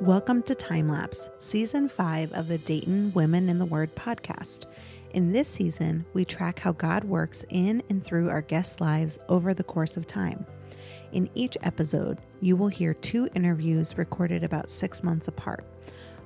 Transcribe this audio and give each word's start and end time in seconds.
Welcome 0.00 0.42
to 0.44 0.54
Time 0.54 0.88
Lapse, 0.88 1.30
Season 1.38 1.88
5 1.88 2.32
of 2.32 2.48
the 2.48 2.58
Dayton 2.58 3.12
Women 3.14 3.48
in 3.48 3.58
the 3.58 3.64
Word 3.64 3.94
podcast. 3.94 4.64
In 5.12 5.30
this 5.30 5.48
season, 5.48 6.04
we 6.12 6.24
track 6.24 6.58
how 6.58 6.72
God 6.72 7.04
works 7.04 7.44
in 7.50 7.82
and 7.88 8.04
through 8.04 8.28
our 8.28 8.42
guests' 8.42 8.80
lives 8.80 9.18
over 9.28 9.54
the 9.54 9.62
course 9.62 9.96
of 9.96 10.06
time. 10.06 10.44
In 11.12 11.30
each 11.34 11.56
episode, 11.62 12.18
you 12.40 12.56
will 12.56 12.68
hear 12.68 12.94
two 12.94 13.28
interviews 13.34 13.96
recorded 13.96 14.42
about 14.42 14.70
six 14.70 15.04
months 15.04 15.28
apart. 15.28 15.64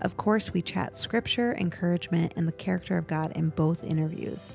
Of 0.00 0.16
course, 0.16 0.52
we 0.52 0.62
chat 0.62 0.96
scripture, 0.96 1.54
encouragement, 1.58 2.32
and 2.36 2.48
the 2.48 2.52
character 2.52 2.96
of 2.96 3.06
God 3.06 3.36
in 3.36 3.50
both 3.50 3.84
interviews. 3.84 4.52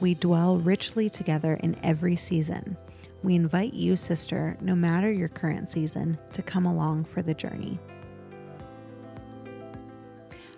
We 0.00 0.14
dwell 0.14 0.56
richly 0.58 1.10
together 1.10 1.54
in 1.54 1.76
every 1.82 2.16
season. 2.16 2.76
We 3.22 3.36
invite 3.36 3.72
you, 3.72 3.96
sister, 3.96 4.56
no 4.60 4.74
matter 4.74 5.10
your 5.10 5.28
current 5.28 5.70
season, 5.70 6.18
to 6.32 6.42
come 6.42 6.66
along 6.66 7.04
for 7.04 7.22
the 7.22 7.34
journey. 7.34 7.78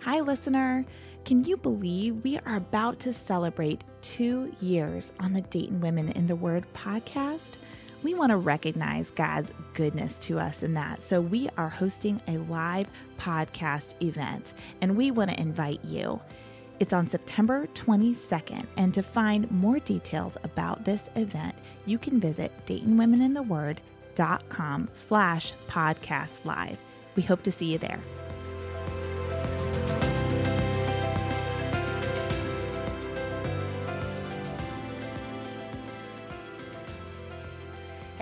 Hi, 0.00 0.20
listener. 0.20 0.86
Can 1.26 1.44
you 1.44 1.58
believe 1.58 2.24
we 2.24 2.38
are 2.38 2.56
about 2.56 3.00
to 3.00 3.12
celebrate 3.12 3.84
two 4.00 4.52
years 4.60 5.12
on 5.20 5.34
the 5.34 5.42
Dayton 5.42 5.80
Women 5.80 6.10
in 6.10 6.26
the 6.26 6.36
Word 6.36 6.64
podcast? 6.72 7.58
We 8.02 8.14
want 8.14 8.30
to 8.30 8.36
recognize 8.36 9.10
God's 9.10 9.50
goodness 9.72 10.18
to 10.20 10.38
us 10.38 10.62
in 10.62 10.74
that. 10.74 11.02
So, 11.02 11.20
we 11.20 11.48
are 11.56 11.70
hosting 11.70 12.20
a 12.28 12.38
live 12.38 12.86
podcast 13.18 13.94
event, 14.02 14.54
and 14.80 14.96
we 14.96 15.10
want 15.10 15.30
to 15.30 15.40
invite 15.40 15.84
you. 15.84 16.20
It's 16.80 16.92
on 16.92 17.08
September 17.08 17.68
22nd, 17.74 18.66
and 18.76 18.92
to 18.94 19.02
find 19.02 19.48
more 19.50 19.78
details 19.78 20.36
about 20.42 20.84
this 20.84 21.08
event, 21.14 21.54
you 21.86 21.98
can 21.98 22.18
visit 22.18 22.50
DaytonWomenInTheWord.com 22.66 24.88
slash 24.94 25.52
podcast 25.68 26.44
live. 26.44 26.78
We 27.14 27.22
hope 27.22 27.44
to 27.44 27.52
see 27.52 27.72
you 27.72 27.78
there. 27.78 28.00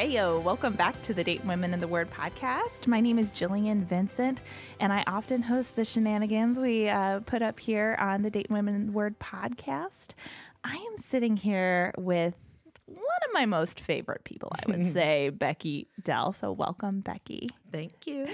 Hey, 0.03 0.14
yo, 0.14 0.41
welcome 0.41 0.75
back 0.75 1.00
to 1.03 1.14
the 1.14 1.22
Dayton 1.22 1.47
Women 1.47 1.72
in 1.72 1.78
the 1.78 1.86
Word 1.86 2.11
podcast. 2.11 2.89
My 2.89 2.98
name 2.98 3.20
is 3.20 3.31
Jillian 3.31 3.84
Vincent, 3.84 4.42
and 4.81 4.92
I 4.92 5.05
often 5.06 5.42
host 5.42 5.77
the 5.77 5.84
shenanigans 5.84 6.59
we 6.59 6.89
uh, 6.89 7.20
put 7.20 7.41
up 7.41 7.61
here 7.61 7.97
on 8.00 8.22
the 8.22 8.28
Dayton 8.28 8.53
Women 8.53 8.75
in 8.75 8.86
the 8.86 8.92
Word 8.92 9.20
podcast. 9.20 10.14
I 10.64 10.75
am 10.75 10.98
sitting 10.98 11.36
here 11.36 11.94
with 11.97 12.34
one 12.86 12.98
of 12.98 13.33
my 13.33 13.47
most 13.47 13.78
favorite 13.78 14.25
people, 14.25 14.50
I 14.67 14.72
would 14.72 14.86
say, 14.92 15.28
Becky 15.28 15.86
Dell. 16.03 16.33
So, 16.33 16.50
welcome, 16.50 16.98
Becky. 16.98 17.47
Thank 17.70 18.05
you. 18.09 18.27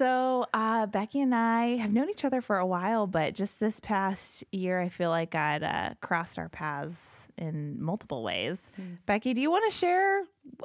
So, 0.00 0.46
uh, 0.54 0.86
Becky 0.86 1.20
and 1.20 1.34
I 1.34 1.76
have 1.76 1.92
known 1.92 2.08
each 2.08 2.24
other 2.24 2.40
for 2.40 2.56
a 2.56 2.64
while, 2.64 3.06
but 3.06 3.34
just 3.34 3.60
this 3.60 3.80
past 3.80 4.42
year, 4.50 4.80
I 4.80 4.88
feel 4.88 5.10
like 5.10 5.30
God 5.30 5.62
uh, 5.62 5.90
crossed 6.00 6.38
our 6.38 6.48
paths 6.48 7.28
in 7.36 7.78
multiple 7.78 8.22
ways. 8.22 8.62
Mm. 8.80 8.96
Becky, 9.04 9.34
do 9.34 9.42
you 9.42 9.50
want 9.50 9.70
to 9.70 9.78
share 9.78 10.22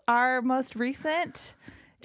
our 0.08 0.42
most 0.42 0.78
recent 0.78 1.54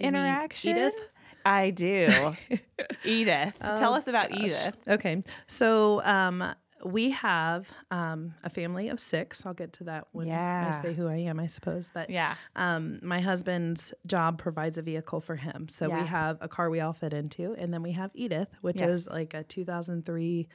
interaction? 0.00 0.72
Edith? 0.72 1.00
I 1.46 1.70
do. 1.70 2.34
Edith. 3.04 3.56
Um, 3.60 3.78
Tell 3.78 3.94
us 3.94 4.08
about 4.08 4.30
gosh. 4.30 4.40
Edith. 4.40 4.76
Okay. 4.88 5.22
So, 5.46 6.02
um, 6.02 6.42
we 6.84 7.10
have 7.10 7.68
um, 7.90 8.34
a 8.44 8.50
family 8.50 8.88
of 8.88 9.00
six. 9.00 9.44
I'll 9.44 9.54
get 9.54 9.72
to 9.74 9.84
that 9.84 10.06
when 10.12 10.28
yeah. 10.28 10.72
I 10.74 10.82
say 10.82 10.94
who 10.94 11.08
I 11.08 11.16
am, 11.16 11.40
I 11.40 11.46
suppose. 11.46 11.90
But 11.92 12.10
yeah, 12.10 12.34
um, 12.56 12.98
my 13.02 13.20
husband's 13.20 13.92
job 14.06 14.38
provides 14.38 14.78
a 14.78 14.82
vehicle 14.82 15.20
for 15.20 15.36
him, 15.36 15.68
so 15.68 15.88
yeah. 15.88 16.00
we 16.00 16.06
have 16.06 16.38
a 16.40 16.48
car 16.48 16.70
we 16.70 16.80
all 16.80 16.92
fit 16.92 17.12
into, 17.12 17.54
and 17.54 17.72
then 17.72 17.82
we 17.82 17.92
have 17.92 18.10
Edith, 18.14 18.48
which 18.60 18.80
yes. 18.80 18.90
is 18.90 19.06
like 19.06 19.34
a 19.34 19.42
2003 19.42 20.48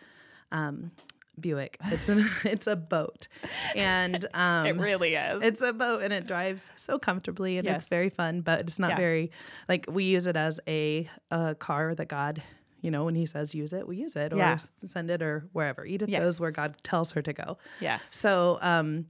um, 0.51 0.91
Buick. 1.39 1.77
It's 1.91 2.09
an, 2.09 2.25
it's 2.43 2.67
a 2.67 2.75
boat, 2.75 3.27
and 3.75 4.25
um, 4.33 4.65
it 4.65 4.77
really 4.77 5.15
is. 5.15 5.41
It's 5.41 5.61
a 5.61 5.73
boat, 5.73 6.03
and 6.03 6.13
it 6.13 6.27
drives 6.27 6.71
so 6.75 6.97
comfortably, 6.97 7.57
and 7.57 7.65
yes. 7.65 7.81
it's 7.81 7.87
very 7.87 8.09
fun. 8.09 8.41
But 8.41 8.61
it's 8.61 8.79
not 8.79 8.91
yeah. 8.91 8.97
very 8.97 9.31
like 9.67 9.85
we 9.89 10.05
use 10.05 10.27
it 10.27 10.37
as 10.37 10.59
a, 10.67 11.09
a 11.31 11.55
car 11.55 11.95
that 11.95 12.07
God 12.07 12.41
you 12.85 12.91
know, 12.91 13.03
when 13.03 13.15
he 13.15 13.25
says 13.25 13.55
use 13.55 13.73
it, 13.73 13.87
we 13.87 13.97
use 13.97 14.15
it 14.15 14.31
or 14.31 14.37
yeah. 14.37 14.57
send 14.85 15.09
it 15.09 15.23
or 15.23 15.49
wherever. 15.53 15.83
Edith 15.83 16.07
yes. 16.07 16.21
goes 16.21 16.39
where 16.39 16.51
God 16.51 16.75
tells 16.83 17.13
her 17.13 17.21
to 17.23 17.33
go. 17.33 17.57
Yeah. 17.79 17.97
So, 18.11 18.59
um, 18.61 19.07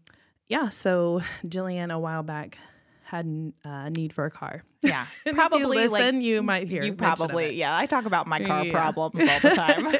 yeah. 0.47 0.69
So 0.69 1.21
Jillian 1.45 1.93
a 1.93 1.99
while 1.99 2.23
back 2.23 2.57
had 3.03 3.51
uh, 3.65 3.69
a 3.69 3.89
need 3.89 4.13
for 4.13 4.23
a 4.23 4.31
car. 4.31 4.63
Yeah. 4.81 5.07
probably 5.33 5.59
you 5.59 5.67
listen, 5.67 6.15
like, 6.15 6.23
you 6.23 6.41
might 6.41 6.69
hear. 6.69 6.85
You 6.85 6.93
probably, 6.93 7.55
yeah. 7.55 7.75
I 7.75 7.85
talk 7.85 8.05
about 8.05 8.27
my 8.27 8.41
car 8.45 8.63
yeah. 8.63 8.71
problems 8.71 9.29
all 9.29 9.39
the 9.41 9.49
time. 9.49 9.97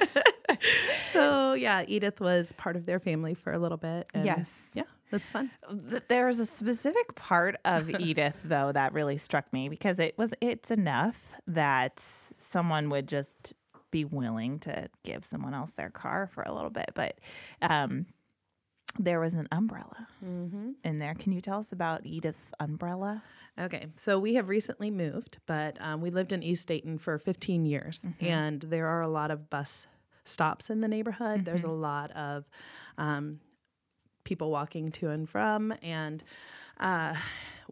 so 1.11 1.51
yeah, 1.51 1.83
Edith 1.85 2.21
was 2.21 2.53
part 2.53 2.77
of 2.77 2.85
their 2.85 3.01
family 3.01 3.33
for 3.33 3.51
a 3.51 3.59
little 3.59 3.77
bit. 3.77 4.09
yes. 4.15 4.49
Yeah. 4.73 4.83
That's 5.11 5.29
fun. 5.29 5.51
There 6.07 6.25
was 6.25 6.39
a 6.39 6.45
specific 6.45 7.15
part 7.15 7.57
of 7.63 7.89
Edith 7.89 8.37
though 8.43 8.71
that 8.71 8.93
really 8.93 9.17
struck 9.17 9.51
me 9.53 9.69
because 9.69 9.99
it 9.99 10.17
was 10.17 10.33
it's 10.41 10.71
enough 10.71 11.35
that 11.47 12.01
someone 12.39 12.89
would 12.89 13.07
just 13.07 13.53
be 13.91 14.05
willing 14.05 14.59
to 14.59 14.89
give 15.03 15.25
someone 15.25 15.53
else 15.53 15.71
their 15.71 15.89
car 15.89 16.27
for 16.33 16.43
a 16.43 16.53
little 16.53 16.69
bit. 16.69 16.91
But 16.93 17.19
um, 17.61 18.05
there 18.97 19.19
was 19.19 19.33
an 19.33 19.47
umbrella 19.51 20.07
mm-hmm. 20.23 20.71
in 20.83 20.99
there. 20.99 21.15
Can 21.15 21.31
you 21.31 21.41
tell 21.41 21.59
us 21.59 21.71
about 21.71 22.05
Edith's 22.05 22.51
umbrella? 22.59 23.23
Okay, 23.59 23.87
so 23.95 24.19
we 24.19 24.35
have 24.35 24.49
recently 24.49 24.91
moved, 24.91 25.37
but 25.45 25.77
um, 25.81 26.01
we 26.01 26.09
lived 26.09 26.33
in 26.33 26.43
East 26.43 26.67
Dayton 26.67 26.97
for 26.97 27.17
15 27.17 27.65
years, 27.65 28.01
mm-hmm. 28.01 28.25
and 28.25 28.61
there 28.61 28.87
are 28.87 29.01
a 29.01 29.07
lot 29.07 29.31
of 29.31 29.49
bus 29.49 29.87
stops 30.25 30.69
in 30.69 30.81
the 30.81 30.87
neighborhood. 30.87 31.37
Mm-hmm. 31.37 31.43
There's 31.43 31.63
a 31.63 31.69
lot 31.69 32.11
of 32.11 32.49
um, 32.97 33.39
people 34.25 34.51
walking 34.51 34.91
to 34.93 35.09
and 35.09 35.29
from, 35.29 35.73
and 35.81 36.23
uh, 36.79 37.15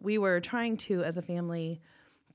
we 0.00 0.16
were 0.16 0.40
trying 0.40 0.76
to, 0.78 1.02
as 1.04 1.18
a 1.18 1.22
family, 1.22 1.80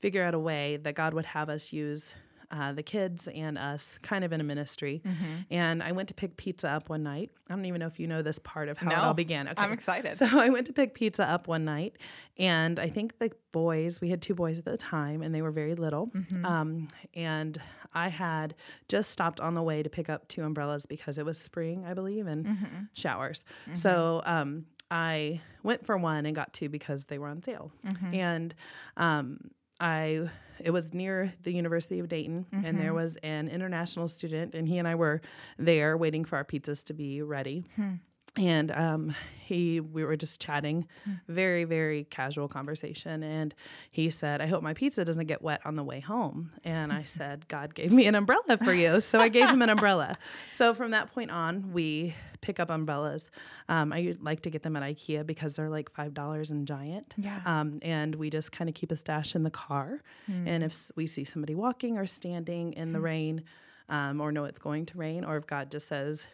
figure 0.00 0.22
out 0.22 0.34
a 0.34 0.38
way 0.38 0.76
that 0.78 0.94
God 0.94 1.12
would 1.14 1.26
have 1.26 1.48
us 1.48 1.72
use 1.72 2.14
uh, 2.50 2.72
the 2.72 2.82
kids 2.82 3.28
and 3.28 3.56
us 3.56 3.98
kind 4.02 4.24
of 4.24 4.32
in 4.32 4.40
a 4.40 4.44
ministry. 4.44 5.02
Mm-hmm. 5.04 5.24
And 5.50 5.82
I 5.82 5.92
went 5.92 6.08
to 6.08 6.14
pick 6.14 6.36
pizza 6.36 6.68
up 6.68 6.88
one 6.88 7.02
night. 7.02 7.30
I 7.48 7.54
don't 7.54 7.64
even 7.64 7.80
know 7.80 7.86
if 7.86 8.00
you 8.00 8.06
know 8.06 8.22
this 8.22 8.38
part 8.38 8.68
of 8.68 8.78
how 8.78 8.90
no, 8.90 8.96
it 8.96 8.98
all 8.98 9.14
began. 9.14 9.48
Okay. 9.48 9.62
I'm 9.62 9.72
excited. 9.72 10.14
So 10.14 10.26
I 10.32 10.48
went 10.48 10.66
to 10.66 10.72
pick 10.72 10.94
pizza 10.94 11.24
up 11.24 11.48
one 11.48 11.64
night, 11.64 11.98
and 12.38 12.78
I 12.80 12.88
think 12.88 13.18
the 13.18 13.30
boys, 13.52 14.00
we 14.00 14.10
had 14.10 14.20
two 14.20 14.34
boys 14.34 14.58
at 14.58 14.64
the 14.64 14.76
time, 14.76 15.22
and 15.22 15.34
they 15.34 15.42
were 15.42 15.50
very 15.50 15.74
little. 15.74 16.08
Mm-hmm. 16.08 16.44
Um, 16.44 16.88
and 17.14 17.60
I 17.94 18.08
had 18.08 18.54
just 18.88 19.10
stopped 19.10 19.40
on 19.40 19.54
the 19.54 19.62
way 19.62 19.82
to 19.82 19.90
pick 19.90 20.08
up 20.08 20.28
two 20.28 20.42
umbrellas 20.42 20.86
because 20.86 21.18
it 21.18 21.24
was 21.24 21.38
spring, 21.38 21.84
I 21.86 21.94
believe, 21.94 22.26
and 22.26 22.46
mm-hmm. 22.46 22.82
showers. 22.92 23.44
Mm-hmm. 23.62 23.74
So 23.74 24.22
um, 24.24 24.66
I 24.90 25.40
went 25.62 25.86
for 25.86 25.96
one 25.96 26.26
and 26.26 26.34
got 26.34 26.52
two 26.52 26.68
because 26.68 27.04
they 27.06 27.18
were 27.18 27.28
on 27.28 27.42
sale. 27.42 27.72
Mm-hmm. 27.86 28.14
And 28.14 28.54
um, 28.96 29.50
I 29.80 30.28
it 30.64 30.70
was 30.70 30.94
near 30.94 31.32
the 31.42 31.52
University 31.52 31.98
of 31.98 32.08
Dayton, 32.08 32.46
mm-hmm. 32.52 32.64
and 32.64 32.78
there 32.78 32.88
mm-hmm. 32.88 32.96
was 32.96 33.16
an 33.16 33.48
international 33.48 34.08
student, 34.08 34.54
and 34.54 34.68
he 34.68 34.78
and 34.78 34.86
I 34.86 34.94
were 34.94 35.20
there 35.58 35.96
waiting 35.96 36.24
for 36.24 36.36
our 36.36 36.44
pizzas 36.44 36.84
to 36.84 36.92
be 36.92 37.22
ready. 37.22 37.64
Hmm 37.76 37.94
and 38.36 38.70
um, 38.72 39.14
he 39.50 39.80
we 39.80 40.04
were 40.04 40.16
just 40.16 40.40
chatting 40.40 40.86
hmm. 41.04 41.12
very 41.26 41.64
very 41.64 42.04
casual 42.04 42.46
conversation 42.46 43.24
and 43.24 43.54
he 43.90 44.08
said 44.08 44.40
i 44.40 44.46
hope 44.46 44.62
my 44.62 44.72
pizza 44.72 45.04
doesn't 45.04 45.26
get 45.26 45.42
wet 45.42 45.60
on 45.64 45.74
the 45.74 45.82
way 45.82 45.98
home 45.98 46.52
and 46.62 46.92
i 46.92 47.02
said 47.16 47.46
god 47.48 47.74
gave 47.74 47.90
me 47.90 48.06
an 48.06 48.14
umbrella 48.14 48.56
for 48.58 48.72
you 48.72 49.00
so 49.00 49.18
i 49.18 49.28
gave 49.28 49.48
him 49.48 49.60
an 49.60 49.68
umbrella 49.68 50.16
so 50.52 50.72
from 50.72 50.92
that 50.92 51.12
point 51.12 51.30
on 51.32 51.72
we 51.72 52.14
pick 52.40 52.60
up 52.60 52.70
umbrellas 52.70 53.30
um, 53.68 53.92
i 53.92 54.14
like 54.20 54.40
to 54.40 54.50
get 54.50 54.62
them 54.62 54.76
at 54.76 54.82
ikea 54.82 55.26
because 55.26 55.54
they're 55.54 55.68
like 55.68 55.90
five 55.90 56.14
dollars 56.14 56.50
in 56.52 56.64
giant 56.64 57.14
yeah. 57.16 57.40
Um, 57.44 57.80
and 57.82 58.14
we 58.14 58.30
just 58.30 58.52
kind 58.52 58.68
of 58.70 58.74
keep 58.74 58.92
a 58.92 58.96
stash 58.96 59.34
in 59.34 59.42
the 59.42 59.50
car 59.50 60.00
mm. 60.30 60.46
and 60.46 60.62
if 60.62 60.90
we 60.94 61.06
see 61.06 61.24
somebody 61.24 61.56
walking 61.56 61.98
or 61.98 62.06
standing 62.06 62.72
in 62.74 62.92
the 62.92 62.98
hmm. 62.98 63.04
rain 63.04 63.44
um, 63.88 64.20
or 64.20 64.30
know 64.30 64.44
it's 64.44 64.60
going 64.60 64.86
to 64.86 64.96
rain 64.96 65.24
or 65.24 65.36
if 65.36 65.46
god 65.46 65.70
just 65.72 65.88
says 65.88 66.26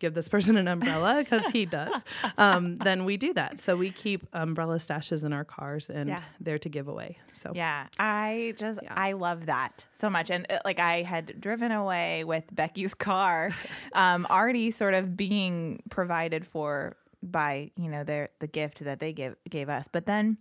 give 0.00 0.14
this 0.14 0.28
person 0.28 0.56
an 0.56 0.66
umbrella 0.66 1.18
because 1.18 1.46
he 1.46 1.66
does, 1.66 1.92
um, 2.38 2.76
then 2.78 3.04
we 3.04 3.16
do 3.16 3.32
that. 3.34 3.60
So 3.60 3.76
we 3.76 3.90
keep 3.90 4.26
umbrella 4.32 4.76
stashes 4.76 5.24
in 5.24 5.32
our 5.32 5.44
cars 5.44 5.88
and 5.88 6.08
yeah. 6.08 6.20
they're 6.40 6.58
to 6.58 6.68
give 6.68 6.88
away. 6.88 7.18
So 7.34 7.52
yeah, 7.54 7.86
I 7.98 8.54
just 8.56 8.80
yeah. 8.82 8.94
I 8.96 9.12
love 9.12 9.46
that 9.46 9.84
so 10.00 10.10
much. 10.10 10.30
And 10.30 10.50
uh, 10.50 10.58
like 10.64 10.78
I 10.78 11.02
had 11.02 11.40
driven 11.40 11.70
away 11.70 12.24
with 12.24 12.44
Becky's 12.52 12.94
car, 12.94 13.50
um, 13.92 14.26
already 14.28 14.70
sort 14.70 14.94
of 14.94 15.16
being 15.16 15.82
provided 15.90 16.46
for 16.46 16.96
by 17.22 17.70
you 17.76 17.90
know 17.90 18.02
their 18.02 18.30
the 18.38 18.46
gift 18.46 18.82
that 18.84 18.98
they 18.98 19.12
give 19.12 19.36
gave 19.48 19.68
us. 19.68 19.88
But 19.90 20.06
then 20.06 20.38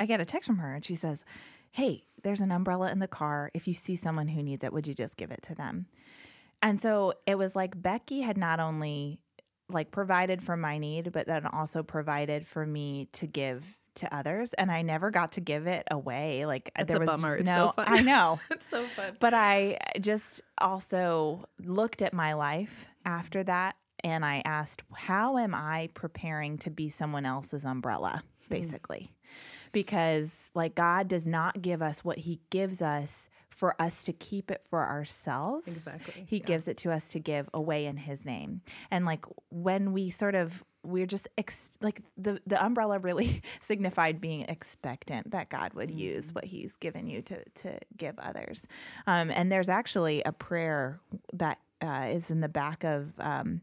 I 0.00 0.06
get 0.06 0.20
a 0.20 0.24
text 0.24 0.46
from 0.46 0.58
her 0.58 0.74
and 0.74 0.84
she 0.84 0.94
says, 0.94 1.24
"Hey, 1.70 2.04
there's 2.22 2.40
an 2.40 2.50
umbrella 2.50 2.90
in 2.90 2.98
the 2.98 3.08
car. 3.08 3.50
If 3.54 3.68
you 3.68 3.74
see 3.74 3.96
someone 3.96 4.28
who 4.28 4.42
needs 4.42 4.64
it, 4.64 4.72
would 4.72 4.86
you 4.86 4.94
just 4.94 5.16
give 5.16 5.30
it 5.30 5.42
to 5.44 5.54
them?" 5.54 5.86
And 6.64 6.80
so 6.80 7.12
it 7.26 7.36
was 7.36 7.54
like 7.54 7.80
Becky 7.80 8.22
had 8.22 8.38
not 8.38 8.58
only 8.58 9.20
like 9.68 9.90
provided 9.90 10.42
for 10.42 10.56
my 10.56 10.78
need, 10.78 11.12
but 11.12 11.26
then 11.26 11.46
also 11.46 11.82
provided 11.82 12.46
for 12.46 12.64
me 12.64 13.08
to 13.12 13.26
give 13.26 13.76
to 13.96 14.12
others 14.12 14.52
and 14.54 14.72
I 14.72 14.82
never 14.82 15.10
got 15.12 15.32
to 15.32 15.40
give 15.40 15.66
it 15.66 15.86
away. 15.90 16.46
Like 16.46 16.72
there 16.86 16.96
a 16.96 17.00
was 17.00 17.06
bummer. 17.06 17.38
no 17.40 17.74
so. 17.76 17.82
I 17.84 18.00
know. 18.00 18.40
it's 18.50 18.68
so 18.70 18.86
fun. 18.86 19.16
But 19.20 19.34
I 19.34 19.78
just 20.00 20.40
also 20.56 21.44
looked 21.62 22.00
at 22.00 22.14
my 22.14 22.32
life 22.32 22.86
after 23.04 23.44
that 23.44 23.76
and 24.02 24.24
I 24.24 24.40
asked, 24.46 24.82
how 24.94 25.36
am 25.36 25.54
I 25.54 25.90
preparing 25.92 26.56
to 26.58 26.70
be 26.70 26.88
someone 26.88 27.26
else's 27.26 27.64
umbrella, 27.64 28.24
hmm. 28.48 28.54
basically? 28.54 29.12
Because, 29.72 30.50
like, 30.54 30.74
God 30.74 31.08
does 31.08 31.26
not 31.26 31.60
give 31.60 31.82
us 31.82 32.04
what 32.04 32.18
He 32.18 32.40
gives 32.50 32.80
us 32.80 33.28
for 33.54 33.80
us 33.80 34.02
to 34.04 34.12
keep 34.12 34.50
it 34.50 34.62
for 34.68 34.84
ourselves. 34.84 35.66
Exactly, 35.66 36.26
He 36.28 36.38
yeah. 36.38 36.44
gives 36.44 36.68
it 36.68 36.76
to 36.78 36.92
us 36.92 37.08
to 37.08 37.18
give 37.18 37.48
away 37.54 37.86
in 37.86 37.96
His 37.96 38.24
name. 38.24 38.60
And, 38.90 39.04
like, 39.04 39.24
when 39.50 39.92
we 39.92 40.10
sort 40.10 40.34
of 40.34 40.64
we're 40.86 41.06
just 41.06 41.26
ex- 41.38 41.70
like 41.80 42.02
the 42.18 42.38
the 42.46 42.62
umbrella 42.62 42.98
really 42.98 43.40
signified 43.62 44.20
being 44.20 44.42
expectant 44.42 45.30
that 45.30 45.48
God 45.48 45.72
would 45.72 45.90
use 45.90 46.34
what 46.34 46.44
He's 46.44 46.76
given 46.76 47.06
you 47.06 47.22
to 47.22 47.42
to 47.42 47.78
give 47.96 48.18
others. 48.18 48.66
Um, 49.06 49.30
and 49.30 49.50
there's 49.50 49.70
actually 49.70 50.22
a 50.24 50.32
prayer 50.32 51.00
that 51.32 51.58
uh, 51.80 52.08
is 52.10 52.30
in 52.30 52.40
the 52.40 52.48
back 52.48 52.84
of 52.84 53.12
um, 53.18 53.62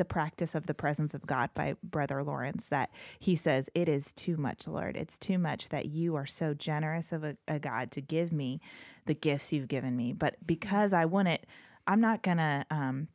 the 0.00 0.04
practice 0.06 0.54
of 0.54 0.66
the 0.66 0.72
presence 0.72 1.12
of 1.12 1.26
God 1.26 1.50
by 1.52 1.76
Brother 1.82 2.24
Lawrence 2.24 2.66
that 2.68 2.90
he 3.18 3.36
says, 3.36 3.68
It 3.74 3.86
is 3.86 4.12
too 4.12 4.38
much, 4.38 4.66
Lord. 4.66 4.96
It's 4.96 5.18
too 5.18 5.36
much 5.36 5.68
that 5.68 5.86
you 5.86 6.16
are 6.16 6.24
so 6.24 6.54
generous 6.54 7.12
of 7.12 7.22
a, 7.22 7.36
a 7.46 7.58
God 7.58 7.90
to 7.92 8.00
give 8.00 8.32
me 8.32 8.60
the 9.10 9.14
gifts 9.14 9.52
you've 9.52 9.66
given 9.66 9.96
me. 9.96 10.12
But 10.12 10.36
because 10.46 10.92
I 10.92 11.04
want 11.04 11.26
it, 11.26 11.44
I'm 11.84 12.00
not 12.00 12.22
to. 12.38 12.64
Um, 12.70 13.08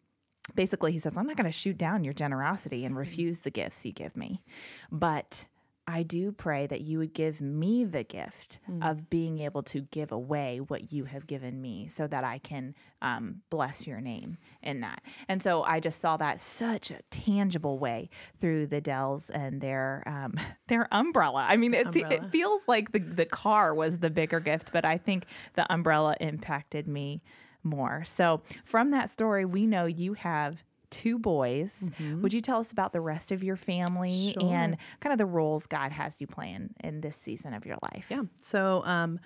basically, 0.53 0.91
he 0.91 0.99
says, 0.99 1.13
I'm 1.15 1.25
not 1.25 1.37
to 1.45 1.57
shoot 1.57 1.77
down 1.77 2.03
your 2.03 2.13
generosity 2.13 2.83
and 2.83 2.97
refuse 2.97 3.39
the 3.39 3.49
gifts 3.49 3.85
you 3.85 3.93
give 3.93 4.17
me. 4.17 4.43
But 4.91 5.45
I 5.87 6.01
do 6.03 6.31
pray 6.31 6.65
that 6.67 6.81
you 6.81 6.97
would 6.97 7.13
give 7.13 7.41
me 7.41 7.83
the 7.83 8.03
gift 8.03 8.59
of 8.81 9.09
being 9.09 9.39
able 9.39 9.61
to 9.63 9.81
give 9.81 10.11
away 10.11 10.59
what 10.59 10.91
you 10.91 11.05
have 11.05 11.27
given 11.27 11.61
me 11.61 11.87
so 11.89 12.07
that 12.07 12.23
I 12.23 12.39
can 12.39 12.73
um, 13.03 13.41
bless 13.51 13.85
your 13.85 14.01
name 14.01 14.37
in 14.63 14.81
that. 14.81 15.03
And 15.27 15.43
so 15.43 15.61
I 15.61 15.79
just 15.79 16.01
saw 16.01 16.17
that 16.17 16.41
such 16.41 16.89
a 16.89 17.01
tangible 17.11 17.77
way 17.77 18.09
through 18.41 18.67
the 18.67 18.81
Dells 18.81 19.29
and 19.29 19.61
their 19.61 20.01
um, 20.07 20.33
their 20.67 20.87
umbrella. 20.91 21.45
I 21.47 21.55
mean, 21.55 21.75
it's, 21.75 21.95
it 21.95 22.31
feels 22.31 22.63
like 22.67 22.91
the, 22.91 22.99
the 22.99 23.25
car 23.25 23.75
was 23.75 23.99
the 23.99 24.09
bigger 24.09 24.39
gift, 24.39 24.71
but 24.73 24.85
I 24.85 24.97
think 24.97 25.25
the 25.53 25.71
umbrella 25.71 26.15
impacted 26.19 26.87
me 26.87 27.21
more. 27.63 28.03
So 28.05 28.41
from 28.63 28.89
that 28.91 29.09
story, 29.11 29.45
we 29.45 29.67
know 29.67 29.85
you 29.85 30.13
have 30.13 30.63
two 31.03 31.19
boys. 31.19 31.89
Would 32.21 32.33
you 32.33 32.39
tell 32.41 32.59
us 32.59 32.71
about 32.71 32.93
the 32.93 33.01
rest 33.01 33.31
of 33.31 33.43
your 33.43 33.55
family 33.57 34.31
Sure. 34.33 34.43
and 34.53 34.77
kind 35.01 35.11
of 35.11 35.17
the 35.17 35.25
roles 35.25 35.67
God 35.67 35.91
has 35.91 36.15
you 36.19 36.27
playing 36.27 36.69
in 36.83 37.01
this 37.01 37.15
season 37.17 37.53
of 37.53 37.65
your 37.65 37.77
life? 37.81 38.05
Yeah. 38.09 38.21
So, 38.41 38.81
um, 38.85 39.19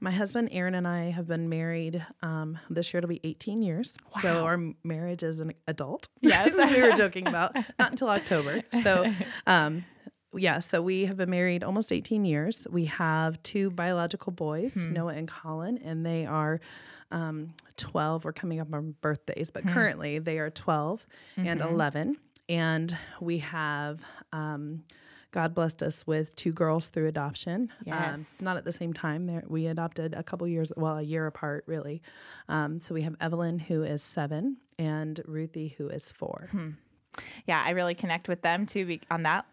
my 0.00 0.10
husband 0.10 0.50
Aaron 0.52 0.74
and 0.74 0.86
I 0.86 1.10
have 1.10 1.26
been 1.26 1.48
married. 1.48 2.04
Um, 2.22 2.58
this 2.68 2.92
year 2.92 2.98
it'll 2.98 3.08
be 3.08 3.20
18 3.24 3.62
years. 3.62 3.94
So 4.20 4.44
our 4.44 4.58
marriage 4.82 5.22
is 5.22 5.40
an 5.40 5.52
adult. 5.66 6.08
Yes. 6.20 6.52
we 6.74 6.82
were 6.82 6.92
joking 6.96 7.26
about. 7.26 7.54
Not 7.78 7.90
until 7.92 8.08
October. 8.10 8.62
So, 8.82 9.10
um, 9.46 9.84
yeah. 10.36 10.58
So 10.58 10.82
we 10.82 11.06
have 11.06 11.16
been 11.16 11.30
married 11.30 11.64
almost 11.64 11.92
18 11.92 12.24
years. 12.24 12.66
We 12.70 12.86
have 12.86 13.42
two 13.42 13.70
biological 13.70 14.32
boys, 14.32 14.76
Noah 14.76 15.14
and 15.14 15.28
Colin, 15.28 15.78
and 15.78 16.04
they 16.04 16.26
are 16.26 16.60
um, 17.10 17.54
12. 17.76 18.24
We're 18.24 18.32
coming 18.32 18.60
up 18.60 18.72
on 18.72 18.94
birthdays, 19.00 19.50
but 19.50 19.66
currently 19.66 20.18
they 20.18 20.38
are 20.38 20.50
12 20.50 21.06
and 21.36 21.60
11. 21.60 22.16
And 22.48 22.96
we 23.20 23.38
have. 23.38 24.04
Um, 24.32 24.84
God 25.30 25.52
blessed 25.52 25.82
us 25.82 26.06
with 26.06 26.36
two 26.36 26.52
girls 26.52 26.90
through 26.90 27.08
adoption. 27.08 27.72
Yes. 27.84 28.18
Um, 28.18 28.26
not 28.38 28.56
at 28.56 28.64
the 28.64 28.70
same 28.70 28.92
time. 28.92 29.24
There, 29.24 29.42
we 29.48 29.66
adopted 29.66 30.14
a 30.14 30.22
couple 30.22 30.46
years, 30.46 30.70
well, 30.76 30.98
a 30.98 31.02
year 31.02 31.26
apart, 31.26 31.64
really. 31.66 32.02
Um, 32.48 32.78
so 32.78 32.94
we 32.94 33.02
have 33.02 33.16
Evelyn, 33.20 33.58
who 33.58 33.82
is 33.82 34.00
seven, 34.00 34.58
and 34.78 35.20
Ruthie, 35.26 35.74
who 35.76 35.88
is 35.88 36.12
four. 36.12 36.50
Yeah, 37.48 37.60
I 37.66 37.70
really 37.70 37.96
connect 37.96 38.28
with 38.28 38.42
them 38.42 38.64
too 38.64 38.98
on 39.10 39.24
that 39.24 39.46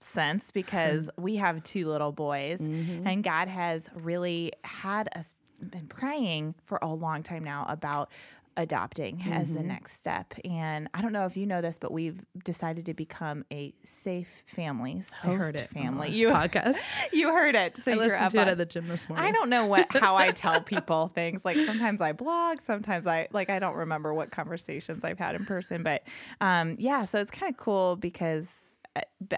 sense 0.00 0.50
because 0.50 1.08
we 1.18 1.36
have 1.36 1.62
two 1.62 1.88
little 1.88 2.12
boys 2.12 2.58
Mm-hmm. 2.60 3.06
and 3.06 3.22
God 3.24 3.48
has 3.48 3.88
really 3.94 4.52
had 4.64 5.08
us 5.14 5.34
been 5.62 5.86
praying 5.86 6.54
for 6.64 6.78
a 6.82 6.88
long 6.88 7.22
time 7.22 7.44
now 7.44 7.66
about 7.68 8.10
adopting 8.56 9.22
as 9.30 9.46
Mm-hmm. 9.48 9.56
the 9.56 9.62
next 9.62 9.94
step. 9.98 10.34
And 10.44 10.88
I 10.92 11.00
don't 11.02 11.12
know 11.12 11.24
if 11.24 11.36
you 11.36 11.46
know 11.46 11.60
this, 11.62 11.78
but 11.78 11.92
we've 11.92 12.20
decided 12.44 12.86
to 12.86 12.94
become 12.94 13.44
a 13.52 13.72
safe 13.84 14.28
families 14.46 15.10
host 15.22 15.24
I 15.32 15.44
heard 15.44 15.56
it 15.56 15.70
family. 15.70 16.10
You 16.10 16.28
podcast. 16.30 16.76
you 17.12 17.28
heard 17.32 17.54
it. 17.54 17.76
So 17.78 17.92
I 17.92 17.94
you're 17.94 18.02
listened 18.04 18.22
up 18.24 18.32
to 18.32 18.38
it 18.38 18.42
on- 18.42 18.48
at 18.48 18.58
the 18.58 18.66
gym 18.66 18.88
this 18.88 19.08
morning. 19.08 19.24
I 19.26 19.32
don't 19.32 19.48
know 19.50 19.66
what 19.66 19.90
how 19.96 20.16
I 20.16 20.32
tell 20.32 20.60
people 20.74 21.10
things. 21.14 21.44
Like 21.44 21.56
sometimes 21.58 22.00
I 22.00 22.12
blog, 22.12 22.60
sometimes 22.62 23.06
I 23.06 23.28
like 23.32 23.48
I 23.50 23.60
don't 23.60 23.76
remember 23.76 24.12
what 24.12 24.30
conversations 24.30 25.04
I've 25.04 25.18
had 25.18 25.36
in 25.36 25.46
person. 25.46 25.82
But 25.82 26.02
um, 26.40 26.74
yeah, 26.78 27.04
so 27.04 27.18
it's 27.20 27.30
kind 27.30 27.50
of 27.52 27.56
cool 27.56 27.96
because 27.96 28.46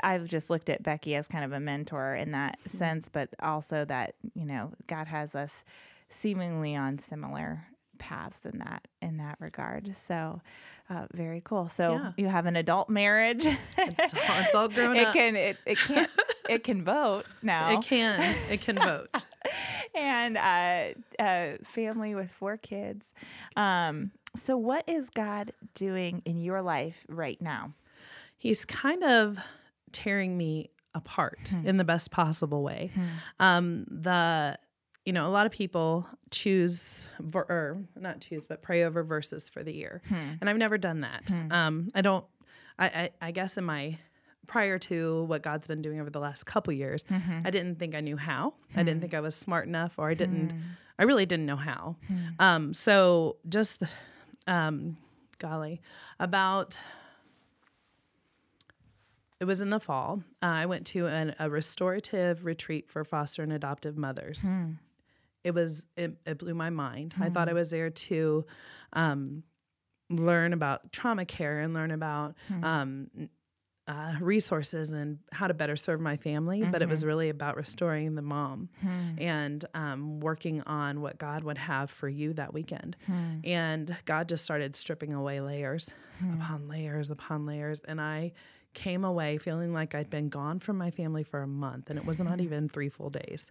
I've 0.02 0.26
just 0.26 0.48
looked 0.50 0.68
at 0.70 0.82
Becky 0.82 1.14
as 1.14 1.28
kind 1.28 1.44
of 1.44 1.52
a 1.52 1.60
mentor 1.60 2.14
in 2.14 2.32
that 2.32 2.58
sense, 2.70 3.08
but 3.12 3.28
also 3.40 3.84
that 3.84 4.14
you 4.34 4.44
know 4.46 4.72
God 4.86 5.06
has 5.08 5.34
us 5.34 5.62
seemingly 6.08 6.74
on 6.76 6.98
similar 6.98 7.66
paths 7.98 8.40
in 8.44 8.58
that 8.58 8.88
in 9.00 9.18
that 9.18 9.36
regard. 9.40 9.94
So 10.08 10.40
uh, 10.90 11.06
very 11.12 11.40
cool. 11.44 11.68
So 11.68 11.92
Yeah. 11.94 12.12
you 12.16 12.26
have 12.28 12.46
an 12.46 12.56
adult 12.56 12.88
marriage. 12.88 13.46
It's 13.78 14.54
all 14.54 14.68
grown 14.68 14.96
it 14.96 15.08
up. 15.08 15.14
can 15.14 15.36
it, 15.36 15.56
it 15.66 15.78
can't 15.78 16.10
it 16.48 16.64
can 16.64 16.82
vote 16.84 17.24
now 17.42 17.78
It 17.78 17.82
can. 17.84 18.36
It 18.50 18.60
can 18.60 18.76
vote. 18.76 19.08
and 19.94 20.36
uh, 20.36 20.94
a 21.20 21.58
family 21.64 22.14
with 22.14 22.30
four 22.30 22.56
kids. 22.56 23.06
Um, 23.56 24.10
so, 24.34 24.56
what 24.56 24.88
is 24.88 25.10
God 25.10 25.52
doing 25.74 26.22
in 26.24 26.38
your 26.40 26.62
life 26.62 27.04
right 27.08 27.40
now? 27.40 27.74
He's 28.42 28.64
kind 28.64 29.02
of 29.04 29.38
tearing 29.92 30.36
me 30.36 30.70
apart 30.94 31.38
in 31.64 31.76
the 31.76 31.84
best 31.84 32.10
possible 32.10 32.62
way. 32.62 32.90
Um, 33.38 33.84
the 33.88 34.56
you 35.04 35.12
know, 35.12 35.26
a 35.26 35.32
lot 35.38 35.46
of 35.46 35.52
people 35.52 36.06
choose 36.30 37.08
ver- 37.20 37.46
or 37.48 37.78
not 37.96 38.20
choose, 38.20 38.46
but 38.46 38.62
pray 38.62 38.84
over 38.84 39.02
verses 39.04 39.48
for 39.48 39.62
the 39.64 39.72
year, 39.72 40.00
and 40.40 40.48
I've 40.48 40.56
never 40.66 40.78
done 40.78 41.00
that. 41.02 41.22
Um, 41.50 41.90
I 41.94 42.00
don't. 42.02 42.24
I, 42.78 42.86
I, 42.86 43.10
I 43.28 43.30
guess 43.32 43.56
in 43.58 43.64
my 43.64 43.98
prior 44.46 44.78
to 44.78 45.24
what 45.24 45.42
God's 45.42 45.66
been 45.68 45.82
doing 45.82 46.00
over 46.00 46.10
the 46.10 46.20
last 46.20 46.44
couple 46.46 46.72
years, 46.72 47.04
I 47.44 47.50
didn't 47.50 47.78
think 47.78 47.94
I 47.94 48.00
knew 48.00 48.16
how. 48.16 48.54
I 48.74 48.82
didn't 48.82 49.00
think 49.00 49.14
I 49.14 49.20
was 49.20 49.34
smart 49.36 49.66
enough, 49.68 49.98
or 49.98 50.08
I 50.08 50.14
didn't. 50.14 50.52
I 50.98 51.04
really 51.04 51.26
didn't 51.26 51.46
know 51.46 51.56
how. 51.56 51.96
Um, 52.38 52.74
so 52.74 53.36
just, 53.48 53.80
the- 53.80 53.88
um, 54.46 54.96
golly, 55.38 55.80
about 56.20 56.78
it 59.42 59.46
was 59.46 59.60
in 59.60 59.70
the 59.70 59.80
fall. 59.80 60.22
Uh, 60.40 60.46
I 60.46 60.66
went 60.66 60.86
to 60.94 61.08
an, 61.08 61.34
a 61.40 61.50
restorative 61.50 62.44
retreat 62.44 62.88
for 62.88 63.02
foster 63.04 63.42
and 63.42 63.52
adoptive 63.52 63.96
mothers. 63.96 64.40
It 65.42 65.52
was 65.52 65.84
it, 65.96 66.12
it 66.24 66.38
blew 66.38 66.54
my 66.54 66.70
mind. 66.70 67.14
I 67.20 67.28
thought 67.28 67.48
I 67.48 67.52
was 67.52 67.70
there 67.72 67.90
to 67.90 68.46
um, 68.92 69.42
learn 70.08 70.52
about 70.52 70.92
trauma 70.92 71.24
care 71.24 71.58
and 71.58 71.74
learn 71.74 71.90
about 71.90 72.36
um, 72.62 73.10
uh, 73.88 74.14
resources 74.20 74.90
and 74.90 75.18
how 75.32 75.48
to 75.48 75.54
better 75.54 75.74
serve 75.74 76.00
my 76.00 76.16
family. 76.16 76.62
But 76.62 76.80
it 76.82 76.88
was 76.88 77.04
really 77.04 77.28
about 77.28 77.56
restoring 77.56 78.14
the 78.14 78.22
mom 78.22 78.68
and 79.18 79.64
um, 79.74 80.20
working 80.20 80.62
on 80.62 81.00
what 81.00 81.18
God 81.18 81.42
would 81.42 81.58
have 81.58 81.90
for 81.90 82.08
you 82.08 82.32
that 82.34 82.54
weekend. 82.54 82.96
And 83.42 83.96
God 84.04 84.28
just 84.28 84.44
started 84.44 84.76
stripping 84.76 85.12
away 85.12 85.40
layers 85.40 85.90
upon 86.34 86.68
layers 86.68 87.10
upon 87.10 87.44
layers, 87.46 87.80
and 87.80 88.00
I 88.00 88.30
came 88.74 89.04
away 89.04 89.38
feeling 89.38 89.72
like 89.72 89.94
I'd 89.94 90.10
been 90.10 90.28
gone 90.28 90.58
from 90.58 90.78
my 90.78 90.90
family 90.90 91.22
for 91.22 91.42
a 91.42 91.46
month, 91.46 91.90
and 91.90 91.98
it 91.98 92.04
was 92.04 92.18
not 92.18 92.40
even 92.46 92.68
three 92.68 92.88
full 92.88 93.10
days. 93.10 93.46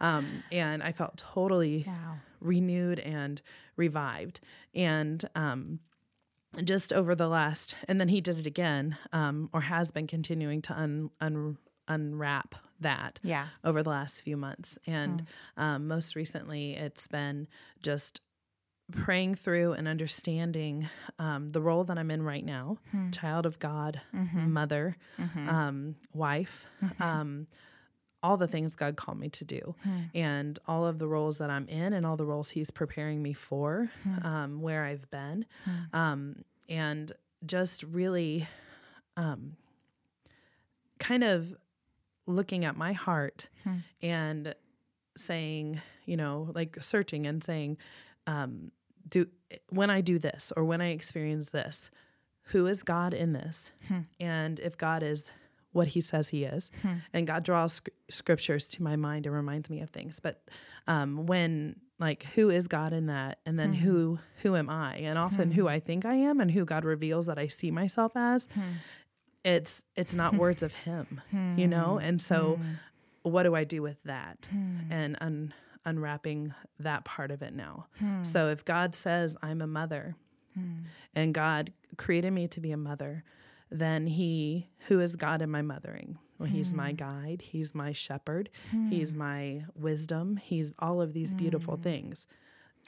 Um, 0.00 0.42
and 0.52 0.82
I 0.82 0.92
felt 0.92 1.16
totally 1.16 1.84
Wow. 1.86 2.16
renewed 2.40 2.98
and 3.00 3.40
revived. 3.76 4.40
And 4.74 5.24
um, 5.34 5.80
just 6.64 6.92
over 6.92 7.14
the 7.14 7.28
last, 7.28 7.76
and 7.88 8.00
then 8.00 8.08
he 8.08 8.20
did 8.20 8.38
it 8.38 8.46
again, 8.46 8.96
um, 9.12 9.50
or 9.52 9.62
has 9.62 9.90
been 9.90 10.06
continuing 10.06 10.62
to 10.62 10.72
un, 10.78 11.10
un, 11.20 11.58
unwrap 11.88 12.54
that 12.80 13.18
Yeah. 13.22 13.46
over 13.64 13.82
the 13.82 13.90
last 13.90 14.22
few 14.22 14.36
months. 14.36 14.78
And 14.86 15.24
um, 15.56 15.88
most 15.88 16.14
recently, 16.16 16.74
it's 16.74 17.06
been 17.06 17.48
just 17.82 18.20
praying 18.92 19.34
through 19.34 19.72
and 19.72 19.88
understanding 19.88 20.88
um, 21.18 21.50
the 21.50 21.60
role 21.60 21.84
that 21.84 21.98
I'm 21.98 22.10
in 22.10 22.22
right 22.22 22.44
now 22.44 22.78
child 23.12 23.44
of 23.46 23.58
God, 23.58 24.00
mother, 24.52 24.96
um, 25.48 25.96
wife. 26.12 26.66
Um, 27.00 27.46
all 28.22 28.36
the 28.36 28.48
things 28.48 28.74
God 28.74 28.96
called 28.96 29.18
me 29.20 29.28
to 29.28 29.44
do, 29.44 29.74
and 30.14 30.58
all 30.66 30.84
of 30.86 30.98
the 30.98 31.06
roles 31.06 31.38
that 31.38 31.48
I'm 31.50 31.68
in, 31.68 31.92
and 31.92 32.04
all 32.04 32.16
the 32.16 32.24
roles 32.26 32.50
He's 32.50 32.70
preparing 32.70 33.22
me 33.22 33.32
for, 33.34 33.90
um, 34.22 34.60
where 34.60 34.84
I've 34.84 35.08
been, 35.10 35.44
um, 35.92 36.42
and 36.68 37.12
just 37.44 37.84
really 37.84 38.48
um, 39.16 39.56
kind 40.98 41.22
of 41.24 41.54
looking 42.26 42.64
at 42.64 42.76
my 42.76 42.92
heart 42.92 43.48
and 44.02 44.54
saying, 45.16 45.80
you 46.06 46.16
know, 46.16 46.50
like 46.54 46.76
searching 46.82 47.26
and 47.26 47.42
saying, 47.44 47.76
um, 48.26 48.70
do 49.08 49.26
when 49.70 49.90
I 49.90 50.00
do 50.00 50.18
this 50.18 50.52
or 50.56 50.64
when 50.64 50.80
I 50.80 50.90
experience 50.90 51.50
this, 51.50 51.90
who 52.46 52.66
is 52.66 52.82
God 52.82 53.14
in 53.14 53.32
this? 53.32 53.72
Hmm. 53.88 54.00
And 54.20 54.60
if 54.60 54.76
God 54.76 55.02
is 55.02 55.30
what 55.72 55.88
he 55.88 56.00
says 56.00 56.28
he 56.28 56.44
is, 56.44 56.70
hmm. 56.82 56.94
and 57.12 57.26
God 57.26 57.44
draws 57.44 57.74
sc- 57.74 57.88
scriptures 58.08 58.66
to 58.66 58.82
my 58.82 58.96
mind 58.96 59.26
and 59.26 59.34
reminds 59.34 59.68
me 59.68 59.80
of 59.80 59.90
things. 59.90 60.20
But 60.20 60.42
um, 60.86 61.26
when 61.26 61.76
like 61.98 62.24
who 62.34 62.50
is 62.50 62.68
God 62.68 62.92
in 62.92 63.06
that, 63.06 63.38
and 63.46 63.58
then 63.58 63.72
hmm. 63.72 63.80
who 63.80 64.18
who 64.42 64.56
am 64.56 64.68
I, 64.68 64.96
and 64.96 65.18
often 65.18 65.50
who 65.50 65.68
I 65.68 65.80
think 65.80 66.04
I 66.04 66.14
am, 66.14 66.40
and 66.40 66.50
who 66.50 66.64
God 66.64 66.84
reveals 66.84 67.26
that 67.26 67.38
I 67.38 67.46
see 67.46 67.70
myself 67.70 68.12
as, 68.14 68.48
it's 69.44 69.82
it's 69.94 70.14
not 70.14 70.34
words 70.36 70.62
of 70.62 70.74
Him, 70.74 71.20
you 71.56 71.66
know. 71.66 71.98
And 71.98 72.20
so, 72.20 72.60
what 73.22 73.44
do 73.44 73.54
I 73.54 73.64
do 73.64 73.82
with 73.82 74.02
that? 74.04 74.46
And 74.90 75.16
un- 75.20 75.54
unwrapping 75.86 76.52
that 76.80 77.04
part 77.04 77.30
of 77.30 77.40
it 77.42 77.54
now. 77.54 77.86
Hmm. 77.98 78.22
So 78.22 78.48
if 78.48 78.64
God 78.64 78.94
says 78.94 79.36
I'm 79.42 79.62
a 79.62 79.66
mother, 79.66 80.16
hmm. 80.54 80.80
and 81.14 81.32
God 81.32 81.72
created 81.96 82.32
me 82.32 82.48
to 82.48 82.60
be 82.60 82.72
a 82.72 82.76
mother, 82.76 83.24
then 83.70 84.06
He, 84.06 84.68
who 84.88 85.00
is 85.00 85.16
God 85.16 85.40
in 85.40 85.50
my 85.50 85.62
mothering? 85.62 86.18
Well, 86.38 86.48
He's 86.48 86.74
my 86.74 86.90
hmm. 86.90 86.96
guide, 86.96 87.42
He's 87.42 87.74
my 87.74 87.92
shepherd, 87.92 88.50
He's 88.90 89.14
my 89.14 89.64
wisdom, 89.74 90.36
He's 90.36 90.74
all 90.78 91.00
of 91.00 91.14
these 91.14 91.32
beautiful 91.32 91.76
things. 91.76 92.26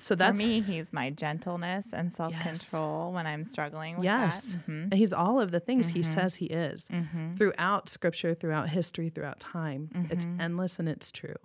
So 0.01 0.13
For 0.13 0.17
that's 0.17 0.39
me, 0.39 0.61
he's 0.61 0.93
my 0.93 1.11
gentleness 1.11 1.87
and 1.93 2.15
self 2.15 2.33
control 2.41 3.13
when 3.13 3.27
I'm 3.27 3.45
struggling 3.45 3.97
with 3.97 4.05
yes, 4.05 4.43
that. 4.43 4.67
Mhm. 4.67 4.83
And 4.85 4.95
He's 4.95 5.13
all 5.13 5.41
of 5.41 5.51
the 5.51 5.61
things 5.61 5.89
He 5.89 6.01
mm-hmm. 6.01 6.15
says 6.15 6.37
He 6.37 6.47
is 6.47 6.85
mm-hmm. 6.85 7.35
throughout 7.35 7.89
Scripture, 7.89 8.35
throughout 8.35 8.69
history, 8.69 9.09
throughout 9.09 9.41
time. 9.41 9.91
It's 10.11 10.25
mm-hmm. 10.25 10.41
endless 10.41 10.79
and 10.79 10.89
it's 10.89 11.11
true. 11.11 11.37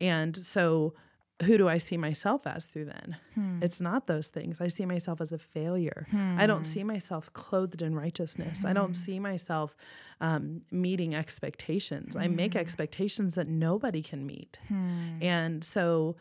And 0.00 0.36
so, 0.36 0.94
who 1.42 1.58
do 1.58 1.68
I 1.68 1.78
see 1.78 1.96
myself 1.96 2.46
as 2.46 2.66
through 2.66 2.84
then? 2.86 3.16
Hmm. 3.34 3.58
It's 3.62 3.80
not 3.80 4.06
those 4.06 4.28
things. 4.28 4.60
I 4.60 4.68
see 4.68 4.86
myself 4.86 5.20
as 5.20 5.32
a 5.32 5.38
failure. 5.38 6.06
I 6.12 6.46
don't 6.46 6.58
hmm. 6.58 6.62
see 6.62 6.84
myself 6.84 7.32
clothed 7.32 7.82
in 7.82 7.96
righteousness. 7.96 8.64
I 8.64 8.72
don't 8.72 8.88
hmm. 8.88 8.92
see 9.04 9.18
myself 9.18 9.76
um, 10.20 10.62
meeting 10.70 11.14
expectations. 11.14 12.14
I 12.14 12.28
make 12.28 12.54
expectations 12.54 13.34
that 13.34 13.48
nobody 13.48 14.02
can 14.02 14.24
meet. 14.24 14.60
And 15.20 15.64
so, 15.64 16.16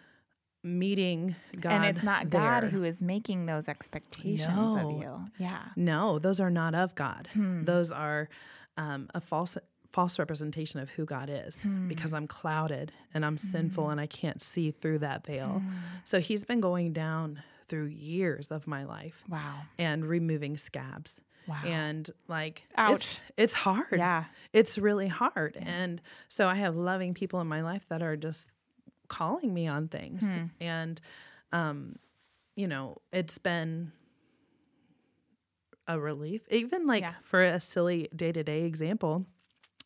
meeting 0.64 1.36
God. 1.60 1.72
and 1.74 1.86
it's 1.86 2.04
not 2.04 2.30
God 2.30 2.64
there- 2.64 2.70
who 2.70 2.84
is 2.84 3.02
making 3.02 3.46
those 3.48 3.68
expectations 3.68 4.48
of 4.82 4.92
you. 4.92 5.26
Yeah. 5.38 5.60
no, 5.76 6.20
those 6.20 6.40
are 6.40 6.52
not 6.52 6.76
of 6.76 6.94
God. 6.96 7.30
Hmm. 7.34 7.64
Those 7.64 7.92
are 7.92 8.30
um, 8.78 9.10
a 9.14 9.22
false 9.22 9.58
false 9.92 10.18
representation 10.18 10.80
of 10.80 10.90
who 10.92 11.04
God 11.04 11.30
is 11.30 11.58
Hmm. 11.58 11.90
because 11.90 12.14
I'm 12.14 12.26
clouded 12.26 12.94
and 13.14 13.26
I'm 13.26 13.38
sinful 13.38 13.90
and 13.90 14.00
I 14.00 14.06
can't 14.08 14.42
see 14.42 14.72
through 14.72 15.00
that 15.00 15.26
veil. 15.28 15.60
Hmm. 15.60 15.68
So 16.06 16.20
he's 16.22 16.46
been 16.46 16.62
going 16.62 16.94
down 16.94 17.44
through 17.68 17.88
years 17.88 18.48
of 18.48 18.68
my 18.68 18.86
life 18.86 19.24
Wow. 19.28 19.64
and 19.78 20.06
removing 20.06 20.56
scabs. 20.56 21.20
Wow. 21.48 21.60
And 21.66 22.10
like 22.30 22.64
it's 22.78 22.78
Ouch. 22.78 23.20
it's 23.36 23.54
hard. 23.54 23.88
Yeah. 23.98 24.26
It's 24.54 24.78
really 24.78 25.10
hard. 25.10 25.58
And 25.60 26.02
so 26.30 26.48
I 26.48 26.56
have 26.56 26.76
loving 26.78 27.14
people 27.14 27.42
in 27.42 27.48
my 27.48 27.62
life 27.62 27.86
that 27.90 28.02
are 28.02 28.16
just 28.16 28.50
calling 29.12 29.54
me 29.54 29.68
on 29.68 29.88
things. 29.90 30.24
Hmm. 30.24 30.46
And 30.62 31.02
um, 31.52 31.96
you 32.56 32.68
know, 32.68 32.98
it's 33.12 33.38
been 33.38 33.92
a 35.88 36.00
relief. 36.00 36.42
Even 36.50 36.88
like 36.88 37.02
Yeah. 37.04 37.14
for 37.24 37.42
a 37.42 37.60
silly 37.60 38.08
day 38.16 38.32
to 38.32 38.44
day 38.44 38.64
example, 38.64 39.26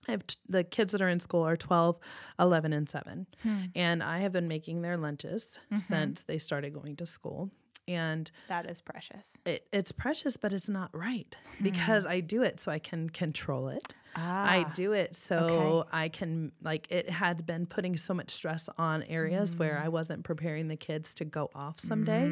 I 0.08 0.12
have 0.12 0.28
t- 0.28 0.36
the 0.48 0.64
kids 0.64 0.92
that 0.92 1.02
are 1.02 1.10
in 1.10 1.20
school 1.20 1.42
are 1.44 1.58
12, 1.58 1.98
11, 2.40 2.74
and 2.74 2.88
7. 2.90 3.26
Hmm. 3.42 3.60
And 3.76 4.04
I 4.04 4.20
have 4.20 4.32
been 4.32 4.48
making 4.48 4.82
their 4.84 4.98
lunches 4.98 5.58
Mm-hmm. 5.72 5.78
since 5.78 6.24
they 6.24 6.38
started 6.38 6.74
going 6.74 6.96
to 6.98 7.06
school. 7.06 7.50
And 7.88 8.30
That 8.48 8.66
is 8.70 8.82
precious. 8.82 9.24
it, 9.46 9.68
it's 9.72 9.92
precious, 9.92 10.38
but 10.38 10.54
it's 10.54 10.70
not 10.70 10.90
right 10.94 11.36
Hmm. 11.58 11.64
because 11.64 12.06
I 12.06 12.20
do 12.20 12.42
it 12.44 12.60
so 12.60 12.72
I 12.72 12.80
can 12.80 13.10
control 13.10 13.70
it. 13.70 13.94
Ah. 14.18 14.44
I 14.50 14.72
do 14.74 14.94
it 14.94 15.14
so 15.16 15.86
I 15.92 16.08
can, 16.08 16.54
like, 16.64 16.88
it 16.90 17.10
had 17.10 17.46
been 17.46 17.66
putting 17.66 17.98
so 17.98 18.14
much 18.14 18.32
stress 18.32 18.70
on 18.78 19.04
areas 19.04 19.58
where 19.58 19.76
Mm. 19.76 19.84
I 19.84 19.90
wasn't 19.90 20.24
preparing 20.24 20.70
the 20.70 20.78
kids 20.78 21.14
to 21.16 21.26
go 21.26 21.52
off 21.54 21.80
someday, 21.82 22.30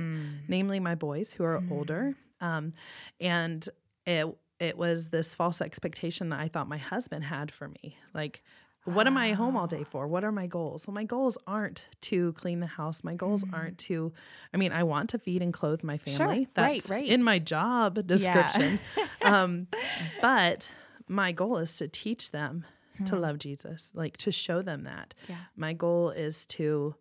namely 0.48 0.80
my 0.80 0.96
boys 0.96 1.34
who 1.34 1.44
are 1.44 1.60
Mm. 1.60 1.72
older. 1.72 2.16
Um, 2.40 2.74
and 3.20 3.68
it, 4.06 4.26
it 4.60 4.78
was 4.78 5.10
this 5.10 5.36
false 5.36 5.60
expectation 5.62 6.30
that 6.30 6.40
I 6.40 6.48
thought 6.48 6.70
my 6.70 6.78
husband 6.78 7.26
had 7.26 7.52
for 7.52 7.68
me. 7.68 7.98
Like, 8.14 8.44
what 8.86 9.08
am 9.08 9.18
I 9.18 9.32
home 9.32 9.56
all 9.56 9.68
day 9.68 9.84
for? 9.84 10.08
What 10.08 10.24
are 10.24 10.32
my 10.32 10.48
goals? 10.48 10.86
Well, 10.88 10.94
my 10.94 11.06
goals 11.06 11.38
aren't 11.48 11.88
to 12.02 12.34
clean 12.34 12.60
the 12.60 12.68
house. 12.68 13.04
My 13.04 13.16
goals 13.16 13.46
aren't 13.54 13.78
to, 13.80 14.12
I 14.54 14.58
mean, 14.58 14.72
I 14.72 14.84
want 14.84 15.10
to 15.12 15.20
feed 15.20 15.42
and 15.42 15.54
clothe 15.54 15.84
my 15.84 15.98
family. 15.98 16.40
Right, 16.40 16.50
That's 16.54 16.90
right. 16.90 17.08
in 17.08 17.24
my 17.24 17.40
job 17.40 18.06
description. 18.06 18.80
um, 19.22 19.68
but 20.22 20.72
my 21.08 21.32
goal 21.32 21.58
is 21.58 21.78
to 21.78 21.88
teach 21.88 22.32
them 22.32 22.66
to 23.06 23.16
love 23.16 23.38
Jesus, 23.40 23.92
like 23.94 24.18
to 24.18 24.32
show 24.32 24.62
them 24.62 24.84
that. 24.84 25.14
Hmm. 25.26 25.32
Yeah. 25.32 25.38
My 25.56 25.74
goal 25.74 26.10
is 26.10 26.46
to 26.48 26.96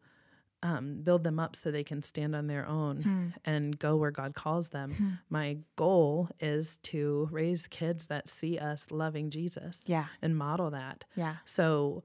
um, 0.62 1.00
build 1.02 1.25
them 1.25 1.38
up 1.40 1.57
so 1.57 1.71
they 1.71 1.85
can 1.85 2.02
stand 2.02 2.35
on 2.37 2.47
their 2.47 2.66
own 2.69 3.02
Hmm. 3.02 3.26
and 3.45 3.78
go 3.78 3.97
where 3.97 4.11
God 4.12 4.35
calls 4.35 4.69
them. 4.69 5.19
My 5.28 5.59
goal 5.76 6.28
is 6.40 6.76
to 6.85 7.28
raise 7.33 7.66
kids 7.66 8.07
that 8.07 8.28
see 8.28 8.59
us 8.59 8.87
loving 8.90 9.31
Jesus 9.31 9.81
Yeah. 9.87 10.07
and 10.21 10.37
model 10.37 10.71
that. 10.71 11.04
Yeah. 11.16 11.37
So 11.45 12.04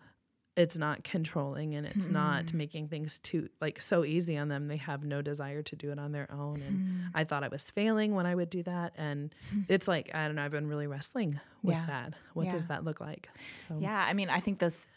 it's 0.55 0.75
not 0.75 1.03
controlling 1.03 1.75
and 1.75 1.85
it's 1.85 2.07
not 2.07 2.51
making 2.51 2.87
things 2.87 3.19
too 3.19 3.47
like 3.61 3.79
so 3.79 4.03
easy 4.03 4.35
on 4.39 4.47
them. 4.47 4.67
They 4.69 4.77
have 4.77 5.03
no 5.03 5.21
desire 5.21 5.61
to 5.61 5.75
do 5.75 5.91
it 5.91 5.99
on 5.99 6.11
their 6.13 6.27
own. 6.31 6.61
And 6.63 7.11
I 7.13 7.25
thought 7.25 7.43
I 7.43 7.47
was 7.47 7.69
failing 7.69 8.15
when 8.15 8.25
I 8.25 8.33
would 8.33 8.49
do 8.49 8.63
that. 8.63 8.93
And 8.97 9.35
it's 9.69 9.87
like, 9.87 10.15
I 10.15 10.25
don't 10.25 10.33
know, 10.35 10.43
I've 10.43 10.49
been 10.49 10.65
really 10.65 10.87
wrestling 10.87 11.39
with 11.61 11.75
Yeah. 11.75 11.85
that. 11.85 12.13
What 12.33 12.49
does 12.49 12.65
that 12.69 12.83
look 12.83 12.99
like? 12.99 13.29
So 13.67 13.77
Yeah, 13.79 14.03
I 14.03 14.13
mean, 14.13 14.31
I 14.31 14.39
think 14.39 14.57
this 14.57 14.87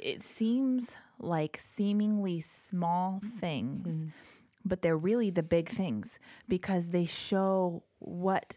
it 0.00 0.22
seems 0.22 0.90
like 1.18 1.58
seemingly 1.60 2.40
small 2.40 3.20
mm. 3.24 3.38
things, 3.38 4.02
hmm. 4.02 4.08
but 4.64 4.82
they're 4.82 4.96
really 4.96 5.30
the 5.30 5.42
big 5.42 5.68
things 5.68 6.18
because 6.48 6.88
they 6.88 7.04
show 7.04 7.82
what 7.98 8.56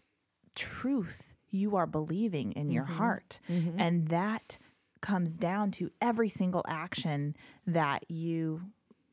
truth 0.54 1.34
you 1.50 1.76
are 1.76 1.86
believing 1.86 2.52
in 2.52 2.70
your 2.70 2.84
mm-hmm. 2.84 2.94
heart. 2.94 3.40
Mm-hmm. 3.48 3.80
And 3.80 4.08
that 4.08 4.58
comes 5.00 5.36
down 5.36 5.70
to 5.72 5.90
every 6.00 6.28
single 6.28 6.64
action 6.68 7.36
that 7.66 8.04
you 8.08 8.62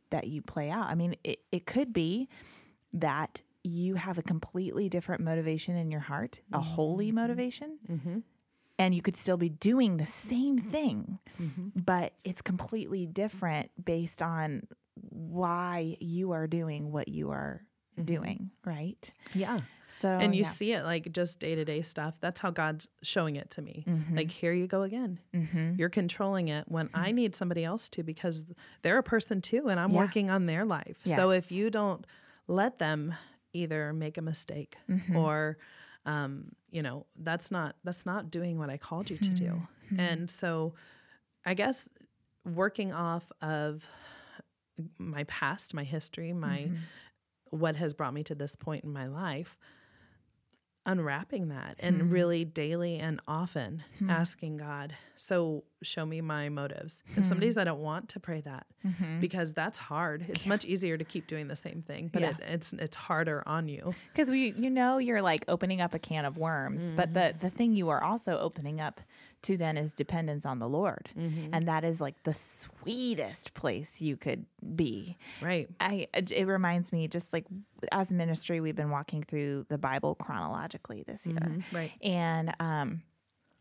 that 0.09 0.27
you 0.27 0.41
play 0.41 0.69
out. 0.69 0.87
I 0.87 0.95
mean, 0.95 1.15
it, 1.23 1.39
it 1.51 1.65
could 1.65 1.91
be 1.91 2.29
that 2.93 3.41
you 3.63 3.95
have 3.95 4.17
a 4.17 4.23
completely 4.23 4.87
different 4.87 5.21
motivation 5.21 5.75
in 5.75 5.91
your 5.91 5.99
heart, 5.99 6.39
a 6.53 6.59
holy 6.59 7.07
mm-hmm. 7.07 7.15
motivation, 7.15 7.77
and 8.79 8.93
you 8.93 9.01
could 9.01 9.17
still 9.17 9.37
be 9.37 9.49
doing 9.49 9.97
the 9.97 10.05
same 10.05 10.59
thing, 10.59 11.19
mm-hmm. 11.41 11.69
but 11.75 12.13
it's 12.23 12.41
completely 12.41 13.05
different 13.05 13.71
based 13.83 14.21
on 14.21 14.67
why 15.09 15.97
you 15.99 16.31
are 16.31 16.47
doing 16.47 16.91
what 16.91 17.07
you 17.07 17.31
are 17.31 17.61
mm-hmm. 17.97 18.05
doing, 18.05 18.51
right? 18.65 19.11
yeah. 19.33 19.61
So 19.99 20.09
and 20.09 20.35
you 20.35 20.43
yeah. 20.43 20.49
see 20.49 20.73
it 20.73 20.83
like 20.83 21.11
just 21.11 21.39
day 21.39 21.55
to 21.55 21.65
day 21.65 21.81
stuff. 21.81 22.19
That's 22.21 22.39
how 22.39 22.51
God's 22.51 22.87
showing 23.01 23.35
it 23.35 23.49
to 23.51 23.63
me. 23.63 23.83
Mm-hmm. 23.87 24.15
Like, 24.15 24.29
here 24.29 24.53
you 24.53 24.67
go 24.67 24.83
again. 24.83 25.19
You're 25.75 25.89
controlling 25.89 26.49
it 26.49 26.65
when 26.67 26.91
I 26.93 27.11
need 27.11 27.35
somebody 27.35 27.63
else 27.63 27.89
to 27.89 28.03
because 28.03 28.43
they're 28.83 28.99
a 28.99 29.03
person 29.03 29.41
too, 29.41 29.69
and 29.69 29.79
I'm 29.79 29.91
Yeah. 29.91 29.97
working 29.97 30.29
on 30.29 30.45
their 30.45 30.65
life. 30.65 30.99
So 31.03 31.31
if 31.31 31.51
you 31.51 31.71
don't 31.71 32.05
let 32.45 32.77
them 32.77 33.15
either 33.53 33.91
make 33.91 34.19
a 34.19 34.21
mistake 34.21 34.77
or, 35.15 35.57
um, 36.07 36.53
you 36.71 36.81
know, 36.81 37.05
that's 37.19 37.51
not 37.51 37.75
that's 37.83 38.05
not 38.05 38.31
doing 38.31 38.57
what 38.57 38.69
I 38.69 38.77
called 38.77 39.09
you 39.09 39.17
to 39.17 39.29
do. 39.29 39.61
Hmm. 39.89 39.95
Hmm. 39.95 39.99
And 39.99 40.29
so, 40.29 40.73
I 41.45 41.53
guess 41.53 41.87
working 42.45 42.93
off 42.93 43.31
of 43.41 43.85
my 44.97 45.25
past, 45.25 45.73
my 45.73 45.83
history, 45.83 46.33
my 46.33 46.59
mm-hmm. 46.59 46.75
what 47.51 47.75
has 47.75 47.93
brought 47.93 48.13
me 48.13 48.23
to 48.23 48.35
this 48.35 48.55
point 48.55 48.83
in 48.83 48.91
my 48.91 49.07
life 49.07 49.57
unwrapping 50.87 51.49
that 51.49 51.75
and 51.79 52.01
hmm. 52.01 52.09
really 52.09 52.45
daily 52.45 52.97
and 52.97 53.19
often 53.27 53.83
hmm. 53.99 54.09
asking 54.09 54.57
God, 54.57 54.95
so 55.15 55.65
show 55.83 56.05
me 56.05 56.21
my 56.21 56.47
motives. 56.47 57.01
And 57.15 57.25
some 57.25 57.37
hmm. 57.37 57.41
days 57.41 57.57
I 57.57 57.65
don't 57.65 57.81
want 57.81 58.09
to 58.09 58.19
pray 58.19 58.41
that 58.41 58.65
mm-hmm. 58.85 59.19
because 59.19 59.53
that's 59.53 59.77
hard. 59.77 60.25
It's 60.29 60.45
much 60.45 60.63
easier 60.63 60.97
to 60.97 61.03
keep 61.03 61.27
doing 61.27 61.49
the 61.49 61.55
same 61.57 61.81
thing, 61.81 62.09
but 62.11 62.21
Yeah. 62.21 62.29
it, 62.29 62.37
it's 62.47 62.73
it's 62.73 62.95
harder 62.95 63.43
on 63.45 63.67
you. 63.67 63.93
because 64.13 64.31
we 64.31 64.53
you 64.57 64.69
know 64.69 64.97
you're 64.97 65.21
like 65.21 65.43
opening 65.49 65.81
up 65.81 65.93
a 65.93 65.99
can 65.99 66.25
of 66.25 66.37
worms 66.37 66.91
but 66.95 67.13
mm-hmm. 67.13 67.37
the 67.37 67.49
the 67.49 67.49
thing 67.49 67.73
you 67.73 67.89
are 67.89 68.01
also 68.01 68.39
opening 68.39 68.79
up 68.79 69.01
to 69.47 69.57
then 69.57 69.77
is 69.77 69.93
dependence 69.93 70.45
on 70.45 70.59
the 70.59 70.67
lord 70.69 71.09
and 71.53 71.67
that 71.67 71.83
is 71.83 71.99
like 71.99 72.15
the 72.23 72.33
sweetest 72.33 73.53
place 73.53 74.01
you 74.01 74.15
could 74.15 74.45
be 74.75 75.17
Right. 75.41 75.69
I 75.79 76.07
it 76.13 76.47
reminds 76.47 76.91
me 76.91 77.07
just 77.07 77.33
like 77.33 77.45
as 77.91 78.11
a 78.11 78.13
ministry 78.13 78.59
we've 78.59 78.75
been 78.75 78.89
walking 78.89 79.23
through 79.23 79.65
the 79.69 79.77
Bible 79.77 80.15
chronologically 80.15 81.03
this 81.05 81.25
year. 81.25 81.59
right. 81.71 81.91
And 82.01 82.53
um 82.59 83.01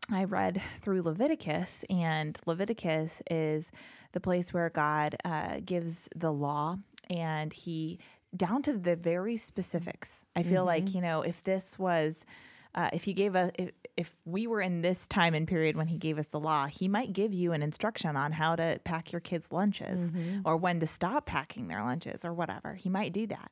I 0.09 0.23
read 0.23 0.61
through 0.81 1.01
Leviticus, 1.01 1.83
and 1.89 2.39
Leviticus 2.45 3.21
is 3.29 3.69
the 4.13 4.21
place 4.21 4.53
where 4.53 4.69
God 4.69 5.17
uh, 5.25 5.59
gives 5.65 6.07
the 6.15 6.31
law 6.31 6.77
and 7.09 7.51
he 7.51 7.99
down 8.35 8.61
to 8.63 8.77
the 8.77 8.95
very 8.95 9.35
specifics. 9.35 10.21
I 10.33 10.43
feel 10.43 10.59
mm-hmm. 10.59 10.67
like, 10.67 10.95
you 10.95 11.01
know, 11.01 11.23
if 11.23 11.43
this 11.43 11.77
was, 11.77 12.23
uh, 12.77 12.91
if 12.93 13.03
he 13.03 13.13
gave 13.13 13.35
us, 13.35 13.51
if, 13.57 13.71
if 13.97 14.15
we 14.23 14.45
were 14.45 14.61
in 14.61 14.83
this 14.83 15.07
time 15.07 15.33
and 15.33 15.47
period 15.47 15.75
when 15.75 15.87
he 15.87 15.97
gave 15.97 16.19
us 16.19 16.27
the 16.27 16.39
law, 16.39 16.67
he 16.67 16.87
might 16.87 17.11
give 17.11 17.33
you 17.33 17.51
an 17.51 17.63
instruction 17.63 18.15
on 18.15 18.31
how 18.31 18.55
to 18.55 18.79
pack 18.83 19.11
your 19.11 19.19
kids' 19.19 19.51
lunches 19.51 20.01
mm-hmm. 20.01 20.41
or 20.45 20.55
when 20.55 20.79
to 20.79 20.85
stop 20.85 21.25
packing 21.25 21.67
their 21.67 21.83
lunches 21.83 22.23
or 22.23 22.31
whatever. 22.33 22.75
He 22.75 22.87
might 22.87 23.13
do 23.13 23.25
that. 23.27 23.51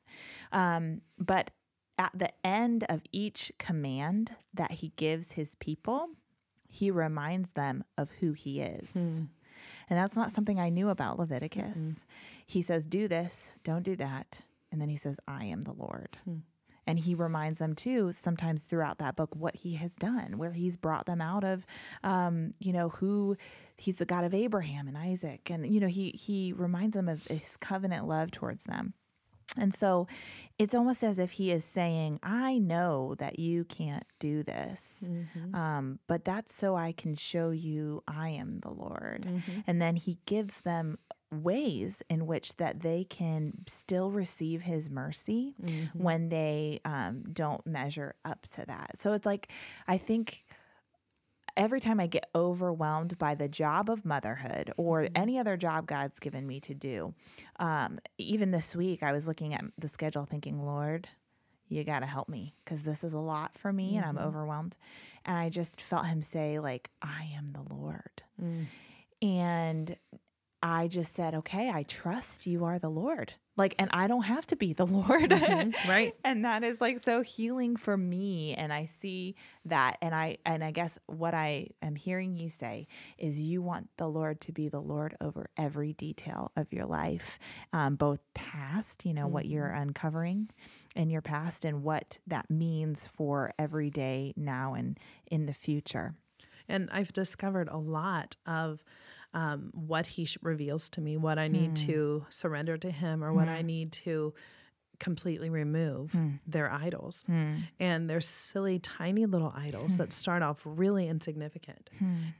Um, 0.51 1.01
but 1.17 1.50
at 1.98 2.12
the 2.13 2.29
end 2.46 2.86
of 2.88 3.01
each 3.12 3.51
command 3.58 4.36
that 4.53 4.74
he 4.74 4.94
gives 4.96 5.32
his 5.32 5.55
people, 5.55 6.10
he 6.67 6.91
reminds 6.91 7.50
them 7.51 7.84
of 7.98 8.12
who 8.20 8.34
he 8.34 8.62
is. 8.62 8.91
Mm. 8.91 9.29
And 9.89 10.00
that's 10.00 10.15
not 10.15 10.32
something 10.34 10.60
I 10.60 10.70
knew 10.70 10.89
about 10.89 11.17
Leviticus. 11.17 11.79
Mm-hmm. 11.79 11.91
He 12.46 12.62
says, 12.62 12.86
Do 12.86 13.08
this, 13.08 13.50
don't 13.63 13.84
do 13.84 13.96
that. 13.96 14.41
And 14.72 14.79
then 14.79 14.89
he 14.89 14.98
says, 14.98 15.17
I 15.27 15.46
am 15.46 15.62
the 15.62 15.74
Lord. 15.74 16.17
Mm. 16.29 16.41
And 16.87 16.99
he 16.99 17.15
reminds 17.15 17.59
them 17.59 17.73
too, 17.73 18.11
sometimes 18.13 18.63
throughout 18.63 18.99
that 18.99 19.15
book, 19.15 19.35
what 19.35 19.55
he 19.55 19.75
has 19.75 19.95
done, 19.95 20.37
where 20.37 20.51
he's 20.51 20.77
brought 20.77 21.05
them 21.05 21.21
out 21.21 21.43
of, 21.43 21.65
um, 22.03 22.53
you 22.59 22.71
know, 22.71 22.89
who 22.89 23.37
he's 23.77 23.97
the 23.97 24.05
God 24.05 24.23
of 24.23 24.33
Abraham 24.33 24.87
and 24.87 24.97
Isaac. 24.97 25.49
And, 25.49 25.65
you 25.65 25.79
know, 25.79 25.87
he, 25.87 26.11
he 26.11 26.53
reminds 26.53 26.93
them 26.93 27.09
of 27.09 27.25
his 27.25 27.57
covenant 27.57 28.07
love 28.07 28.31
towards 28.31 28.63
them. 28.65 28.93
And 29.57 29.73
so 29.73 30.07
it's 30.59 30.75
almost 30.75 31.03
as 31.03 31.19
if 31.19 31.31
he 31.31 31.51
is 31.51 31.63
saying, 31.63 32.19
I 32.21 32.57
know 32.57 33.15
that 33.19 33.39
you 33.39 33.63
can't 33.65 34.05
do 34.19 34.43
this, 34.43 35.03
mm-hmm. 35.05 35.55
um, 35.55 35.99
but 36.07 36.25
that's 36.25 36.53
so 36.53 36.75
I 36.75 36.91
can 36.91 37.15
show 37.15 37.51
you 37.51 38.03
I 38.07 38.29
am 38.29 38.59
the 38.61 38.71
Lord. 38.71 39.25
Mm-hmm. 39.27 39.61
And 39.67 39.81
then 39.81 39.95
he 39.95 40.17
gives 40.25 40.61
them 40.61 40.97
ways 41.43 42.01
in 42.09 42.25
which 42.25 42.57
that 42.57 42.81
they 42.81 43.03
can 43.03 43.53
still 43.67 44.11
receive 44.11 44.61
his 44.61 44.89
mercy 44.89 45.55
mm-hmm. 45.61 46.03
when 46.03 46.29
they 46.29 46.79
um, 46.85 47.23
don't 47.31 47.65
measure 47.65 48.15
up 48.23 48.47
to 48.55 48.65
that. 48.65 48.99
So 48.99 49.13
it's 49.13 49.25
like, 49.25 49.49
I 49.87 49.97
think 49.97 50.45
every 51.57 51.79
time 51.79 51.99
I 51.99 52.07
get 52.07 52.29
overwhelmed 52.35 53.17
by 53.17 53.35
the 53.35 53.47
job 53.47 53.89
of 53.89 54.05
motherhood 54.05 54.71
or 54.77 55.03
mm-hmm. 55.03 55.13
any 55.15 55.39
other 55.39 55.57
job 55.57 55.87
God's 55.87 56.19
given 56.19 56.45
me 56.45 56.59
to 56.61 56.73
do, 56.73 57.13
um, 57.59 57.99
even 58.17 58.51
this 58.51 58.75
week, 58.75 59.03
I 59.03 59.11
was 59.11 59.27
looking 59.27 59.53
at 59.53 59.63
the 59.77 59.87
schedule 59.89 60.25
thinking, 60.25 60.65
Lord, 60.65 61.07
you 61.67 61.83
got 61.83 61.99
to 61.99 62.05
help 62.05 62.29
me 62.29 62.55
because 62.63 62.83
this 62.83 63.03
is 63.03 63.13
a 63.13 63.19
lot 63.19 63.57
for 63.57 63.71
me 63.73 63.89
mm-hmm. 63.89 63.97
and 63.97 64.05
I'm 64.05 64.15
mm-hmm. 64.15 64.27
overwhelmed. 64.27 64.77
And 65.25 65.37
I 65.37 65.49
just 65.49 65.81
felt 65.81 66.05
him 66.05 66.21
say, 66.21 66.59
like, 66.59 66.89
I 67.01 67.29
am 67.35 67.47
the 67.47 67.63
Lord. 67.73 68.21
Mm. 68.41 68.65
And 69.21 69.97
I 70.65 70.88
just 70.88 71.13
said, 71.13 71.36
okay, 71.36 71.69
I 71.69 71.84
trust 71.84 72.48
you 72.48 72.65
are 72.65 72.79
the 72.79 72.89
Lord. 72.89 73.34
Like, 73.55 73.75
and 73.77 73.88
I 73.93 74.07
don't 74.07 74.24
have 74.24 74.48
to 74.48 74.55
be 74.55 74.74
the 74.74 74.86
Lord. 74.88 75.29
Mm-hmm, 75.29 75.88
right. 75.88 76.15
and 76.24 76.43
that 76.43 76.63
is 76.63 76.81
like 76.81 77.03
so 77.03 77.22
healing 77.22 77.75
for 77.75 77.95
me. 77.95 78.55
And 78.55 78.74
I 78.74 78.89
see 79.00 79.36
that. 79.65 80.00
And 80.01 80.15
I, 80.15 80.39
and 80.43 80.63
I 80.63 80.72
guess 80.72 80.98
what 81.05 81.36
I 81.36 81.67
am 81.84 81.95
hearing 81.95 82.36
you 82.36 82.50
say 82.50 82.88
is 83.19 83.39
you 83.39 83.62
want 83.62 83.89
the 83.98 84.07
Lord 84.07 84.41
to 84.41 84.51
be 84.51 84.67
the 84.67 84.81
Lord 84.81 85.15
over 85.22 85.51
every 85.55 85.93
detail 85.93 86.51
of 86.55 86.74
your 86.74 86.88
life, 86.88 87.38
um, 87.72 87.95
both 87.95 88.22
past, 88.34 89.05
you 89.05 89.13
know, 89.13 89.25
mm-hmm. 89.25 89.34
what 89.34 89.45
you're 89.45 89.67
mm-hmm. 89.69 89.84
uncovering 89.84 90.50
in 90.95 91.12
your 91.12 91.22
past 91.22 91.63
and 91.63 91.84
what 91.84 92.17
that 92.25 92.50
means 92.50 93.07
for 93.13 93.53
every 93.60 93.91
day 93.91 94.34
now 94.36 94.74
and 94.74 95.00
in 95.27 95.45
the 95.45 95.53
future. 95.53 96.15
And 96.67 96.89
I've 96.91 97.13
discovered 97.13 97.69
a 97.69 97.77
lot 97.77 98.36
of, 98.48 98.84
um, 99.35 99.69
what 99.73 100.07
he 100.07 100.27
reveals 100.41 100.89
to 100.91 101.01
me, 101.01 101.17
what 101.17 101.37
I 101.37 101.49
need 101.49 101.71
mm. 101.71 101.87
to 101.87 102.25
surrender 102.29 102.77
to 102.77 102.89
him, 102.89 103.23
or 103.23 103.31
mm. 103.31 103.35
what 103.35 103.49
I 103.49 103.59
hmm. 103.59 103.67
need 103.67 103.91
to 103.91 104.33
completely 104.97 105.49
remove 105.49 106.13
mm. 106.13 106.39
their 106.47 106.71
idols. 106.71 107.25
Mm. 107.29 107.63
And 107.77 108.09
they're 108.09 108.21
silly, 108.21 108.79
tiny 108.79 109.25
little 109.25 109.51
idols 109.53 109.98
that 109.98 110.13
start 110.13 110.41
off 110.41 110.61
really 110.63 111.09
insignificant. 111.09 111.89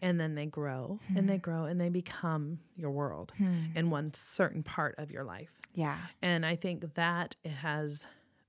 And 0.02 0.20
then 0.20 0.36
they 0.36 0.46
grow 0.46 1.02
and 1.14 1.30
they 1.30 1.38
grow 1.38 1.66
and 1.66 1.82
they 1.82 1.90
become 1.90 2.60
your 2.78 2.92
world 2.92 3.34
in 3.76 3.90
one 3.90 4.14
certain 4.14 4.64
part 4.64 4.96
of 4.98 5.12
your 5.12 5.26
life. 5.26 5.52
Yeah. 5.74 5.98
And 6.22 6.46
I 6.46 6.56
think 6.56 6.96
that 6.96 7.36
has 7.44 8.08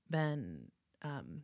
been 0.08 0.70
um, 1.02 1.42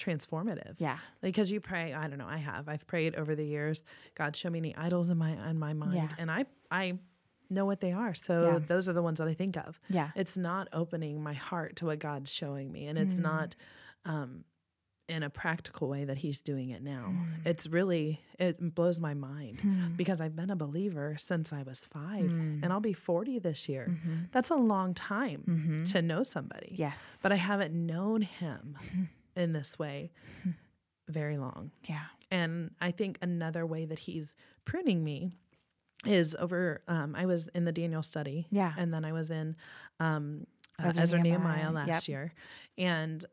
transformative. 0.00 0.74
Yeah. 0.78 0.98
Because 1.20 1.52
you 1.52 1.60
pray, 1.60 1.92
I 1.92 2.08
don't 2.08 2.18
know, 2.18 2.28
I 2.28 2.38
have. 2.38 2.68
I've 2.68 2.86
prayed 2.86 3.14
over 3.16 3.34
the 3.34 3.44
years, 3.44 3.84
God 4.14 4.34
show 4.34 4.50
me 4.50 4.58
any 4.58 4.76
idols 4.76 5.10
in 5.10 5.18
my 5.18 5.32
in 5.48 5.58
my 5.58 5.72
mind. 5.72 5.94
Yeah. 5.94 6.08
And 6.18 6.30
I 6.30 6.46
I 6.70 6.98
know 7.50 7.66
what 7.66 7.80
they 7.80 7.92
are. 7.92 8.14
So 8.14 8.42
yeah. 8.42 8.58
those 8.66 8.88
are 8.88 8.92
the 8.92 9.02
ones 9.02 9.18
that 9.18 9.28
I 9.28 9.34
think 9.34 9.56
of. 9.56 9.78
Yeah. 9.88 10.10
It's 10.14 10.36
not 10.36 10.68
opening 10.72 11.22
my 11.22 11.34
heart 11.34 11.76
to 11.76 11.86
what 11.86 11.98
God's 11.98 12.32
showing 12.32 12.70
me. 12.70 12.86
And 12.86 12.98
it's 12.98 13.16
mm. 13.16 13.22
not 13.22 13.56
um 14.04 14.44
in 15.10 15.24
a 15.24 15.30
practical 15.30 15.88
way 15.88 16.04
that 16.04 16.18
he's 16.18 16.40
doing 16.40 16.70
it 16.70 16.82
now. 16.82 17.06
Mm. 17.10 17.26
It's 17.44 17.66
really 17.66 18.20
it 18.38 18.74
blows 18.74 19.00
my 19.00 19.12
mind 19.12 19.58
mm. 19.58 19.96
because 19.96 20.20
I've 20.20 20.36
been 20.36 20.50
a 20.50 20.56
believer 20.56 21.16
since 21.18 21.52
I 21.52 21.64
was 21.64 21.84
5 21.84 22.24
mm. 22.24 22.60
and 22.62 22.72
I'll 22.72 22.80
be 22.80 22.92
40 22.92 23.40
this 23.40 23.68
year. 23.68 23.88
Mm-hmm. 23.90 24.16
That's 24.30 24.50
a 24.50 24.54
long 24.54 24.94
time 24.94 25.42
mm-hmm. 25.48 25.82
to 25.84 26.02
know 26.02 26.22
somebody. 26.22 26.74
Yes. 26.78 27.02
But 27.22 27.32
I 27.32 27.36
haven't 27.36 27.74
known 27.74 28.22
him 28.22 28.78
in 29.36 29.52
this 29.52 29.78
way 29.78 30.10
very 31.08 31.38
long. 31.38 31.70
Yeah. 31.84 32.04
And 32.30 32.70
I 32.80 32.90
think 32.90 33.18
another 33.22 33.66
way 33.66 33.84
that 33.84 33.98
he's 33.98 34.34
pruning 34.64 35.02
me 35.02 35.32
is 36.06 36.36
over 36.38 36.82
um, 36.88 37.14
I 37.14 37.26
was 37.26 37.48
in 37.48 37.64
the 37.64 37.72
Daniel 37.72 38.02
study. 38.02 38.46
Yeah. 38.50 38.72
And 38.78 38.92
then 38.94 39.04
I 39.04 39.12
was 39.12 39.30
in 39.30 39.56
um, 39.98 40.46
uh, 40.78 40.88
Ezra, 40.88 41.02
Ezra 41.02 41.22
Nehemiah, 41.22 41.56
Nehemiah 41.56 41.86
last 41.86 42.08
yep. 42.08 42.12
year. 42.12 42.34
And 42.78 43.24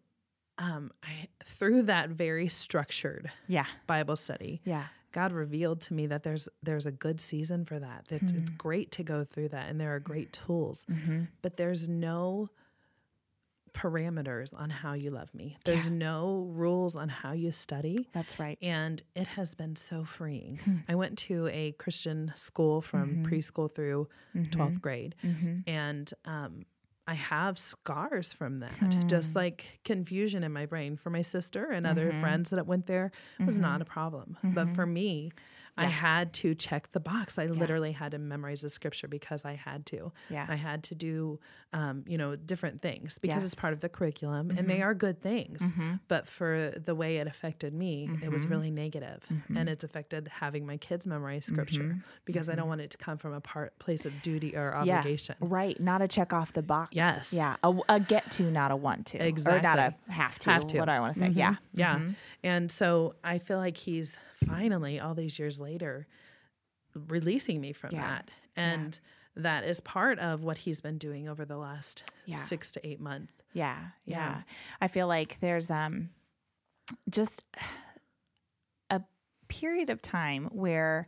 um, 0.57 0.91
I 1.03 1.27
through 1.43 1.83
that 1.83 2.09
very 2.09 2.47
structured 2.47 3.29
yeah. 3.47 3.65
Bible 3.85 4.15
study. 4.15 4.61
Yeah. 4.65 4.85
God 5.11 5.31
revealed 5.31 5.81
to 5.81 5.93
me 5.93 6.07
that 6.07 6.23
there's 6.23 6.49
there's 6.61 6.85
a 6.85 6.91
good 6.91 7.21
season 7.21 7.65
for 7.65 7.79
that. 7.79 8.07
That 8.09 8.21
mm. 8.21 8.37
it's 8.37 8.51
great 8.51 8.91
to 8.93 9.03
go 9.03 9.23
through 9.23 9.49
that 9.49 9.69
and 9.69 9.79
there 9.79 9.93
are 9.95 9.99
great 9.99 10.33
tools. 10.33 10.85
Mm-hmm. 10.89 11.23
But 11.41 11.57
there's 11.57 11.87
no 11.87 12.49
parameters 13.77 14.49
on 14.59 14.69
how 14.69 14.93
you 14.93 15.11
love 15.11 15.33
me. 15.33 15.57
There's 15.63 15.89
yeah. 15.89 15.97
no 15.97 16.47
rules 16.49 16.95
on 16.95 17.09
how 17.09 17.33
you 17.33 17.51
study. 17.51 18.09
That's 18.11 18.39
right. 18.39 18.57
And 18.61 19.01
it 19.15 19.27
has 19.27 19.53
been 19.53 19.75
so 19.75 20.03
freeing. 20.03 20.59
Hmm. 20.63 20.77
I 20.89 20.95
went 20.95 21.17
to 21.19 21.47
a 21.51 21.73
Christian 21.73 22.31
school 22.35 22.81
from 22.81 23.09
mm-hmm. 23.09 23.23
preschool 23.23 23.73
through 23.73 24.09
mm-hmm. 24.35 24.59
12th 24.59 24.81
grade. 24.81 25.15
Mm-hmm. 25.23 25.69
And 25.69 26.11
um, 26.25 26.65
I 27.05 27.13
have 27.13 27.59
scars 27.59 28.33
from 28.33 28.59
that, 28.59 28.73
hmm. 28.73 29.07
just 29.07 29.35
like 29.35 29.79
confusion 29.85 30.43
in 30.43 30.51
my 30.51 30.65
brain. 30.65 30.97
For 30.97 31.09
my 31.09 31.21
sister 31.21 31.65
and 31.65 31.85
other 31.85 32.09
mm-hmm. 32.09 32.19
friends 32.19 32.49
that 32.49 32.65
went 32.65 32.87
there, 32.87 33.11
it 33.39 33.45
was 33.45 33.57
not 33.57 33.73
mm-hmm. 33.73 33.83
a 33.83 33.85
problem. 33.85 34.37
But 34.43 34.65
mm-hmm. 34.65 34.73
for 34.73 34.85
me, 34.85 35.31
I 35.77 35.85
had 35.85 36.33
to 36.33 36.55
check 36.55 36.91
the 36.91 36.99
box. 36.99 37.37
I 37.37 37.43
yeah. 37.43 37.51
literally 37.51 37.91
had 37.91 38.11
to 38.11 38.19
memorize 38.19 38.61
the 38.61 38.69
scripture 38.69 39.07
because 39.07 39.45
I 39.45 39.53
had 39.53 39.85
to. 39.87 40.11
Yeah. 40.29 40.45
I 40.49 40.55
had 40.55 40.83
to 40.85 40.95
do, 40.95 41.39
um, 41.73 42.03
you 42.07 42.17
know, 42.17 42.35
different 42.35 42.81
things 42.81 43.17
because 43.19 43.37
yes. 43.37 43.45
it's 43.45 43.55
part 43.55 43.73
of 43.73 43.81
the 43.81 43.89
curriculum 43.89 44.49
mm-hmm. 44.49 44.57
and 44.57 44.69
they 44.69 44.75
mm-hmm. 44.75 44.83
are 44.83 44.93
good 44.93 45.21
things. 45.21 45.61
Mm-hmm. 45.61 45.95
But 46.07 46.27
for 46.27 46.73
the 46.75 46.95
way 46.95 47.17
it 47.17 47.27
affected 47.27 47.73
me, 47.73 48.07
mm-hmm. 48.07 48.23
it 48.23 48.31
was 48.31 48.43
mm-hmm. 48.43 48.53
really 48.53 48.71
negative. 48.71 49.25
Mm-hmm. 49.31 49.57
And 49.57 49.69
it's 49.69 49.83
affected 49.83 50.27
having 50.27 50.65
my 50.65 50.77
kids 50.77 51.05
memorize 51.05 51.45
scripture 51.45 51.97
because 52.25 52.49
I 52.49 52.55
don't 52.55 52.67
want 52.67 52.81
it 52.81 52.91
to 52.91 52.97
come 52.97 53.17
from 53.17 53.33
a 53.33 53.41
part 53.41 53.77
place 53.79 54.05
of 54.05 54.21
duty 54.21 54.55
or 54.55 54.75
obligation. 54.75 55.35
Yeah. 55.41 55.47
Right. 55.49 55.79
Not 55.81 56.01
a 56.01 56.07
check 56.07 56.33
off 56.33 56.53
the 56.53 56.63
box. 56.63 56.95
Yes. 56.95 57.33
Yeah. 57.33 57.55
A, 57.63 57.73
a, 57.89 57.99
get 57.99 58.31
to, 58.31 58.43
not 58.49 58.71
a 58.71 58.75
want 58.75 59.07
to. 59.07 59.25
Exactly. 59.25 59.59
Or 59.59 59.61
not 59.61 59.79
a 59.79 60.11
have 60.11 60.39
to. 60.39 60.51
Have 60.51 60.67
to. 60.67 60.79
What 60.79 60.85
do 60.85 60.91
I 60.91 60.99
want 60.99 61.13
to 61.15 61.19
say? 61.19 61.29
Yeah. 61.29 61.55
Yeah. 61.73 61.99
And 62.43 62.71
so 62.71 63.15
I 63.23 63.39
feel 63.39 63.57
like 63.57 63.77
he's 63.77 64.17
finally, 64.45 64.99
all 64.99 65.13
these 65.13 65.39
years 65.39 65.59
later, 65.59 66.07
releasing 67.07 67.61
me 67.61 67.73
from 67.73 67.91
yeah. 67.91 68.01
that. 68.01 68.31
And 68.55 68.99
yeah. 69.35 69.43
that 69.43 69.63
is 69.63 69.79
part 69.81 70.19
of 70.19 70.43
what 70.43 70.57
he's 70.57 70.81
been 70.81 70.97
doing 70.97 71.27
over 71.27 71.45
the 71.45 71.57
last 71.57 72.03
yeah. 72.25 72.37
six 72.37 72.71
to 72.73 72.87
eight 72.87 72.99
months. 72.99 73.33
Yeah, 73.53 73.77
yeah. 74.05 74.41
I 74.81 74.87
feel 74.87 75.07
like 75.07 75.37
there's 75.39 75.69
um 75.71 76.09
just 77.09 77.43
a 78.89 79.01
period 79.47 79.89
of 79.89 80.01
time 80.01 80.45
where 80.51 81.07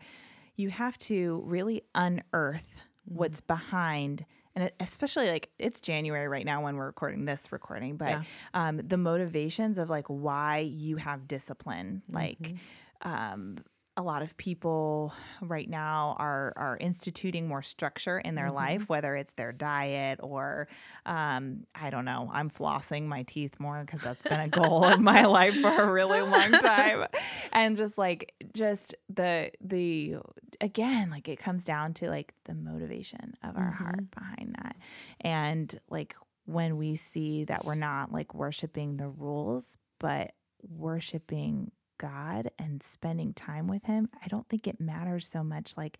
you 0.55 0.69
have 0.69 0.97
to 0.97 1.41
really 1.45 1.83
unearth 1.95 2.81
mm-hmm. 3.07 3.17
what's 3.17 3.41
behind 3.41 4.25
and 4.55 4.71
especially 4.79 5.29
like 5.29 5.49
it's 5.57 5.79
January 5.79 6.27
right 6.27 6.45
now 6.45 6.63
when 6.63 6.75
we're 6.75 6.87
recording 6.87 7.23
this 7.23 7.51
recording, 7.51 7.95
but 7.97 8.09
yeah. 8.09 8.23
um, 8.53 8.77
the 8.77 8.97
motivations 8.97 9.77
of 9.77 9.89
like 9.89 10.07
why 10.07 10.57
you 10.57 10.97
have 10.97 11.27
discipline, 11.27 12.01
like 12.09 12.41
mm-hmm 12.41 12.55
um, 13.01 13.57
a 13.97 14.01
lot 14.03 14.21
of 14.21 14.37
people 14.37 15.13
right 15.41 15.69
now 15.69 16.15
are 16.19 16.53
are 16.55 16.77
instituting 16.79 17.47
more 17.49 17.61
structure 17.61 18.17
in 18.17 18.35
their 18.35 18.45
Mm-hmm. 18.45 18.55
life, 18.55 18.87
whether 18.87 19.13
it's 19.15 19.33
their 19.33 19.51
diet 19.51 20.19
or 20.23 20.69
um, 21.05 21.65
I 21.75 21.89
don't 21.89 22.05
know. 22.05 22.29
I'm 22.31 22.49
flossing 22.49 23.07
my 23.07 23.23
teeth 23.23 23.59
more 23.59 23.81
because 23.85 24.01
that's 24.01 24.21
been 24.23 24.39
a 24.39 24.47
goal 24.47 24.85
of 24.85 25.01
my 25.01 25.25
life 25.39 25.59
for 25.59 25.69
a 25.75 25.91
really 25.91 26.21
long 26.21 26.57
time, 26.59 27.07
and 27.51 27.75
just 27.75 27.97
like 27.97 28.33
just 28.53 28.95
the 29.09 29.51
the 29.59 30.15
again 30.61 31.09
like 31.09 31.27
it 31.27 31.39
comes 31.39 31.65
down 31.65 31.93
to 31.95 32.09
like 32.09 32.33
the 32.45 32.53
motivation 32.55 33.33
of 33.43 33.57
our 33.57 33.63
Mm-hmm. 33.63 33.83
heart 33.83 34.11
behind 34.15 34.55
that, 34.61 34.77
and 35.21 35.77
like 35.89 36.15
when 36.45 36.77
we 36.77 36.95
see 36.95 37.43
that 37.45 37.65
we're 37.65 37.75
not 37.75 38.13
like 38.13 38.33
worshiping 38.33 38.95
the 38.97 39.09
rules, 39.09 39.77
but 39.99 40.31
worshiping 40.61 41.71
God 41.99 42.49
and 42.57 42.81
spending 42.81 43.33
time 43.33 43.67
with 43.67 43.83
Him, 43.85 44.09
I 44.23 44.27
don't 44.27 44.49
think 44.49 44.67
it 44.67 44.79
matters 44.81 45.27
so 45.27 45.43
much 45.43 45.77
like 45.77 45.99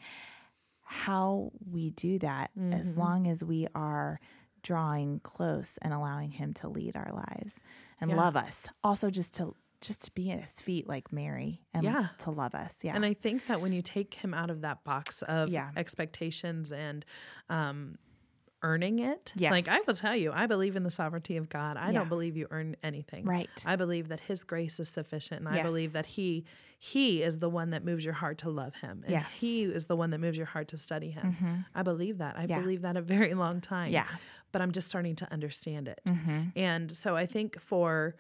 how 0.82 1.52
we 1.70 1.92
do 1.92 2.18
that 2.20 2.50
as 2.72 2.96
Mhm. 2.96 2.98
long 2.98 3.28
as 3.28 3.44
we 3.44 3.68
are 3.76 4.20
drawing 4.64 5.20
close 5.20 5.78
and 5.84 5.94
allowing 5.94 6.32
Him 6.32 6.54
to 6.56 6.68
lead 6.68 6.98
our 6.98 7.12
lives 7.14 7.54
and 8.02 8.10
Yeah. 8.10 8.18
love 8.18 8.36
us. 8.36 8.68
Also, 8.84 9.10
just 9.12 9.34
to 9.36 9.56
just 9.82 10.04
to 10.04 10.12
be 10.12 10.30
at 10.30 10.42
His 10.42 10.60
feet 10.60 10.90
like 10.90 11.14
Mary 11.14 11.62
and 11.74 11.86
Yeah. 11.86 12.10
to 12.18 12.32
love 12.32 12.54
us. 12.54 12.84
Yeah. 12.84 12.96
And 12.98 13.06
I 13.06 13.14
think 13.14 13.48
that 13.48 13.62
when 13.62 13.72
you 13.72 13.82
take 13.82 14.14
him 14.16 14.34
out 14.34 14.50
of 14.50 14.60
that 14.60 14.84
box 14.84 15.22
of 15.22 15.48
Yeah. 15.48 15.72
expectations 15.78 16.74
and 16.74 17.06
um, 17.50 17.98
earning 18.62 19.00
it, 19.00 19.32
Yes. 19.36 19.52
like 19.52 19.68
I 19.68 19.80
will 19.88 19.94
tell 19.96 20.16
you, 20.16 20.32
I 20.34 20.46
believe 20.46 20.76
in 20.76 20.84
the 20.84 20.92
sovereignty 20.92 21.38
of 21.38 21.48
God. 21.50 21.78
I 21.78 21.88
Yeah. 21.88 22.00
don't 22.00 22.10
believe 22.10 22.36
you 22.36 22.48
earn 22.52 22.76
anything. 22.84 23.26
right. 23.26 23.50
I 23.66 23.76
believe 23.76 24.10
that 24.10 24.20
His 24.22 24.44
grace 24.44 24.80
is 24.80 24.90
sufficient, 24.90 25.40
and 25.42 25.50
I 25.50 25.64
believe 25.64 25.94
that 25.94 26.06
He 26.08 26.46
He 26.82 27.22
is 27.22 27.40
the 27.40 27.50
one 27.50 27.72
that 27.72 27.84
moves 27.84 28.06
your 28.06 28.14
heart 28.14 28.38
to 28.40 28.50
love 28.50 28.76
Him, 28.76 29.02
and 29.04 29.12
Yes. 29.12 29.34
He 29.34 29.64
is 29.64 29.86
the 29.86 29.98
one 29.98 30.12
that 30.12 30.20
moves 30.20 30.38
your 30.38 30.46
heart 30.46 30.70
to 30.70 30.78
study 30.78 31.12
Him. 31.12 31.36
Mhm. 31.42 31.66
I 31.76 31.84
believe 31.84 32.20
that. 32.20 32.38
I 32.40 32.46
Yeah. 32.46 32.62
believe 32.62 32.84
that 32.84 32.96
a 32.96 33.02
very 33.02 33.34
long 33.34 33.60
time. 33.62 33.92
Yeah. 33.92 34.08
but 34.52 34.64
I'm 34.64 34.72
just 34.72 34.88
starting 34.88 35.16
to 35.16 35.32
understand 35.32 35.88
it. 35.88 36.02
Mhm. 36.08 36.54
And 36.56 36.90
so 36.92 37.16
I 37.16 37.28
think 37.28 37.60
for 37.62 38.16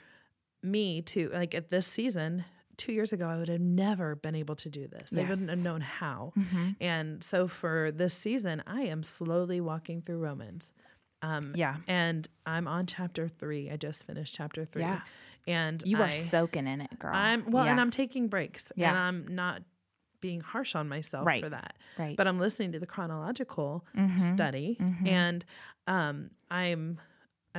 me 0.62 1.02
to 1.02 1.28
like 1.30 1.56
at 1.56 1.70
this 1.70 1.88
season, 1.88 2.46
two 2.80 2.92
years 2.94 3.14
ago, 3.14 3.28
I 3.28 3.38
would 3.38 3.50
have 3.50 3.62
never 3.62 4.16
been 4.16 4.34
able 4.36 4.56
to 4.56 4.70
do 4.70 4.88
this. 4.88 5.10
They 5.12 5.26
wouldn't 5.26 5.50
have 5.50 5.60
known 5.60 5.82
how. 5.82 6.34
Mhm. 6.38 6.76
And 6.82 7.24
so 7.24 7.48
for 7.48 7.92
this 7.92 8.14
season, 8.16 8.64
I 8.66 8.82
am 8.84 9.04
slowly 9.04 9.60
walking 9.62 10.02
through 10.02 10.20
Romans. 10.20 10.74
Um, 11.22 11.54
Yeah. 11.56 11.78
And 11.88 12.28
I'm 12.46 12.68
on 12.68 12.86
chapter 12.88 13.28
three. 13.28 13.70
I 13.70 13.76
just 13.78 14.08
finished 14.08 14.34
chapter 14.34 14.66
three. 14.66 14.84
Yeah. 14.84 15.02
And 15.48 15.84
You 15.86 15.98
are 15.98 16.06
I, 16.06 16.12
soaking 16.12 16.66
in 16.68 16.80
it, 16.82 16.98
girl. 16.98 17.14
I'm 17.14 17.52
well, 17.52 17.66
and 17.68 17.80
I'm 17.80 17.92
taking 17.92 18.28
breaks. 18.30 18.72
Yeah. 18.76 18.90
And 18.90 18.98
I'm 18.98 19.36
not 19.36 19.62
being 20.22 20.42
harsh 20.42 20.76
on 20.76 20.88
myself 20.90 21.26
Right. 21.26 21.42
for 21.44 21.50
that. 21.50 21.76
right. 21.98 22.16
But 22.18 22.28
I'm 22.28 22.40
listening 22.40 22.72
to 22.74 22.80
the 22.80 22.86
chronological 22.88 23.86
Mhm. 23.96 24.34
study 24.36 24.78
Mhm. 24.80 25.08
and 25.08 25.46
um 25.88 26.30
I'm 26.52 27.00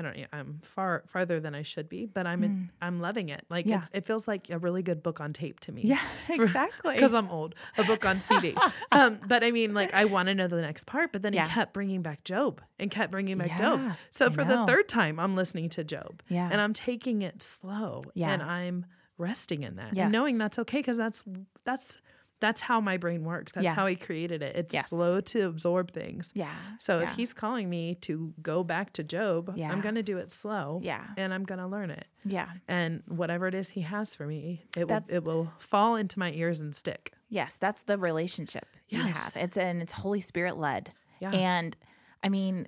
I 0.00 0.02
don't 0.02 0.16
know, 0.16 0.24
I'm 0.32 0.60
far 0.64 1.02
farther 1.06 1.40
than 1.40 1.54
I 1.54 1.60
should 1.62 1.88
be, 1.88 2.06
but 2.06 2.26
I'm 2.26 2.42
in, 2.42 2.70
I'm 2.80 3.00
loving 3.00 3.28
it. 3.28 3.44
Like 3.50 3.66
Mm. 3.66 3.70
Yeah. 3.70 3.78
it's, 3.80 3.90
it 3.92 4.04
feels 4.06 4.26
like 4.26 4.48
a 4.48 4.58
really 4.58 4.82
good 4.82 5.02
book 5.02 5.20
on 5.20 5.32
tape 5.34 5.60
to 5.60 5.72
me. 5.72 5.82
yeah, 5.82 6.00
exactly. 6.30 6.94
Because 6.94 7.12
I'm 7.12 7.28
old, 7.28 7.54
a 7.76 7.84
book 7.84 8.06
on 8.06 8.18
CD. 8.20 8.56
um, 8.92 9.20
but 9.28 9.44
I 9.44 9.50
mean, 9.50 9.74
like, 9.74 9.92
I 9.92 10.06
want 10.06 10.28
to 10.28 10.34
know 10.34 10.46
the 10.48 10.62
next 10.62 10.86
part. 10.86 11.12
But 11.12 11.20
then 11.22 11.34
Yeah. 11.34 11.46
he 11.46 11.52
kept 11.54 11.74
bringing 11.74 12.00
back 12.02 12.24
Job 12.24 12.62
and 12.78 12.90
kept 12.90 13.12
bringing 13.12 13.36
back 13.38 13.58
Job. 13.58 13.92
So 14.10 14.26
I 14.26 14.30
for 14.30 14.44
the 14.44 14.64
third 14.66 14.88
time, 14.88 15.20
I'm 15.20 15.36
listening 15.36 15.68
to 15.70 15.84
Job. 15.84 16.22
Yeah. 16.28 16.48
And 16.50 16.60
I'm 16.60 16.72
taking 16.72 17.20
it 17.22 17.42
slow. 17.42 18.02
Yeah. 18.14 18.30
And 18.32 18.42
I'm 18.42 18.86
resting 19.18 19.62
in 19.64 19.76
that 19.76 19.94
Yes. 19.94 20.04
and 20.04 20.12
knowing 20.12 20.38
that's 20.38 20.58
okay 20.60 20.78
because 20.78 20.96
that's 20.96 21.22
that's 21.64 22.00
that's 22.40 22.60
how 22.62 22.80
my 22.80 22.96
brain 22.96 23.22
works. 23.24 23.52
That's 23.52 23.64
Yeah. 23.64 23.74
how 23.74 23.86
he 23.86 23.96
created 23.96 24.42
it. 24.42 24.56
It's 24.56 24.74
Yes. 24.74 24.88
slow 24.88 25.20
to 25.20 25.46
absorb 25.46 25.92
things. 25.92 26.30
yeah. 26.34 26.54
So 26.78 26.98
yeah. 26.98 27.04
if 27.10 27.16
he's 27.16 27.32
calling 27.34 27.68
me 27.70 27.94
to 27.96 28.32
go 28.42 28.64
back 28.64 28.92
to 28.94 29.04
Job, 29.04 29.52
Yeah. 29.56 29.70
I'm 29.70 29.80
going 29.80 29.94
to 29.96 30.02
do 30.02 30.18
it 30.18 30.30
slow. 30.30 30.80
Yeah. 30.82 31.06
And 31.16 31.32
I'm 31.34 31.44
going 31.44 31.58
to 31.60 31.66
learn 31.66 31.90
it. 31.90 32.06
Yeah. 32.24 32.48
And 32.66 33.02
whatever 33.06 33.46
it 33.46 33.54
is 33.54 33.68
he 33.70 33.82
has 33.82 34.14
for 34.14 34.26
me, 34.26 34.64
it 34.76 34.88
will 34.88 35.02
it 35.08 35.22
will 35.24 35.52
fall 35.58 35.96
into 35.96 36.18
my 36.18 36.32
ears 36.32 36.60
and 36.60 36.74
stick. 36.74 37.12
Yes, 37.28 37.56
that's 37.60 37.82
the 37.84 37.96
relationship 37.96 38.66
you 38.88 38.98
Yes. 39.04 39.16
have. 39.34 39.36
It's 39.36 39.56
and 39.56 39.80
it's 39.82 39.92
Holy 39.92 40.20
Spirit 40.20 40.56
led. 40.56 40.92
Yeah. 41.20 41.30
And 41.32 41.76
I 42.24 42.28
mean, 42.28 42.66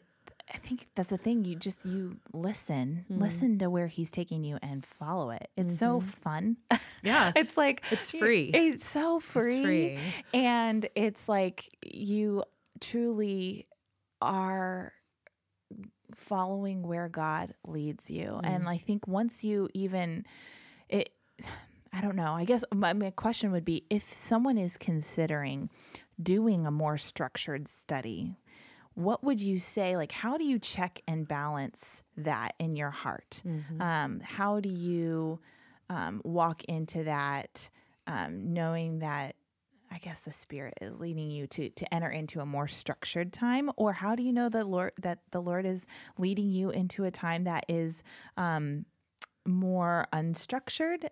I 0.55 0.59
think 0.59 0.87
that's 0.95 1.11
the 1.11 1.17
thing. 1.19 1.45
You 1.45 1.57
just 1.57 1.85
you 1.87 2.19
listen, 2.33 3.07
Mm. 3.11 3.21
listen 3.21 3.59
to 3.61 3.71
where 3.71 3.87
he's 3.87 4.11
taking 4.11 4.45
you 4.45 4.59
and 4.63 4.85
follow 4.85 5.31
it. 5.31 5.49
It's 5.57 5.79
so 5.79 6.01
fun. 6.01 6.57
Mm-hmm. 6.71 6.83
Yeah. 7.05 7.33
it's 7.35 7.57
like 7.57 7.83
It's 7.91 8.11
free. 8.11 8.51
It's 8.55 8.87
so 8.89 9.19
free. 9.19 9.55
It's 9.55 9.63
free. 9.65 9.99
And 10.35 10.89
it's 10.95 11.29
like 11.29 11.69
you 11.85 12.45
truly 12.81 13.67
are 14.21 14.93
following 16.15 16.83
where 16.83 17.09
God 17.09 17.55
leads 17.67 18.11
you. 18.11 18.41
And 18.45 18.69
I 18.69 18.79
think 18.79 19.09
once 19.09 19.43
you 19.43 19.69
even 19.75 20.25
it 20.89 21.11
I 21.95 22.01
don't 22.01 22.17
know. 22.17 22.33
I 22.33 22.45
guess 22.47 22.65
my, 22.75 22.95
my 22.95 23.11
question 23.11 23.53
would 23.53 23.67
be 23.67 23.85
if 23.91 24.19
someone 24.19 24.57
is 24.57 24.79
considering 24.79 25.69
doing 26.23 26.67
a 26.67 26.71
more 26.71 26.97
structured 26.97 27.69
study, 27.69 28.35
what 28.95 29.25
would 29.25 29.41
you 29.41 29.59
say? 29.59 29.97
Like, 29.97 30.13
how 30.13 30.37
do 30.37 30.45
you 30.45 30.59
check 30.59 31.01
and 31.09 31.27
balance 31.27 32.03
that 32.17 32.55
in 32.59 32.77
your 32.77 32.91
heart? 32.91 33.43
Um, 33.81 34.21
how 34.21 34.61
do 34.61 34.69
you 34.69 35.41
um, 35.89 36.21
walk 36.25 36.65
into 36.65 37.05
that 37.05 37.71
um, 38.07 38.53
knowing 38.53 39.01
that? 39.01 39.37
I 39.95 39.99
guess 39.99 40.21
the 40.21 40.33
spirit 40.33 40.73
is 40.81 40.99
leading 40.99 41.31
you 41.31 41.47
to 41.49 41.69
to 41.69 41.95
enter 41.95 42.09
into 42.09 42.41
a 42.41 42.47
more 42.47 42.67
structured 42.67 43.31
time, 43.31 43.71
or 43.77 43.93
how 43.93 44.15
do 44.17 44.23
you 44.23 44.33
know 44.33 44.49
that 44.49 44.67
Lord 44.67 44.93
that 45.03 45.19
the 45.33 45.43
Lord 45.43 45.67
is 45.67 45.85
leading 46.17 46.49
you 46.49 46.71
into 46.71 47.05
a 47.05 47.11
time 47.11 47.45
that 47.45 47.67
is 47.69 48.03
um, 48.39 48.87
more 49.47 50.07
unstructured? 50.13 51.09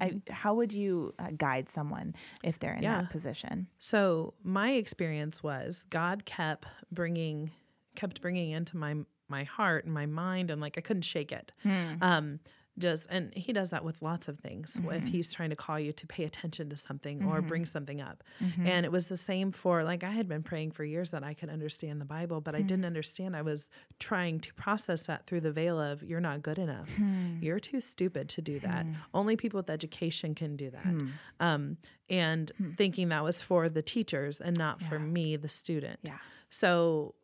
I, 0.00 0.20
how 0.30 0.54
would 0.54 0.72
you 0.72 1.14
uh, 1.18 1.28
guide 1.36 1.68
someone 1.68 2.14
if 2.42 2.58
they're 2.58 2.74
in 2.74 2.82
Yeah. 2.82 3.02
that 3.02 3.10
position? 3.10 3.68
So 3.78 4.34
my 4.42 4.72
experience 4.72 5.42
was 5.42 5.84
God 5.90 6.24
kept 6.24 6.66
bringing 6.90 7.50
kept 7.94 8.22
bringing 8.22 8.50
into 8.50 8.76
my 8.76 8.94
my 9.28 9.44
heart 9.44 9.84
and 9.84 9.92
my 9.94 10.06
mind 10.06 10.50
and 10.50 10.60
like 10.60 10.76
I 10.78 10.80
couldn't 10.80 11.02
shake 11.02 11.32
it. 11.32 11.52
Um 12.00 12.40
just 12.78 13.06
and 13.10 13.34
he 13.34 13.52
does 13.52 13.68
that 13.70 13.84
with 13.84 14.00
lots 14.00 14.28
of 14.28 14.38
things 14.40 14.76
if 14.76 14.82
mm-hmm. 14.82 15.06
he's 15.06 15.32
trying 15.32 15.50
to 15.50 15.56
call 15.56 15.78
you 15.78 15.92
to 15.92 16.06
pay 16.06 16.24
attention 16.24 16.70
to 16.70 16.76
something 16.76 17.22
or 17.24 17.36
mm-hmm. 17.36 17.46
bring 17.46 17.64
something 17.66 18.00
up. 18.00 18.24
Mm-hmm. 18.42 18.66
And 18.66 18.86
it 18.86 18.92
was 18.92 19.08
the 19.08 19.16
same 19.16 19.52
for 19.52 19.84
like 19.84 20.04
i 20.04 20.10
had 20.10 20.28
been 20.28 20.42
praying 20.42 20.70
for 20.70 20.84
years 20.84 21.10
that 21.10 21.22
i 21.22 21.34
could 21.34 21.50
understand 21.50 22.00
the 22.00 22.04
bible 22.04 22.40
but 22.40 22.54
i 22.54 22.60
hmm. 22.60 22.66
didn't 22.66 22.84
understand. 22.84 23.36
I 23.36 23.42
was 23.42 23.68
trying 23.98 24.40
to 24.40 24.54
process 24.54 25.06
that 25.06 25.26
through 25.26 25.40
the 25.40 25.52
veil 25.52 25.80
of 25.80 26.02
you're 26.02 26.20
not 26.20 26.42
good 26.42 26.58
enough. 26.58 26.88
Hmm. 26.96 27.36
You're 27.40 27.60
too 27.60 27.80
stupid 27.80 28.28
to 28.30 28.42
do 28.42 28.58
that. 28.60 28.86
Hmm. 28.86 28.92
Only 29.14 29.36
people 29.36 29.58
with 29.58 29.70
education 29.70 30.34
can 30.34 30.56
do 30.56 30.70
that. 30.70 30.94
Um, 31.40 31.76
and 32.08 32.50
thinking 32.76 33.08
that 33.08 33.22
was 33.22 33.42
for 33.42 33.68
the 33.68 33.82
teachers 33.82 34.40
and 34.40 34.56
not 34.56 34.82
for 34.82 34.98
me 34.98 35.36
the 35.36 35.48
student. 35.48 36.00
Yeah. 36.02 36.18
so 36.50 37.14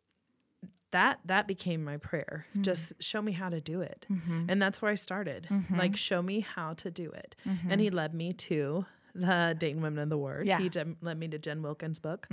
that 0.91 1.19
that 1.25 1.47
became 1.47 1.83
my 1.83 1.97
prayer. 1.97 2.45
Hmm. 2.53 2.61
Just 2.61 2.93
show 3.01 3.21
me 3.21 3.31
how 3.31 3.49
to 3.49 3.61
do 3.61 3.81
it. 3.81 4.05
Mm-hmm. 4.11 4.45
And 4.49 4.61
that's 4.61 4.81
where 4.81 4.91
i 4.91 4.95
started. 4.95 5.47
Mm-hmm. 5.49 5.77
Like 5.77 5.97
show 5.97 6.21
me 6.21 6.41
how 6.41 6.73
to 6.75 6.91
do 6.91 7.09
it. 7.11 7.35
Mm-hmm. 7.47 7.71
And 7.71 7.81
he 7.81 7.89
led 7.89 8.13
me 8.13 8.33
to 8.33 8.85
the 9.15 9.55
dayton 9.57 9.81
women 9.81 10.03
of 10.03 10.09
the 10.09 10.17
word 10.17 10.45
Yeah. 10.45 10.59
he 10.59 10.69
led 11.01 11.17
me 11.17 11.27
to 11.29 11.39
Jen 11.39 11.61
Wilkin's 11.61 11.99
book. 11.99 12.27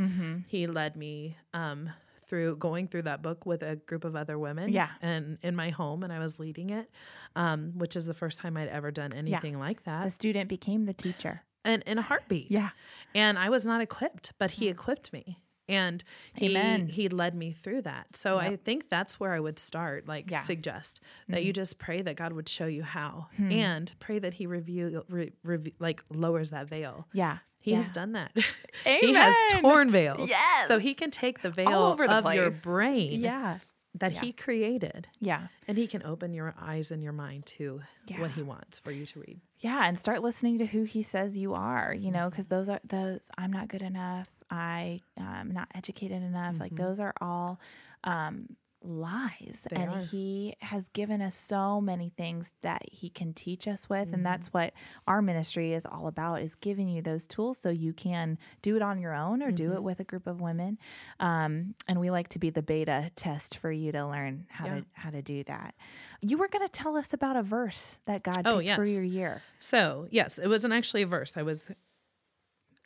He 0.46 0.66
led 0.66 0.94
me 0.94 1.36
um, 1.54 1.90
through 2.22 2.56
going 2.56 2.88
through 2.88 3.02
that 3.02 3.22
book 3.22 3.46
with 3.46 3.62
a 3.62 3.76
group 3.76 4.04
of 4.04 4.14
other 4.16 4.38
women 4.38 4.70
Yeah. 4.72 4.90
and 5.00 5.38
in 5.42 5.54
my 5.56 5.70
home 5.70 6.02
and 6.02 6.12
i 6.12 6.18
was 6.18 6.38
leading 6.38 6.70
it 6.70 6.90
um, 7.36 7.72
which 7.76 7.96
is 7.96 8.06
the 8.06 8.14
first 8.14 8.38
time 8.38 8.56
i'd 8.56 8.68
ever 8.68 8.90
done 8.90 9.12
anything 9.12 9.58
like 9.58 9.84
that. 9.84 10.04
The 10.04 10.10
student 10.10 10.48
became 10.48 10.86
the 10.86 10.92
teacher. 10.92 11.42
and 11.64 11.82
in 11.84 11.98
a 11.98 12.02
heartbeat. 12.02 12.50
Yeah. 12.50 12.70
And 13.14 13.38
I 13.38 13.48
was 13.48 13.64
not 13.64 13.80
equipped, 13.80 14.32
but 14.38 14.52
he 14.52 14.66
hmm. 14.66 14.72
equipped 14.72 15.12
me. 15.12 15.38
And 15.68 16.04
he 16.34 16.50
Amen. 16.50 16.88
he 16.88 17.08
led 17.08 17.34
me 17.34 17.50
through 17.52 17.82
that. 17.82 18.14
So 18.14 18.38
I 18.38 18.56
think 18.56 18.88
that's 18.88 19.18
where 19.18 19.32
I 19.32 19.40
would 19.40 19.58
start, 19.58 20.06
like 20.06 20.30
Yeah. 20.30 20.38
Mm-hmm. 20.38 20.46
suggest 20.46 21.00
that 21.28 21.44
you 21.44 21.52
just 21.52 21.78
pray 21.78 22.02
that 22.02 22.16
God 22.16 22.32
would 22.32 22.48
show 22.48 22.66
you 22.66 22.82
how 22.84 23.28
Hmm. 23.36 23.50
and 23.50 23.94
pray 23.98 24.18
that 24.20 24.34
he 24.34 24.46
review 24.46 25.04
re, 25.08 25.32
reve- 25.42 25.74
like 25.80 26.04
lowers 26.10 26.50
that 26.50 26.68
veil. 26.68 27.08
Yeah. 27.12 27.38
He 27.60 27.72
yeah. 27.72 27.78
has 27.78 27.90
done 27.90 28.12
that. 28.12 28.30
he 28.84 29.12
has 29.14 29.34
torn 29.60 29.90
veils. 29.90 30.28
Yes. 30.28 30.68
So 30.68 30.78
he 30.78 30.94
can 30.94 31.10
take 31.10 31.42
the 31.42 31.50
veil 31.50 31.68
All 31.68 31.92
over 31.92 32.06
the 32.06 32.18
of 32.18 32.32
your 32.34 32.50
brain 32.52 33.20
Yeah. 33.20 33.58
that 33.94 34.12
he 34.12 34.30
created 34.32 35.08
Yeah. 35.18 35.48
and 35.66 35.76
he 35.76 35.88
can 35.88 36.04
open 36.04 36.32
your 36.32 36.54
eyes 36.60 36.92
and 36.92 37.02
your 37.02 37.12
mind 37.12 37.44
to 37.46 37.80
Yeah. 38.06 38.20
what 38.20 38.30
he 38.32 38.42
wants 38.42 38.78
for 38.78 38.92
you 38.92 39.04
to 39.06 39.18
read. 39.20 39.40
Yeah, 39.58 39.84
and 39.88 39.98
start 39.98 40.22
listening 40.22 40.58
to 40.58 40.66
who 40.66 40.84
he 40.84 41.02
says 41.02 41.36
you 41.36 41.54
are, 41.54 41.92
you 41.92 42.12
know, 42.12 42.30
because 42.30 42.46
those 42.46 42.68
are 42.68 42.78
those 42.84 43.20
I'm 43.36 43.50
not 43.52 43.66
good 43.68 43.82
enough, 43.82 44.28
I 44.50 45.00
am 45.18 45.50
not 45.52 45.68
educated 45.74 46.22
enough. 46.22 46.60
Like 46.60 46.74
those 46.76 47.00
are 47.00 47.14
all 47.20 47.58
um, 48.04 48.56
lies 48.82 49.66
They 49.70 49.76
and 49.76 49.90
are. 49.90 49.98
he 49.98 50.54
has 50.60 50.88
given 50.88 51.20
us 51.20 51.34
so 51.34 51.80
many 51.80 52.10
things 52.16 52.52
that 52.60 52.82
he 52.92 53.08
can 53.10 53.32
teach 53.32 53.66
us 53.66 53.88
with 53.88 54.06
Mm-hmm. 54.06 54.14
and 54.14 54.26
that's 54.26 54.48
what 54.48 54.74
our 55.08 55.20
ministry 55.22 55.72
is 55.72 55.84
all 55.86 56.06
about 56.06 56.42
is 56.42 56.54
giving 56.54 56.88
you 56.88 57.02
those 57.02 57.26
tools 57.26 57.58
so 57.58 57.70
you 57.70 57.92
can 57.92 58.38
do 58.62 58.76
it 58.76 58.82
on 58.82 59.00
your 59.00 59.12
own 59.14 59.42
or 59.42 59.46
Mm-hmm. 59.46 59.54
do 59.56 59.72
it 59.72 59.82
with 59.82 59.98
a 59.98 60.04
group 60.04 60.26
of 60.28 60.40
women 60.40 60.78
um, 61.18 61.74
and 61.88 61.98
we 61.98 62.10
like 62.10 62.28
to 62.28 62.38
be 62.38 62.50
the 62.50 62.62
beta 62.62 63.10
test 63.16 63.56
for 63.58 63.72
you 63.72 63.90
to 63.90 64.06
learn 64.06 64.46
how 64.50 64.66
Yeah. 64.66 64.74
to 64.76 64.84
how 64.92 65.10
to 65.10 65.22
do 65.22 65.42
that 65.44 65.74
you 66.20 66.38
were 66.38 66.48
going 66.48 66.64
to 66.64 66.72
tell 66.72 66.96
us 66.96 67.12
about 67.12 67.34
a 67.36 67.42
verse 67.42 67.96
that 68.06 68.22
god 68.22 68.42
Oh, 68.46 68.58
picked 68.60 68.74
for 68.76 68.84
your 68.84 69.02
year 69.02 69.42
So, 69.58 70.06
yes, 70.10 70.38
it 70.38 70.48
wasn't 70.48 70.74
actually 70.74 71.02
a 71.02 71.06
verse. 71.06 71.32
I 71.36 71.42
was. 71.42 71.70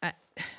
I, 0.03 0.13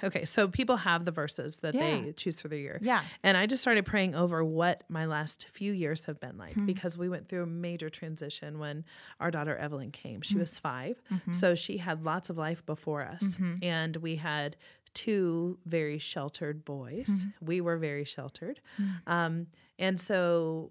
okay, 0.03 0.25
so 0.25 0.47
people 0.47 0.77
have 0.77 1.05
the 1.05 1.11
verses 1.11 1.59
that 1.59 1.73
Yeah. 1.73 1.79
they 2.01 2.13
choose 2.13 2.39
for 2.39 2.47
the 2.47 2.57
year. 2.57 2.77
Yeah. 2.81 3.03
And 3.23 3.35
I 3.35 3.47
just 3.47 3.61
started 3.61 3.85
praying 3.85 4.13
over 4.13 4.43
what 4.43 4.83
my 4.89 5.05
last 5.05 5.47
few 5.49 5.71
years 5.71 6.05
have 6.05 6.19
been 6.19 6.31
Hmm. 6.35 6.39
like 6.39 6.65
because 6.65 6.97
we 6.97 7.09
went 7.09 7.27
through 7.27 7.43
a 7.43 7.47
major 7.47 7.89
transition 7.89 8.59
when 8.59 8.85
our 9.19 9.31
daughter 9.31 9.55
Evelyn 9.55 9.89
came. 9.91 10.17
Hmm. 10.17 10.21
She 10.21 10.37
was 10.37 10.59
5 10.59 11.01
Mm-hmm. 11.11 11.33
So 11.33 11.55
she 11.55 11.77
had 11.77 12.03
lots 12.05 12.29
of 12.29 12.37
life 12.37 12.65
before 12.65 13.01
us. 13.03 13.37
And 13.63 13.97
we 13.97 14.17
had 14.17 14.57
two 14.93 15.57
very 15.65 15.97
sheltered 15.97 16.63
boys. 16.65 17.07
Mm-hmm. 17.07 17.45
We 17.45 17.61
were 17.61 17.77
very 17.77 18.03
sheltered. 18.05 18.59
Hmm. 18.77 18.89
Um, 19.07 19.47
and 19.79 19.99
so, 19.99 20.69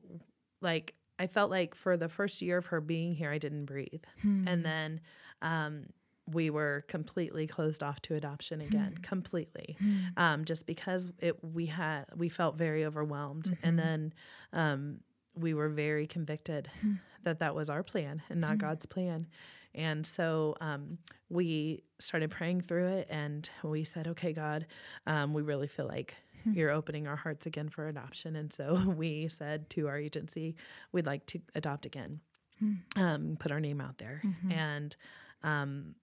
like, 0.61 0.95
I 1.19 1.27
felt 1.27 1.51
like 1.51 1.75
for 1.75 1.97
the 1.97 2.09
first 2.09 2.41
year 2.43 2.59
of 2.59 2.67
her 2.67 2.81
being 2.81 3.15
here, 3.15 3.31
I 3.31 3.39
didn't 3.39 3.65
breathe. 3.65 4.05
Hmm. 4.23 4.47
And 4.47 4.65
then 4.65 5.01
um, 5.43 5.87
we 6.27 6.51
were 6.51 6.83
completely 6.89 7.47
closed 7.47 7.83
off 7.83 8.01
to 8.03 8.15
adoption 8.15 8.61
again, 8.61 8.95
Hmm. 8.97 9.03
completely, 9.03 9.77
um, 10.17 10.45
just 10.45 10.67
because 10.67 11.11
it 11.19 11.43
we 11.45 11.67
had 11.67 12.05
we 12.17 12.29
felt 12.29 12.57
very 12.57 12.85
overwhelmed, 12.85 13.45
Mm-hmm. 13.45 13.67
and 13.67 13.79
then 13.79 14.13
um, 14.53 15.01
we 15.37 15.55
were 15.55 15.69
very 15.69 16.07
convicted 16.07 16.69
Hmm. 16.81 16.95
that 17.25 17.39
that 17.41 17.55
was 17.55 17.69
our 17.71 17.83
plan 17.83 18.23
and 18.31 18.41
not 18.41 18.59
God's 18.59 18.87
plan. 18.87 19.27
And 19.75 20.05
so 20.05 20.57
um, 20.61 20.99
we 21.29 21.85
started 21.99 22.31
praying 22.31 22.63
through 22.63 22.89
it, 22.99 23.07
and 23.11 23.49
we 23.63 23.85
said, 23.85 24.09
"Okay, 24.09 24.33
God, 24.33 24.67
um, 25.07 25.33
we 25.35 25.43
really 25.43 25.69
feel 25.69 25.87
like." 25.87 26.17
Hmm. 26.45 26.55
You're 26.55 26.71
opening 26.71 27.07
our 27.07 27.17
hearts 27.17 27.45
again 27.45 27.69
for 27.69 27.87
adoption. 27.87 28.35
And 28.35 28.51
so 28.51 28.75
we 28.97 29.29
said 29.29 29.69
to 29.71 29.89
our 29.89 29.99
agency, 29.99 30.57
we'd 30.91 31.05
like 31.05 31.27
to 31.27 31.41
adopt 31.55 31.85
again, 31.85 32.21
Hmm. 32.59 32.75
um, 32.97 33.37
put 33.39 33.53
our 33.53 33.61
name 33.61 33.79
out 33.81 33.99
there. 33.99 34.23
Mm-hmm. 34.25 34.53
And 34.53 34.97
um, 35.43 35.95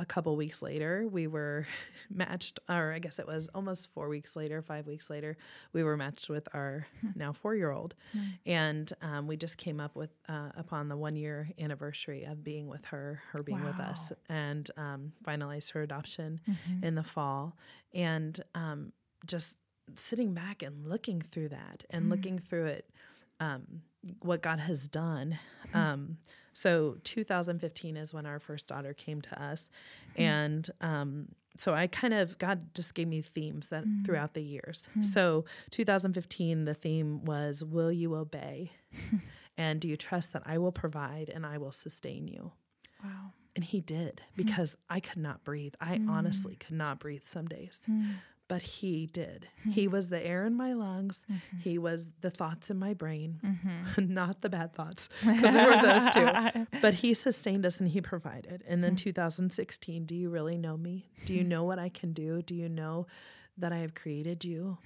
a 0.00 0.04
couple 0.06 0.34
weeks 0.34 0.62
later, 0.62 1.06
we 1.06 1.26
were 1.26 1.66
matched, 2.10 2.58
or 2.68 2.92
I 2.92 2.98
guess 2.98 3.18
it 3.18 3.26
was 3.26 3.48
almost 3.54 3.92
four 3.92 4.08
weeks 4.08 4.34
later, 4.34 4.62
five 4.62 4.86
weeks 4.86 5.10
later, 5.10 5.36
we 5.74 5.84
were 5.84 5.96
matched 5.96 6.30
with 6.30 6.48
our 6.54 6.86
now 7.14 7.32
four 7.32 7.54
year 7.54 7.70
old. 7.70 7.94
And 8.46 8.90
um, 9.02 9.26
we 9.26 9.36
just 9.36 9.58
came 9.58 9.78
up 9.78 9.94
with, 9.94 10.10
uh, 10.28 10.50
upon 10.56 10.88
the 10.88 10.96
one 10.96 11.16
year 11.16 11.50
anniversary 11.58 12.24
of 12.24 12.42
being 12.42 12.66
with 12.66 12.86
her, 12.86 13.20
her 13.32 13.42
being 13.42 13.62
with 13.64 13.78
us, 13.78 14.10
and 14.28 14.70
um, 14.78 15.12
finalized 15.24 15.72
her 15.74 15.82
adoption 15.82 16.40
in 16.82 16.94
the 16.94 17.04
fall. 17.04 17.56
And 17.92 18.40
um, 18.54 18.92
just 19.26 19.56
sitting 19.96 20.32
back 20.32 20.62
and 20.62 20.86
looking 20.86 21.20
through 21.20 21.48
that 21.50 21.84
and 21.90 22.08
looking 22.08 22.38
through 22.38 22.66
it 22.66 22.88
um, 23.40 23.82
what 24.20 24.42
God 24.42 24.60
has 24.60 24.86
done. 24.88 25.38
Um, 25.74 26.18
so 26.52 26.96
2015 27.04 27.96
is 27.96 28.12
when 28.14 28.26
our 28.26 28.38
first 28.38 28.66
daughter 28.66 28.92
came 28.92 29.20
to 29.22 29.42
us, 29.42 29.70
and 30.16 30.68
um, 30.80 31.28
so 31.56 31.74
I 31.74 31.86
kind 31.86 32.12
of 32.14 32.38
God 32.38 32.74
just 32.74 32.94
gave 32.94 33.08
me 33.08 33.20
themes 33.20 33.68
that 33.68 33.84
throughout 34.04 34.34
the 34.34 34.42
years. 34.42 34.88
So 35.02 35.44
2015, 35.70 36.64
the 36.64 36.74
theme 36.74 37.24
was, 37.24 37.64
"Will 37.64 37.92
you 37.92 38.14
obey?" 38.14 38.72
and 39.56 39.80
do 39.80 39.88
you 39.88 39.96
trust 39.96 40.32
that 40.32 40.42
I 40.46 40.58
will 40.58 40.72
provide 40.72 41.28
and 41.28 41.46
I 41.46 41.58
will 41.58 41.72
sustain 41.72 42.26
you? 42.28 42.52
wow 43.04 43.32
And 43.56 43.64
he 43.64 43.80
did 43.80 44.22
because 44.36 44.76
I 44.88 45.00
could 45.00 45.18
not 45.18 45.42
breathe. 45.44 45.74
I 45.80 46.00
honestly 46.08 46.56
could 46.56 46.76
not 46.76 46.98
breathe 46.98 47.24
some 47.24 47.46
days. 47.46 47.80
But 48.50 48.62
he 48.62 49.06
did. 49.06 49.46
Mm-hmm. 49.60 49.70
He 49.70 49.86
was 49.86 50.08
the 50.08 50.20
air 50.26 50.44
in 50.44 50.56
my 50.56 50.72
lungs. 50.72 51.20
Mm-hmm. 51.30 51.58
He 51.60 51.78
was 51.78 52.08
the 52.20 52.30
thoughts 52.30 52.68
in 52.68 52.78
my 52.78 52.94
brain, 52.94 53.38
mm-hmm. 53.44 54.12
not 54.20 54.40
the 54.42 54.50
bad 54.50 54.74
thoughts, 54.74 55.08
because 55.24 55.54
there 55.54 55.68
were 55.70 55.80
those 55.80 56.10
too. 56.12 56.66
But 56.82 56.94
he 56.94 57.14
sustained 57.14 57.64
us 57.64 57.78
and 57.78 57.88
he 57.88 58.00
provided. 58.00 58.64
And 58.66 58.82
then 58.82 58.96
2016, 58.96 60.04
do 60.04 60.16
you 60.16 60.30
really 60.30 60.58
know 60.58 60.76
me? 60.76 61.06
Do 61.26 61.32
you 61.32 61.44
know 61.44 61.62
what 61.62 61.78
I 61.78 61.90
can 61.90 62.12
do? 62.12 62.42
Do 62.42 62.56
you 62.56 62.68
know 62.68 63.06
that 63.56 63.72
I 63.72 63.78
have 63.78 63.94
created 63.94 64.44
you? 64.44 64.78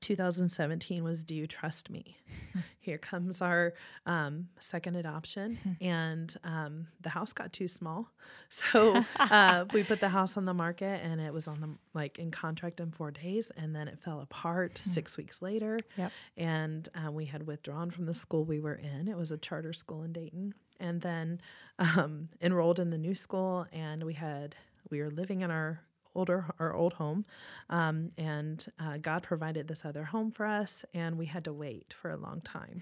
2017 0.00 1.04
was 1.04 1.22
Do 1.22 1.34
You 1.34 1.46
Trust 1.46 1.90
Me? 1.90 2.16
Here 2.80 2.98
comes 2.98 3.42
our 3.42 3.74
um, 4.04 4.48
second 4.58 4.96
adoption, 4.96 5.76
and 5.80 6.34
um, 6.44 6.86
the 7.00 7.10
house 7.10 7.32
got 7.32 7.52
too 7.52 7.68
small. 7.68 8.10
So 8.48 9.04
uh, 9.18 9.64
we 9.72 9.82
put 9.82 10.00
the 10.00 10.08
house 10.08 10.36
on 10.36 10.44
the 10.44 10.54
market, 10.54 11.00
and 11.04 11.20
it 11.20 11.32
was 11.32 11.48
on 11.48 11.60
the 11.60 11.68
like 11.94 12.18
in 12.18 12.30
contract 12.30 12.80
in 12.80 12.90
four 12.90 13.10
days, 13.10 13.50
and 13.56 13.74
then 13.74 13.88
it 13.88 13.98
fell 14.00 14.20
apart 14.20 14.80
six 14.84 15.16
weeks 15.16 15.42
later. 15.42 15.78
Yep. 15.96 16.12
And 16.36 16.88
uh, 16.94 17.10
we 17.10 17.24
had 17.26 17.46
withdrawn 17.46 17.90
from 17.90 18.06
the 18.06 18.14
school 18.14 18.44
we 18.44 18.60
were 18.60 18.74
in. 18.74 19.08
It 19.08 19.16
was 19.16 19.30
a 19.30 19.36
charter 19.36 19.72
school 19.72 20.02
in 20.02 20.12
Dayton, 20.12 20.54
and 20.80 21.00
then 21.00 21.40
um, 21.78 22.28
enrolled 22.40 22.78
in 22.78 22.90
the 22.90 22.98
new 22.98 23.14
school, 23.14 23.66
and 23.72 24.02
we 24.04 24.14
had 24.14 24.56
we 24.90 25.00
were 25.00 25.10
living 25.10 25.42
in 25.42 25.50
our 25.50 25.80
older 26.16 26.46
our 26.58 26.72
old 26.74 26.94
home 26.94 27.24
um, 27.70 28.10
and 28.18 28.66
uh, 28.78 28.96
god 28.98 29.22
provided 29.22 29.68
this 29.68 29.84
other 29.84 30.04
home 30.04 30.30
for 30.30 30.46
us 30.46 30.84
and 30.94 31.16
we 31.18 31.26
had 31.26 31.44
to 31.44 31.52
wait 31.52 31.92
for 31.92 32.10
a 32.10 32.16
long 32.16 32.40
time. 32.40 32.80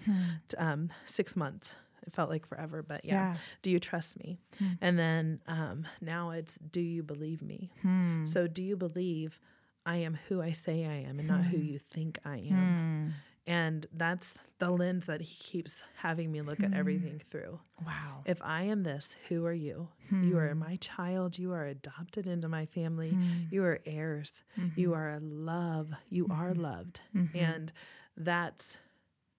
T- 0.48 0.56
um, 0.56 0.90
six 1.06 1.34
months. 1.36 1.74
It 2.06 2.12
felt 2.12 2.30
like 2.30 2.46
forever 2.46 2.82
but 2.82 3.04
yeah, 3.04 3.32
Yeah. 3.32 3.38
do 3.62 3.70
you 3.70 3.80
trust 3.80 4.18
me? 4.18 4.38
And 4.80 4.98
then 4.98 5.40
um, 5.46 5.86
now 6.00 6.30
it's 6.30 6.56
do 6.58 6.80
you 6.80 7.02
believe 7.02 7.40
me? 7.42 7.70
Hmm. 7.82 8.24
so 8.26 8.46
do 8.46 8.62
you 8.62 8.76
believe 8.76 9.40
i 9.86 9.96
am 9.96 10.14
who 10.28 10.40
i 10.40 10.52
say 10.52 10.86
i 10.86 10.98
am 11.08 11.18
and 11.18 11.28
not 11.28 11.42
who 11.44 11.58
you 11.58 11.78
think 11.78 12.18
i 12.24 12.38
am 12.38 13.14
and 13.46 13.86
that's 13.92 14.34
the 14.58 14.70
lens 14.70 15.06
that 15.06 15.20
he 15.20 15.34
keeps 15.36 15.84
having 15.96 16.32
me 16.32 16.40
look 16.40 16.62
at 16.62 16.70
hmm. 16.70 16.78
everything 16.78 17.20
through 17.30 17.58
wow 17.84 18.14
if 18.24 18.40
I 18.42 18.62
am 18.62 18.82
this, 18.82 19.16
who 19.28 19.44
are 19.46 19.52
you? 19.52 19.88
You 20.10 20.38
are 20.38 20.50
hmm. 20.50 20.58
my 20.58 20.76
child. 20.76 21.38
You 21.38 21.52
are 21.52 21.66
adopted 21.66 22.26
into 22.26 22.48
my 22.48 22.66
family. 22.66 23.10
Hmm. 23.10 23.22
You 23.50 23.64
are 23.64 23.80
heirs. 23.86 24.32
You 24.76 24.90
mm-hmm. 24.90 24.94
are 24.94 25.10
a 25.10 25.20
love. 25.20 25.92
You 26.08 26.26
are 26.30 26.50
mm-hmm. 26.50 26.62
loved. 26.62 27.00
Mm-hmm. 27.14 27.38
And 27.38 27.72
that's 28.16 28.76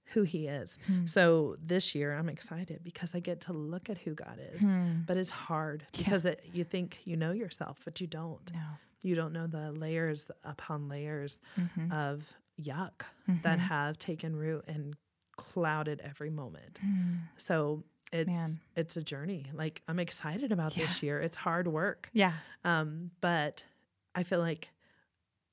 who 0.10 0.24
he 0.24 0.48
is. 0.48 0.78
So 1.06 1.56
this 1.64 1.96
year 1.96 2.14
I'm 2.14 2.30
excited 2.30 2.82
because 2.84 3.16
I 3.16 3.20
get 3.20 3.42
to 3.42 3.54
look 3.54 3.90
at 3.90 3.98
who 3.98 4.14
God 4.14 4.40
is. 4.54 4.62
But 5.08 5.18
it's 5.18 5.32
hard 5.32 5.86
because 5.92 6.26
it, 6.26 6.44
you 6.54 6.64
think 6.64 7.00
you 7.06 7.16
know 7.16 7.32
yourself, 7.32 7.80
but 7.86 8.00
you 8.02 8.08
don't. 8.08 8.52
no 8.54 8.60
You 9.02 9.16
don't 9.16 9.34
know 9.34 9.48
the 9.48 9.72
layers 9.72 10.28
upon 10.44 10.90
layers 10.90 11.40
of 11.92 12.32
yuck 12.62 13.04
that 13.28 13.58
mm-hmm. 13.58 13.68
have 13.68 13.98
taken 13.98 14.36
root 14.36 14.64
and 14.68 14.96
clouded 15.38 16.02
every 16.04 16.30
moment. 16.30 16.80
Mm. 16.86 17.20
So 17.38 17.84
it's 18.12 18.30
Man. 18.30 18.60
it's 18.76 18.98
a 18.98 19.02
journey. 19.02 19.48
Like 19.54 19.82
I'm 19.88 20.00
excited 20.00 20.52
about 20.52 20.74
this 20.74 21.04
year. 21.04 21.20
It's 21.20 21.38
hard 21.38 21.68
work. 21.68 22.10
yeah 22.14 22.34
Um, 22.64 23.12
but 23.22 23.66
I 24.14 24.24
feel 24.24 24.40
like 24.40 24.70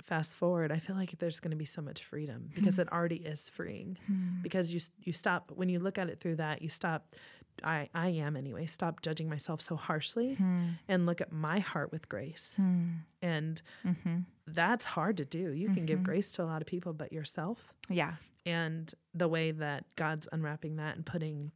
fast 0.03 0.35
forward, 0.35 0.73
I 0.73 0.79
feel 0.79 0.97
like 0.97 1.19
there's 1.19 1.41
going 1.41 1.53
to 1.53 1.57
be 1.57 1.65
so 1.65 1.81
much 1.81 2.05
freedom 2.05 2.51
because 2.55 2.77
mm. 2.77 2.81
it 2.81 2.93
already 2.93 3.17
is 3.17 3.49
freeing. 3.49 3.99
Mm. 4.11 4.43
Because 4.43 4.73
you 4.73 4.81
you 5.03 5.13
stop 5.13 5.51
when 5.55 5.69
you 5.69 5.79
look 5.79 5.99
at 5.99 6.09
it 6.09 6.21
through 6.21 6.37
that, 6.37 6.63
you 6.63 6.69
stop 6.69 7.15
I 7.65 7.89
I 7.95 8.09
am 8.09 8.37
anyway, 8.37 8.67
stop 8.67 9.03
judging 9.03 9.29
myself 9.29 9.61
so 9.61 9.77
harshly 9.77 10.35
hmm. 10.35 10.69
and 10.89 11.07
look 11.07 11.21
at 11.21 11.33
my 11.33 11.59
heart 11.61 11.93
with 11.93 12.09
grace. 12.09 12.55
Hmm. 12.57 12.87
And 13.21 13.63
mm-hmm. 13.87 14.19
that's 14.47 14.85
hard 14.85 15.19
to 15.19 15.25
do. 15.25 15.53
You 15.53 15.71
can 15.71 15.87
give 15.87 15.99
mm-hmm. 15.99 16.05
grace 16.05 16.33
to 16.33 16.43
a 16.43 16.45
lot 16.45 16.61
of 16.61 16.67
people 16.67 16.93
but 16.93 17.13
yourself. 17.13 17.73
Yeah. 17.89 18.15
And 18.45 18.93
the 19.15 19.29
way 19.29 19.53
that 19.53 19.85
God's 19.97 20.29
unwrapping 20.33 20.77
that 20.77 20.97
and 20.97 21.07
putting 21.07 21.53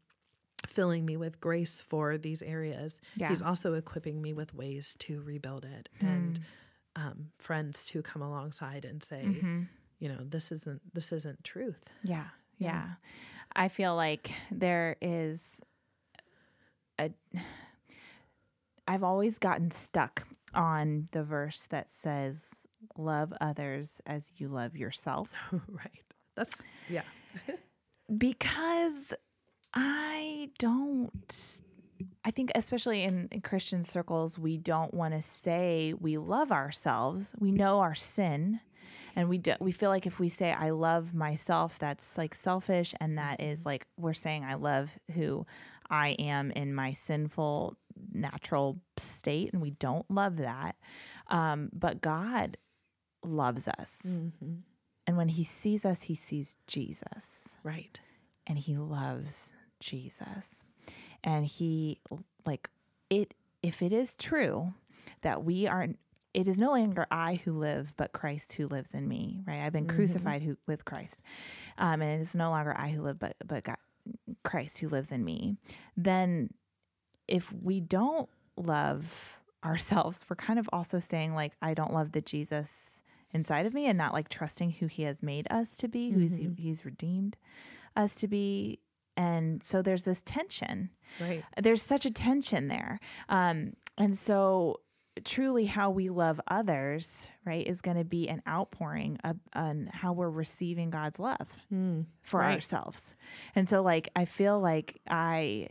filling 0.67 1.05
me 1.05 1.17
with 1.17 1.41
grace 1.41 1.81
for 1.81 2.19
these 2.19 2.43
areas 2.43 3.01
Yeah. 3.15 3.29
he's 3.29 3.43
also 3.43 3.75
equipping 3.75 4.21
me 4.21 4.33
with 4.33 4.53
ways 4.55 4.97
to 5.01 5.21
rebuild 5.23 5.65
it. 5.65 5.89
Hmm. 6.01 6.07
And 6.07 6.41
um, 6.97 7.29
friends 7.39 7.85
to 7.87 8.03
come 8.03 8.23
alongside 8.23 8.85
and 8.85 9.03
say 9.03 9.23
mm-hmm. 9.25 9.63
you 9.99 10.09
know 10.09 10.19
this 10.21 10.51
isn't 10.51 10.81
this 10.95 11.13
isn't 11.13 11.45
truth. 11.45 11.83
Yeah, 12.03 12.29
yeah. 12.59 12.87
I 13.55 13.69
feel 13.69 13.95
like 13.95 14.31
there 14.51 14.97
is 15.01 15.61
a. 16.99 17.11
I've 18.89 19.03
always 19.03 19.39
gotten 19.39 19.71
stuck 19.71 20.27
on 20.55 21.09
the 21.13 21.25
verse 21.25 21.67
that 21.71 21.91
says, 21.91 22.45
Love 22.97 23.33
others 23.41 24.01
as 24.07 24.31
you 24.37 24.49
love 24.49 24.77
yourself. 24.77 25.29
right 25.69 26.03
that's 26.37 26.63
yeah 26.89 27.03
Because 28.17 29.13
I 29.75 30.51
don't. 30.59 31.61
I 32.25 32.31
think, 32.31 32.53
especially 32.55 33.03
in, 33.03 33.29
in 33.31 33.41
Christian 33.41 33.83
circles, 33.83 34.39
we 34.39 34.59
don't 34.59 34.93
want 34.93 35.15
to 35.15 35.23
say 35.23 35.95
we 35.99 36.19
love 36.19 36.53
ourselves. 36.53 37.33
We 37.39 37.51
know 37.51 37.81
our 37.81 37.95
sin. 37.95 38.61
And 39.17 39.31
we 39.31 39.39
do, 39.39 39.55
we 39.61 39.73
feel 39.73 39.89
like 39.89 40.07
if 40.07 40.19
we 40.19 40.29
say 40.29 40.53
I 40.53 40.71
love 40.71 41.15
myself, 41.15 41.79
that's 41.79 42.19
like 42.19 42.35
selfish, 42.35 42.95
and 43.01 43.17
that 43.17 43.41
is 43.41 43.61
mm-hmm. 43.61 43.69
like 43.69 43.87
we're 43.97 44.13
saying 44.15 44.45
I 44.45 44.55
love 44.55 44.91
who 45.15 45.47
I 45.91 46.11
am 46.19 46.51
in 46.51 46.75
my 46.75 46.93
sinful 46.93 47.77
natural 48.13 48.79
state, 48.97 49.53
and 49.53 49.61
we 49.63 49.71
don't 49.71 50.11
love 50.11 50.37
that. 50.39 50.77
Um, 51.29 51.71
but 51.73 52.01
God 52.01 52.57
loves 53.25 53.67
us, 53.69 54.03
Mm-hmm. 54.07 54.55
and 55.07 55.17
when 55.17 55.29
He 55.29 55.45
sees 55.45 55.85
us, 55.85 56.03
He 56.03 56.15
sees 56.15 56.57
Jesus 56.67 57.49
Right. 57.63 57.99
and 58.47 58.59
he 58.59 58.77
loves 58.77 59.53
Jesus. 59.81 60.63
And 61.25 61.45
he 61.47 61.99
like 62.45 62.71
it 63.11 63.35
if 63.63 63.83
it 63.83 63.93
is 63.93 64.15
true 64.15 64.75
that 65.23 65.43
we 65.45 65.67
are 65.67 65.89
it 66.33 66.47
is 66.47 66.59
no 66.59 66.71
longer 66.73 67.07
I 67.11 67.41
who 67.45 67.53
live, 67.53 67.95
but 67.97 68.13
Christ 68.13 68.53
who 68.53 68.69
lives 68.69 68.93
in 68.95 69.09
me, 69.09 69.41
right? 69.47 69.63
I've 69.63 69.73
been 69.73 69.87
crucified 69.89 70.43
who, 70.43 70.57
with 70.67 70.85
Christ. 70.85 71.17
Um, 71.79 72.03
and 72.03 72.21
it 72.21 72.23
is 72.23 72.35
no 72.35 72.51
longer 72.51 72.75
I 72.77 72.91
who 72.91 73.03
live, 73.03 73.19
but 73.19 73.35
but 73.45 73.65
God, 73.65 73.79
Christ 74.47 74.79
who 74.79 74.89
lives 74.89 75.13
in 75.13 75.25
me. 75.25 75.57
Then 75.97 76.55
if 77.29 77.53
we 77.53 77.81
don't 77.81 78.29
love 78.57 79.39
ourselves, 79.65 80.25
we're 80.29 80.37
kind 80.37 80.59
of 80.59 80.69
also 80.73 80.99
saying 80.99 81.35
like 81.35 81.53
I 81.61 81.75
don't 81.75 81.93
love 81.93 82.13
the 82.13 82.21
Jesus 82.23 83.03
inside 83.33 83.67
of 83.67 83.75
me 83.75 83.87
and 83.87 83.99
not 83.99 84.13
like 84.13 84.29
trusting 84.29 84.71
who 84.73 84.87
he 84.87 85.03
has 85.03 85.23
made 85.23 85.47
us 85.51 85.77
to 85.77 85.89
be, 85.89 86.11
who 86.11 86.21
he's, 86.21 86.39
he's 86.57 86.85
redeemed 86.85 87.37
us 87.95 88.15
to 88.17 88.29
be. 88.29 88.81
And 89.17 89.63
so 89.63 89.83
there's 89.83 90.05
this 90.05 90.23
tension. 90.23 90.91
Right. 91.21 91.43
There's 91.61 91.83
such 91.83 92.07
a 92.07 92.11
tension 92.11 92.69
there. 92.69 93.01
Um, 93.29 93.73
and 93.99 94.17
so 94.17 94.81
truly 95.25 95.67
how 95.67 95.91
we 95.91 96.09
love 96.11 96.41
others, 96.49 97.31
right, 97.45 97.67
is 97.67 97.81
going 97.81 97.97
to 97.97 98.05
be 98.05 98.29
an 98.29 98.43
outpouring 98.49 99.19
of, 99.25 99.37
on 99.55 99.89
how 99.93 100.13
we're 100.13 100.31
receiving 100.31 100.91
God's 100.91 101.19
love 101.19 101.49
for 102.23 102.41
right. 102.41 102.55
ourselves. 102.55 103.15
And 103.55 103.69
so 103.69 103.83
like 103.83 104.09
I 104.15 104.25
feel 104.25 104.61
like 104.61 105.01
I 105.09 105.69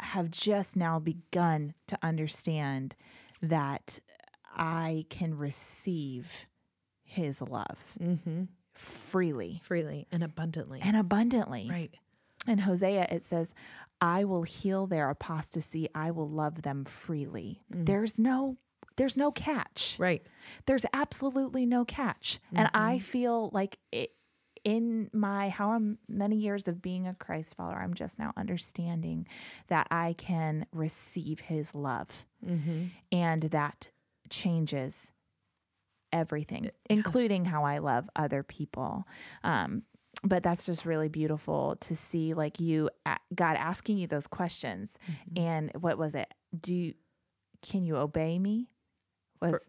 have 0.00 0.30
just 0.30 0.76
now 0.76 0.98
begun 0.98 1.74
to 1.88 1.98
understand 2.02 2.94
that 3.42 3.98
I 4.54 5.06
can 5.10 5.36
receive 5.36 6.46
his 7.02 7.40
love 7.40 7.78
Mm-hmm. 8.00 8.44
freely 8.74 9.60
Freely 9.64 10.06
and 10.12 10.22
abundantly. 10.22 10.80
and 10.82 10.96
abundantly. 10.96 11.68
right. 11.70 11.94
In 12.46 12.58
Hosea, 12.58 13.06
it 13.10 13.22
says, 13.22 13.54
I 14.02 14.24
will 14.24 14.42
heal 14.42 14.86
their 14.86 15.08
apostasy. 15.08 15.88
I 15.94 16.10
will 16.10 16.28
love 16.28 16.60
them 16.60 16.84
freely. 16.84 17.62
There's 17.70 18.18
no 18.18 18.58
there's 18.96 19.16
no 19.16 19.30
catch. 19.30 19.96
Right. 19.98 20.22
There's 20.66 20.86
absolutely 20.92 21.66
no 21.66 21.84
catch. 21.84 22.40
And 22.52 22.70
I 22.74 22.98
feel 22.98 23.50
like 23.52 23.78
it, 23.92 24.10
in 24.64 25.10
my 25.12 25.50
how 25.50 25.78
many 26.08 26.36
years 26.36 26.68
of 26.68 26.80
being 26.80 27.06
a 27.06 27.14
Christ 27.14 27.54
follower, 27.54 27.76
I'm 27.76 27.92
just 27.94 28.18
now 28.18 28.32
understanding 28.36 29.26
that 29.68 29.86
I 29.90 30.14
can 30.16 30.66
receive 30.72 31.40
his 31.40 31.74
love. 31.74 32.24
Mm-hmm. 32.46 32.86
And 33.12 33.42
that 33.42 33.88
changes 34.30 35.12
everything, 36.12 36.70
including 36.88 37.44
how 37.44 37.64
I 37.64 37.78
love 37.78 38.08
other 38.16 38.42
people. 38.42 39.06
Um, 39.42 39.82
but 40.22 40.42
that's 40.42 40.64
just 40.64 40.86
really 40.86 41.08
beautiful 41.08 41.76
to 41.80 41.94
see, 41.94 42.32
like 42.32 42.60
you, 42.60 42.88
God 43.34 43.56
asking 43.56 43.98
you 43.98 44.06
those 44.06 44.26
questions. 44.26 44.96
And 45.36 45.72
what 45.74 45.98
was 45.98 46.14
it? 46.14 46.32
Do 46.58 46.72
you, 46.72 46.94
can 47.60 47.82
you 47.82 47.96
obey 47.96 48.38
me? 48.38 48.70
Was 49.52 49.60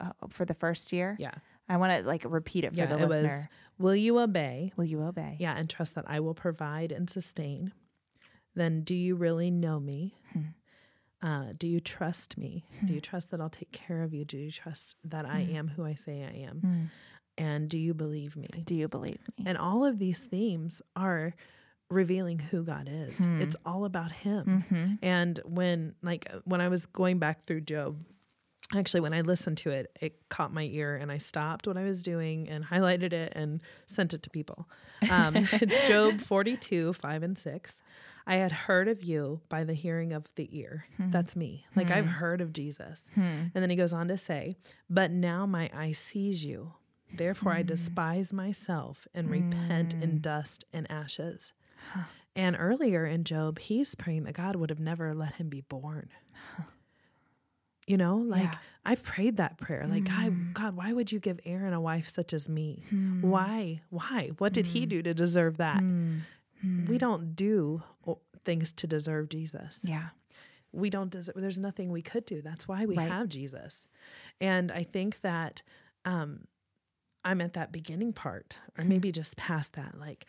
uh, 0.00 0.10
for 0.30 0.44
the 0.44 0.54
first 0.54 0.92
year? 0.92 1.16
Yeah. 1.18 1.34
I 1.68 1.76
want 1.76 1.92
to 1.92 2.06
like 2.06 2.24
repeat 2.26 2.64
it 2.64 2.74
for 2.74 2.80
Yeah. 2.80 2.86
the 2.86 3.06
listener. 3.06 3.38
was, 3.38 3.46
will 3.78 3.96
you 3.96 4.18
obey? 4.18 4.72
Will 4.76 4.84
you 4.84 5.02
obey? 5.02 5.36
Yeah. 5.38 5.54
And 5.56 5.68
trust 5.68 5.94
that 5.94 6.04
I 6.06 6.20
will 6.20 6.34
provide 6.34 6.92
and 6.92 7.08
sustain. 7.08 7.72
Then 8.54 8.82
do 8.82 8.94
you 8.94 9.16
really 9.16 9.50
know 9.50 9.80
me? 9.80 10.14
Hmm. 10.32 10.40
Uh, 11.22 11.52
do 11.58 11.66
you 11.66 11.80
trust 11.80 12.36
me? 12.36 12.66
Do 12.84 12.92
you 12.92 12.98
hmm. 12.98 13.10
trust 13.10 13.30
that 13.30 13.40
I'll 13.40 13.48
take 13.48 13.72
care 13.72 14.02
of 14.02 14.12
you? 14.12 14.24
Do 14.24 14.36
you 14.36 14.50
trust 14.50 14.96
that 15.04 15.24
I 15.24 15.42
hmm. 15.42 15.56
am 15.56 15.68
who 15.68 15.84
I 15.84 15.94
say 15.94 16.22
I 16.22 16.46
am? 16.46 16.90
And 17.36 17.68
do 17.68 17.78
you 17.78 17.94
believe 17.94 18.36
me? 18.36 18.48
Do 18.64 18.74
you 18.74 18.88
believe 18.88 19.18
me? 19.38 19.44
And 19.46 19.58
all 19.58 19.84
of 19.84 19.98
these 19.98 20.18
themes 20.20 20.82
are 20.94 21.34
revealing 21.90 22.38
who 22.38 22.62
God 22.62 22.88
is. 22.90 23.18
It's 23.40 23.56
all 23.64 23.84
about 23.84 24.12
Him. 24.12 24.64
Mm-hmm. 24.70 24.94
And 25.02 25.40
when, 25.44 25.94
like, 26.02 26.30
when 26.44 26.60
I 26.60 26.68
was 26.68 26.86
going 26.86 27.18
back 27.18 27.44
through 27.44 27.62
Job, 27.62 27.96
actually, 28.74 29.00
when 29.00 29.12
I 29.12 29.20
listened 29.20 29.58
to 29.58 29.70
it, 29.70 29.90
it 30.00 30.28
caught 30.28 30.52
my 30.52 30.64
ear 30.64 30.96
and 30.96 31.12
I 31.12 31.18
stopped 31.18 31.66
what 31.66 31.76
I 31.76 31.84
was 31.84 32.02
doing 32.02 32.48
and 32.48 32.64
highlighted 32.64 33.12
it 33.12 33.32
and 33.36 33.62
sent 33.86 34.14
it 34.14 34.22
to 34.22 34.30
people. 34.30 34.68
Um, 35.10 35.36
it's 35.52 35.86
Job 35.86 36.20
42, 36.20 36.94
5 36.94 37.22
and 37.22 37.36
6. 37.36 37.82
I 38.26 38.36
had 38.36 38.52
heard 38.52 38.88
of 38.88 39.02
you 39.02 39.40
by 39.48 39.64
the 39.64 39.74
hearing 39.74 40.12
of 40.12 40.34
the 40.34 40.48
ear. 40.58 40.86
Hmm. 40.96 41.10
That's 41.10 41.36
me. 41.36 41.66
Like 41.76 41.90
I've 41.90 42.06
hmm. 42.06 42.12
heard 42.12 42.40
of 42.40 42.52
Jesus. 42.52 43.02
Hmm. 43.14 43.20
And 43.54 43.54
then 43.54 43.70
he 43.70 43.76
goes 43.76 43.92
on 43.92 44.08
to 44.08 44.16
say, 44.16 44.54
But 44.88 45.10
now 45.10 45.44
my 45.46 45.70
eye 45.76 45.92
sees 45.92 46.44
you. 46.44 46.72
Therefore 47.12 47.52
I 47.52 47.62
despise 47.62 48.32
myself 48.32 49.06
and 49.14 49.30
repent 49.30 49.94
in 49.94 50.20
dust 50.20 50.64
and 50.72 50.90
ashes. 50.90 51.52
And 52.34 52.56
earlier 52.58 53.06
in 53.06 53.22
Job, 53.22 53.60
he's 53.60 53.94
praying 53.94 54.24
that 54.24 54.34
God 54.34 54.56
would 54.56 54.70
have 54.70 54.80
never 54.80 55.14
let 55.14 55.34
him 55.34 55.48
be 55.48 55.60
born. 55.60 56.08
You 57.86 57.96
know, 57.98 58.16
like 58.16 58.44
Yeah. 58.52 58.58
I've 58.86 59.02
prayed 59.02 59.36
that 59.38 59.56
prayer. 59.58 59.86
Like, 59.86 60.04
God, 60.04 60.32
mm-hmm. 60.32 60.52
God, 60.52 60.76
why 60.76 60.92
would 60.92 61.10
you 61.12 61.18
give 61.20 61.38
Aaron 61.44 61.72
a 61.72 61.80
wife 61.80 62.08
such 62.08 62.32
as 62.32 62.48
me? 62.48 62.84
Hmm. 62.90 63.22
Why? 63.22 63.80
Why? 63.90 64.30
What 64.38 64.52
did 64.52 64.66
he 64.68 64.82
hmm. 64.82 64.88
do 64.88 65.02
to 65.02 65.14
deserve 65.14 65.56
that? 65.58 65.80
Hmm. 65.80 66.20
We 66.86 66.96
don't 66.98 67.34
do 67.36 67.82
things 68.44 68.72
to 68.72 68.86
deserve 68.86 69.28
Jesus. 69.28 69.78
yeah. 69.82 70.08
We 70.72 70.90
don't 70.90 71.10
deserve, 71.10 71.36
there's 71.36 71.58
nothing 71.58 71.90
we 71.92 72.02
could 72.02 72.26
do. 72.26 72.42
That's 72.42 72.66
why 72.66 72.84
we 72.84 72.96
Right. 72.96 73.08
have 73.08 73.28
Jesus. 73.28 73.86
And 74.40 74.72
I 74.72 74.82
think 74.82 75.20
that 75.20 75.62
um, 76.04 76.46
I'm 77.24 77.40
at 77.40 77.52
that 77.54 77.70
beginning 77.70 78.12
part, 78.12 78.58
or 78.76 78.84
maybe 78.84 79.12
just 79.12 79.36
past 79.36 79.74
that. 79.74 79.98
Like, 79.98 80.26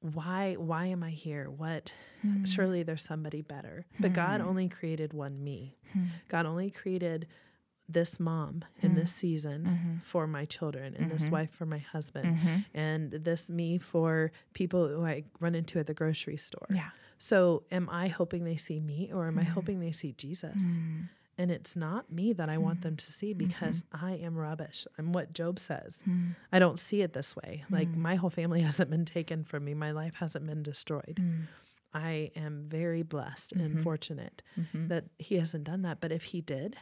why 0.00 0.54
why 0.54 0.86
am 0.86 1.02
I 1.02 1.10
here? 1.10 1.50
What 1.50 1.92
hmm. 2.22 2.44
surely 2.44 2.82
there's 2.82 3.02
somebody 3.02 3.42
better. 3.42 3.86
But 3.98 4.12
God 4.12 4.40
hmm. 4.40 4.48
only 4.48 4.68
created 4.68 5.12
one 5.12 5.42
me. 5.42 5.76
Hmm. 5.92 6.04
God 6.28 6.46
only 6.46 6.70
created 6.70 7.26
this 7.92 8.20
mom 8.20 8.64
in 8.82 8.94
this 8.94 9.12
season 9.12 9.64
mm-hmm. 9.64 9.98
for 9.98 10.28
my 10.28 10.44
children 10.44 10.94
and 10.96 11.10
this 11.10 11.24
mm-hmm. 11.24 11.32
wife 11.32 11.50
for 11.50 11.66
my 11.66 11.78
husband 11.78 12.36
mm-hmm. 12.36 12.56
and 12.72 13.10
this 13.10 13.48
me 13.48 13.78
for 13.78 14.30
people 14.54 14.86
who 14.86 15.04
I 15.04 15.24
run 15.40 15.56
into 15.56 15.80
at 15.80 15.88
the 15.88 15.94
grocery 15.94 16.36
store. 16.36 16.68
Yeah. 16.70 16.90
So 17.18 17.64
am 17.72 17.88
I 17.90 18.06
hoping 18.06 18.44
they 18.44 18.56
see 18.56 18.78
me 18.78 19.10
or 19.12 19.26
am 19.26 19.38
I 19.38 19.42
hoping 19.42 19.80
they 19.80 19.92
see 19.92 20.12
Jesus? 20.12 20.62
And 21.40 21.50
it's 21.50 21.74
not 21.74 22.12
me 22.12 22.34
that 22.34 22.50
I 22.50 22.58
want 22.58 22.82
them 22.82 22.92
mm-hmm. 22.92 23.06
to 23.06 23.12
see 23.12 23.30
mm-hmm. 23.30 23.48
because 23.48 23.82
I 23.92 24.12
am 24.12 24.36
rubbish. 24.36 24.86
I'm 24.98 25.12
what 25.12 25.32
Job 25.32 25.58
says. 25.58 26.02
Mm. 26.06 26.36
I 26.52 26.58
don't 26.58 26.78
see 26.78 27.00
it 27.00 27.14
this 27.14 27.34
way. 27.34 27.64
Like 27.70 27.88
mm. 27.88 27.96
my 27.96 28.16
whole 28.16 28.28
family 28.28 28.60
hasn't 28.70 28.90
been 28.90 29.06
taken 29.06 29.44
from 29.44 29.64
me, 29.64 29.72
my 29.72 29.92
life 29.92 30.16
hasn't 30.16 30.46
been 30.46 30.62
destroyed. 30.62 31.18
Mm. 31.18 31.46
I 31.94 32.30
am 32.36 32.66
very 32.68 33.02
blessed 33.02 33.52
and 33.52 33.70
mm-hmm. 33.70 33.82
fortunate 33.82 34.42
that 34.74 35.06
he 35.18 35.38
hasn't 35.38 35.64
done 35.64 35.82
that. 35.82 36.00
But 36.00 36.12
if 36.12 36.22
he 36.22 36.40
did, 36.40 36.76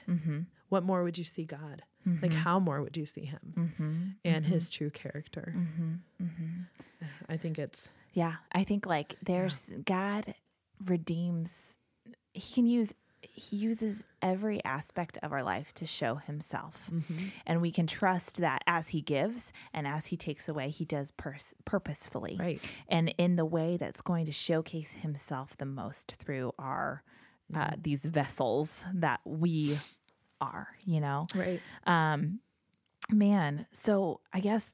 what 0.69 0.83
more 0.83 1.03
would 1.03 1.17
you 1.17 1.25
see 1.25 1.45
God? 1.45 1.83
Like, 2.21 2.35
how 2.35 2.59
more 2.59 2.83
would 2.83 2.97
you 2.97 3.07
see 3.07 3.25
him 3.25 4.17
and 4.23 4.45
his 4.45 4.69
true 4.69 4.91
character? 4.91 5.55
I 7.27 7.39
think 7.39 7.59
it's 7.59 7.89
Yeah, 8.13 8.35
I 8.53 8.65
think 8.65 8.85
like 8.85 9.17
there's 9.23 9.63
God 9.83 10.35
redeems. 10.85 11.53
He 12.35 12.53
can 12.53 12.67
use 12.67 12.93
he 13.21 13.57
uses 13.57 14.05
every 14.23 14.65
aspect 14.65 15.19
of 15.23 15.33
our 15.33 15.43
life 15.43 15.73
to 15.75 15.87
show 15.87 16.17
himself. 16.17 16.91
And 17.47 17.61
we 17.61 17.71
can 17.71 17.87
trust 17.87 18.37
that 18.39 18.63
as 18.67 18.89
he 18.89 19.01
gives 19.01 19.53
and 19.73 19.87
as 19.87 20.07
he 20.07 20.17
takes 20.17 20.49
away, 20.49 20.69
he 20.71 20.85
does 20.85 21.11
pers- 21.13 21.55
purposefully. 21.65 22.37
Right. 22.39 22.73
And 22.89 23.15
in 23.19 23.37
the 23.37 23.45
way 23.45 23.77
that's 23.77 24.01
going 24.01 24.27
to 24.27 24.33
showcase 24.33 24.91
himself 24.91 25.57
the 25.57 25.67
most 25.67 26.17
through 26.17 26.53
our 26.59 27.03
uh, 27.55 27.71
these 27.81 28.05
vessels 28.05 28.85
that 28.95 29.21
we 29.25 29.79
are, 30.41 30.69
you 30.85 31.01
know. 31.01 31.27
right. 31.35 31.61
Um, 31.87 32.41
man, 33.11 33.67
so 33.73 34.21
I 34.33 34.41
guess 34.41 34.73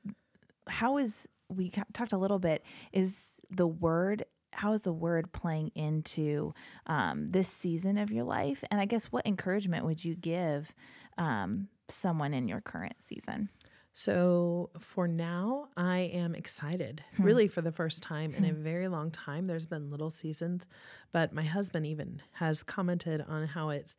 how 0.66 0.98
is 0.98 1.28
we 1.48 1.70
talked 1.70 2.12
a 2.12 2.18
little 2.18 2.38
bit 2.38 2.64
is 2.92 3.34
the 3.50 3.66
word 3.66 4.24
how 4.54 4.72
is 4.72 4.82
the 4.82 4.92
word 4.92 5.32
playing 5.32 5.70
into 5.74 6.54
um, 6.86 7.28
this 7.30 7.48
season 7.48 7.98
of 7.98 8.10
your 8.10 8.24
life 8.24 8.64
and 8.70 8.80
i 8.80 8.84
guess 8.84 9.06
what 9.06 9.26
encouragement 9.26 9.84
would 9.84 10.04
you 10.04 10.14
give 10.14 10.74
um, 11.18 11.68
someone 11.88 12.32
in 12.34 12.48
your 12.48 12.60
current 12.60 12.96
season 12.98 13.48
So 13.96 14.70
for 14.80 15.06
now, 15.06 15.68
I 15.76 15.98
am 16.12 16.34
excited. 16.34 17.04
Really, 17.16 17.46
for 17.46 17.62
the 17.62 17.70
first 17.70 18.02
time 18.02 18.34
in 18.34 18.44
a 18.44 18.52
very 18.52 18.88
long 18.88 19.12
time. 19.12 19.46
There's 19.46 19.66
been 19.66 19.88
little 19.88 20.10
seasons, 20.10 20.66
but 21.12 21.32
my 21.32 21.44
husband 21.44 21.86
even 21.86 22.20
has 22.32 22.64
commented 22.64 23.24
on 23.28 23.46
how 23.46 23.68
it's 23.70 23.96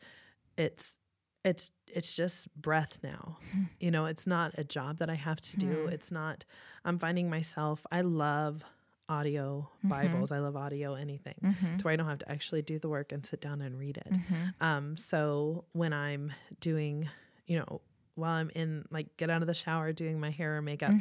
it's 0.57 0.97
it's 1.45 1.71
it's 1.87 2.13
just 2.13 2.53
breath 2.61 2.99
now. 3.03 3.37
You 3.79 3.89
know, 3.91 4.05
it's 4.05 4.27
not 4.27 4.51
a 4.57 4.65
job 4.65 4.97
that 4.97 5.09
I 5.09 5.15
have 5.15 5.39
to 5.39 5.57
do. 5.57 5.87
It's 5.95 6.11
not 6.11 6.43
I'm 6.83 6.97
finding 6.97 7.29
myself 7.29 7.85
I 7.89 8.01
love 8.01 8.65
audio 9.07 9.69
mm-hmm. 9.77 9.89
Bibles. 9.89 10.31
I 10.31 10.39
love 10.39 10.55
audio 10.55 10.95
anything. 10.95 11.35
Mm-hmm. 11.43 11.77
To 11.77 11.83
where 11.83 11.93
I 11.93 11.95
don't 11.95 12.07
have 12.07 12.19
to 12.19 12.31
actually 12.31 12.61
do 12.61 12.79
the 12.79 12.89
work 12.89 13.11
and 13.11 13.25
sit 13.25 13.41
down 13.41 13.61
and 13.61 13.77
read 13.77 13.97
it. 13.97 14.11
Mm-hmm. 14.11 14.65
Um 14.65 14.97
so 14.97 15.65
when 15.73 15.93
I'm 15.93 16.31
doing, 16.59 17.09
you 17.45 17.57
know, 17.59 17.81
while 18.15 18.33
I'm 18.33 18.49
in 18.55 18.85
like 18.91 19.17
get 19.17 19.29
out 19.29 19.41
of 19.41 19.47
the 19.47 19.53
shower 19.53 19.91
doing 19.93 20.19
my 20.19 20.31
hair 20.31 20.57
or 20.57 20.61
makeup, 20.61 20.91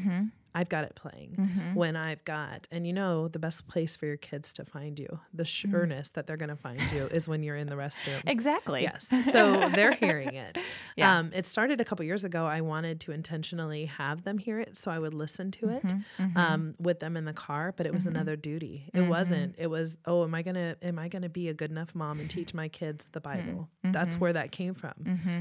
I've 0.54 0.68
got 0.68 0.84
it 0.84 0.94
playing. 0.94 1.36
Mm-hmm. 1.38 1.74
When 1.74 1.96
I've 1.96 2.24
got, 2.24 2.68
and 2.70 2.86
you 2.86 2.92
know, 2.92 3.28
the 3.28 3.38
best 3.38 3.68
place 3.68 3.96
for 3.96 4.06
your 4.06 4.16
kids 4.16 4.52
to 4.54 4.64
find 4.64 4.98
you, 4.98 5.20
the 5.32 5.44
mm-hmm. 5.44 5.70
sureness 5.70 6.08
that 6.10 6.26
they're 6.26 6.36
going 6.36 6.50
to 6.50 6.56
find 6.56 6.80
you 6.92 7.06
is 7.06 7.28
when 7.28 7.42
you're 7.42 7.56
in 7.56 7.68
the 7.68 7.76
restroom. 7.76 8.22
Exactly. 8.26 8.82
Yes. 8.82 9.06
So 9.30 9.68
they're 9.70 9.92
hearing 10.04 10.34
it. 10.34 10.60
Yeah. 10.96 11.18
Um, 11.18 11.30
it 11.34 11.46
started 11.46 11.80
a 11.80 11.84
couple 11.84 12.04
years 12.04 12.24
ago. 12.24 12.46
I 12.46 12.60
wanted 12.60 13.00
to 13.00 13.12
intentionally 13.12 13.86
have 13.86 14.24
them 14.24 14.38
hear 14.38 14.60
it. 14.60 14.76
So 14.76 14.90
I 14.90 14.98
would 14.98 15.14
listen 15.14 15.50
to 15.52 15.68
it 15.68 15.84
Mm-hmm, 15.84 16.22
mm-hmm. 16.22 16.38
um, 16.38 16.74
with 16.78 16.98
them 16.98 17.16
in 17.16 17.24
the 17.24 17.32
car, 17.32 17.72
but 17.76 17.86
it 17.86 17.92
was 17.92 18.06
another 18.06 18.36
duty. 18.36 18.90
It 18.94 19.02
wasn't, 19.02 19.56
it 19.58 19.68
was, 19.68 19.96
oh, 20.06 20.24
am 20.24 20.34
I 20.34 20.42
going 20.42 20.54
to, 20.54 20.76
am 20.82 20.98
I 20.98 21.08
going 21.08 21.22
to 21.22 21.28
be 21.28 21.48
a 21.48 21.54
good 21.54 21.70
enough 21.70 21.94
mom 21.94 22.20
and 22.20 22.28
teach 22.28 22.54
my 22.54 22.68
kids 22.68 23.08
the 23.12 23.20
Bible? 23.20 23.68
Mm-hmm. 23.84 23.92
That's 23.92 24.18
where 24.18 24.32
that 24.32 24.52
came 24.52 24.74
from. 24.74 24.94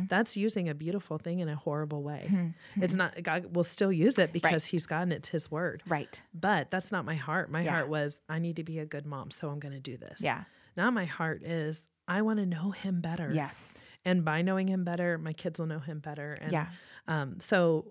That's 0.09 0.37
using 0.37 0.69
a 0.69 0.73
beautiful 0.73 1.17
thing 1.17 1.39
in 1.39 1.49
a 1.49 1.55
horrible 1.55 2.03
way. 2.03 2.53
It's 2.75 2.95
not, 2.95 3.21
God 3.23 3.55
will 3.55 3.63
still 3.63 3.91
use 3.91 4.17
it 4.17 4.33
because 4.33 4.65
he's 4.65 4.85
gotten 5.03 5.17
it's 5.17 5.29
his 5.29 5.51
word. 5.51 5.83
Right. 5.87 6.21
But 6.33 6.71
that's 6.71 6.91
not 6.91 7.05
my 7.05 7.15
heart. 7.15 7.51
My 7.51 7.61
Yeah. 7.61 7.71
heart 7.71 7.89
was, 7.89 8.17
I 8.29 8.39
need 8.39 8.55
to 8.57 8.63
be 8.63 8.79
a 8.79 8.85
good 8.85 9.05
mom, 9.05 9.31
so 9.31 9.49
I'm 9.49 9.59
going 9.59 9.73
to 9.73 9.79
do 9.79 9.97
this. 9.97 10.21
Yeah. 10.21 10.43
Now 10.75 10.89
my 10.91 11.05
heart 11.05 11.43
is, 11.43 11.83
I 12.07 12.21
want 12.21 12.39
to 12.39 12.45
know 12.45 12.71
him 12.71 13.01
better. 13.01 13.31
Yes. 13.33 13.73
And 14.05 14.25
by 14.25 14.41
knowing 14.41 14.67
him 14.67 14.83
better, 14.83 15.17
my 15.17 15.33
kids 15.33 15.59
will 15.59 15.67
know 15.67 15.79
him 15.79 15.99
better. 15.99 16.33
And 16.41 16.51
Yeah. 16.51 16.67
um, 17.07 17.39
so 17.39 17.85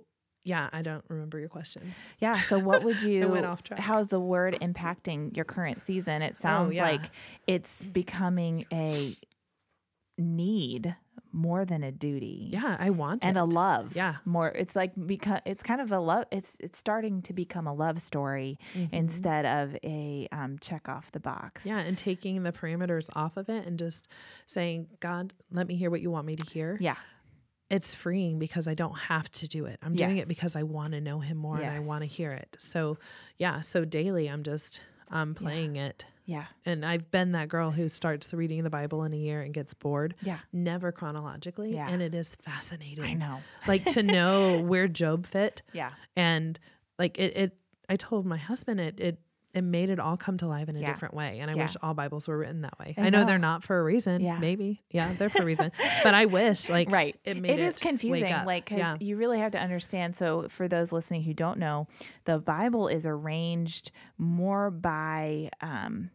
yeah, 0.44 0.68
I 0.72 0.82
don't 0.82 1.04
remember 1.08 1.38
your 1.38 1.48
question. 1.48 1.94
Yeah. 2.18 2.40
So, 2.42 2.58
what 2.58 2.82
would 2.82 3.00
you? 3.10 3.28
went 3.28 3.46
off 3.46 3.62
track. 3.62 3.78
How's 3.78 4.08
the 4.08 4.18
word 4.18 4.58
impacting 4.60 5.36
your 5.36 5.44
current 5.44 5.80
season? 5.80 6.20
It 6.20 6.34
sounds 6.34 6.74
yeah. 6.74 6.82
like 6.82 7.10
it's 7.46 7.86
becoming 7.86 8.66
a 8.72 9.14
need 10.18 10.96
more 11.34 11.64
than 11.64 11.82
a 11.82 11.90
duty. 11.90 12.48
Yeah, 12.52 12.76
I 12.78 12.90
want 12.90 13.24
And 13.24 13.38
it. 13.38 13.40
a 13.40 13.44
love, 13.44 13.96
Yeah. 13.96 14.16
More, 14.26 14.48
it's 14.50 14.76
like 14.76 14.92
because 15.06 15.40
it's 15.46 15.62
kind 15.62 15.80
of 15.80 15.90
a 15.90 15.98
love. 15.98 16.26
It's 16.30 16.58
it's 16.60 16.78
starting 16.78 17.22
to 17.22 17.32
become 17.32 17.66
a 17.66 17.72
love 17.72 18.00
story 18.02 18.58
instead 18.92 19.46
of 19.46 19.74
a 19.82 20.28
um, 20.30 20.58
check 20.60 20.88
off 20.90 21.10
the 21.12 21.20
box. 21.20 21.62
Mm-hmm. 21.62 21.68
Yeah, 21.70 21.78
and 21.78 21.96
taking 21.96 22.42
the 22.42 22.52
parameters 22.52 23.08
off 23.14 23.38
of 23.38 23.48
it 23.48 23.66
and 23.66 23.78
just 23.78 24.08
saying, 24.46 24.88
God, 25.00 25.32
let 25.50 25.66
me 25.66 25.74
hear 25.74 25.90
what 25.90 26.02
you 26.02 26.10
want 26.10 26.26
me 26.26 26.34
to 26.34 26.50
hear. 26.50 26.76
yeah, 26.80 26.96
It's 27.70 27.94
freeing 27.94 28.38
because 28.38 28.68
I 28.68 28.74
don't 28.74 28.98
have 28.98 29.30
to 29.32 29.48
do 29.48 29.64
it. 29.64 29.78
I'm 29.82 29.94
doing 29.94 30.18
it 30.18 30.28
because 30.28 30.54
I 30.54 30.64
want 30.64 30.92
to 30.92 31.00
know 31.00 31.20
him 31.20 31.38
more 31.38 31.56
and 31.56 31.66
I 31.66 31.80
want 31.80 32.02
to 32.02 32.06
hear 32.08 32.32
it. 32.32 32.56
So 32.58 32.98
yeah, 33.38 33.60
so 33.62 33.86
daily 33.86 34.26
I'm 34.28 34.42
just 34.42 34.82
um 35.10 35.34
playing 35.34 35.76
it. 35.76 36.04
Yeah, 36.32 36.44
And 36.64 36.84
I've 36.84 37.10
been 37.10 37.32
that 37.32 37.48
girl 37.48 37.70
who 37.70 37.88
starts 37.88 38.32
reading 38.32 38.62
the 38.64 38.70
Bible 38.70 39.04
in 39.04 39.12
a 39.12 39.16
year 39.16 39.40
and 39.42 39.52
gets 39.54 39.74
bored. 39.74 40.14
Yeah. 40.22 40.38
Never 40.52 40.90
chronologically. 40.92 41.74
Yeah. 41.74 41.88
And 41.90 42.00
it 42.02 42.14
is 42.14 42.36
fascinating. 42.36 43.04
I 43.04 43.12
know. 43.14 43.40
like 43.66 43.84
to 43.86 44.02
know 44.02 44.60
where 44.70 44.88
Job 44.88 45.26
fit. 45.26 45.62
Yeah. 45.72 45.90
And 46.16 46.58
like 46.98 47.18
it, 47.18 47.36
it 47.36 47.56
I 47.88 47.96
told 47.96 48.26
my 48.26 48.38
husband 48.38 48.80
it 48.80 48.98
it 49.00 49.18
it 49.54 49.60
made 49.64 49.90
it 49.90 50.00
all 50.00 50.16
come 50.16 50.38
to 50.38 50.46
life 50.46 50.70
in 50.70 50.76
a 50.76 50.80
Yeah. 50.80 50.86
different 50.90 51.12
way. 51.12 51.40
And 51.40 51.50
I 51.50 51.54
Yeah. 51.54 51.64
wish 51.64 51.76
all 51.82 51.92
Bibles 51.92 52.26
were 52.26 52.38
written 52.38 52.62
that 52.62 52.78
way. 52.78 52.94
I 52.96 53.08
I, 53.08 53.10
know. 53.10 53.26
they're 53.26 53.36
not 53.36 53.62
for 53.62 53.78
a 53.78 53.82
reason. 53.82 54.22
Yeah. 54.22 54.38
Maybe. 54.38 54.82
Yeah, 54.90 55.12
they're 55.12 55.28
for 55.28 55.42
a 55.42 55.44
reason. 55.44 55.70
but 56.02 56.14
I 56.14 56.24
wish 56.24 56.70
like 56.70 56.90
right 56.90 57.14
it 57.24 57.36
made 57.36 57.50
it, 57.50 57.60
it 57.60 57.66
is 57.66 57.76
confusing 57.78 58.32
Like 58.46 58.64
cause 58.64 58.78
yeah. 58.78 58.96
you 58.98 59.16
really 59.18 59.38
have 59.40 59.52
to 59.52 59.58
understand 59.60 60.16
so 60.16 60.46
for 60.48 60.68
those 60.68 60.90
listening 60.90 61.22
who 61.24 61.34
don't 61.34 61.58
know 61.58 61.86
the 62.24 62.38
bible 62.38 62.88
is 62.88 63.04
arranged 63.06 63.90
more 64.16 64.70
by 64.70 65.50
um 65.60 66.10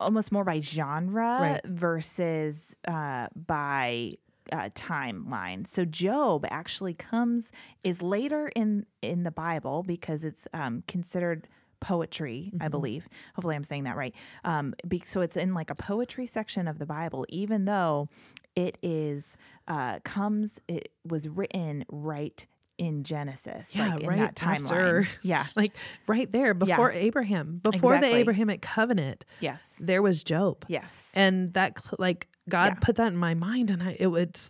almost 0.00 0.32
more 0.32 0.44
by 0.44 0.60
genre 0.60 1.38
Right. 1.40 1.60
versus 1.66 2.74
uh 2.88 3.28
by 3.34 4.12
uh, 4.52 4.68
timeline. 4.74 5.64
So 5.66 5.84
Job 5.84 6.44
actually 6.50 6.94
comes 6.94 7.52
is 7.84 8.02
later 8.02 8.50
in 8.56 8.86
in 9.02 9.22
the 9.22 9.30
Bible 9.30 9.84
because 9.84 10.24
it's 10.24 10.48
um, 10.52 10.82
considered 10.88 11.46
poetry, 11.78 12.52
I 12.60 12.68
believe. 12.68 13.08
Hopefully, 13.36 13.54
I'm 13.56 13.64
saying 13.64 13.84
that 13.84 13.96
right. 13.96 14.14
Um, 14.44 14.74
be, 14.88 15.02
so 15.06 15.20
it's 15.20 15.36
in 15.36 15.54
like 15.54 15.70
a 15.70 15.74
poetry 15.76 16.26
section 16.26 16.66
of 16.68 16.78
the 16.78 16.86
Bible, 16.86 17.24
even 17.28 17.64
though 17.64 18.08
it 18.56 18.76
is 18.82 19.36
uh, 19.68 20.00
comes. 20.00 20.58
It 20.68 20.90
was 21.06 21.28
written 21.28 21.84
right 21.88 22.44
in 22.80 23.04
Genesis, 23.04 23.76
Yeah, 23.76 23.92
like 23.94 24.02
in 24.02 24.08
right 24.08 24.42
after. 24.42 25.06
Yeah. 25.22 25.44
like 25.54 25.72
right 26.06 26.32
there 26.32 26.54
before 26.54 26.90
Abraham, 26.90 27.60
before 27.62 27.94
Exactly. 27.94 28.10
the 28.10 28.16
Abrahamic 28.16 28.62
covenant, 28.62 29.26
Yes. 29.38 29.60
there 29.78 30.00
was 30.00 30.24
Job. 30.24 30.64
Yes. 30.66 31.10
And 31.12 31.52
that 31.52 31.78
like 31.98 32.28
God 32.48 32.72
Yeah. 32.72 32.78
put 32.80 32.96
that 32.96 33.08
in 33.08 33.18
my 33.18 33.34
mind 33.34 33.68
and 33.68 33.82
I 33.82 33.98
it 34.00 34.06
would, 34.06 34.40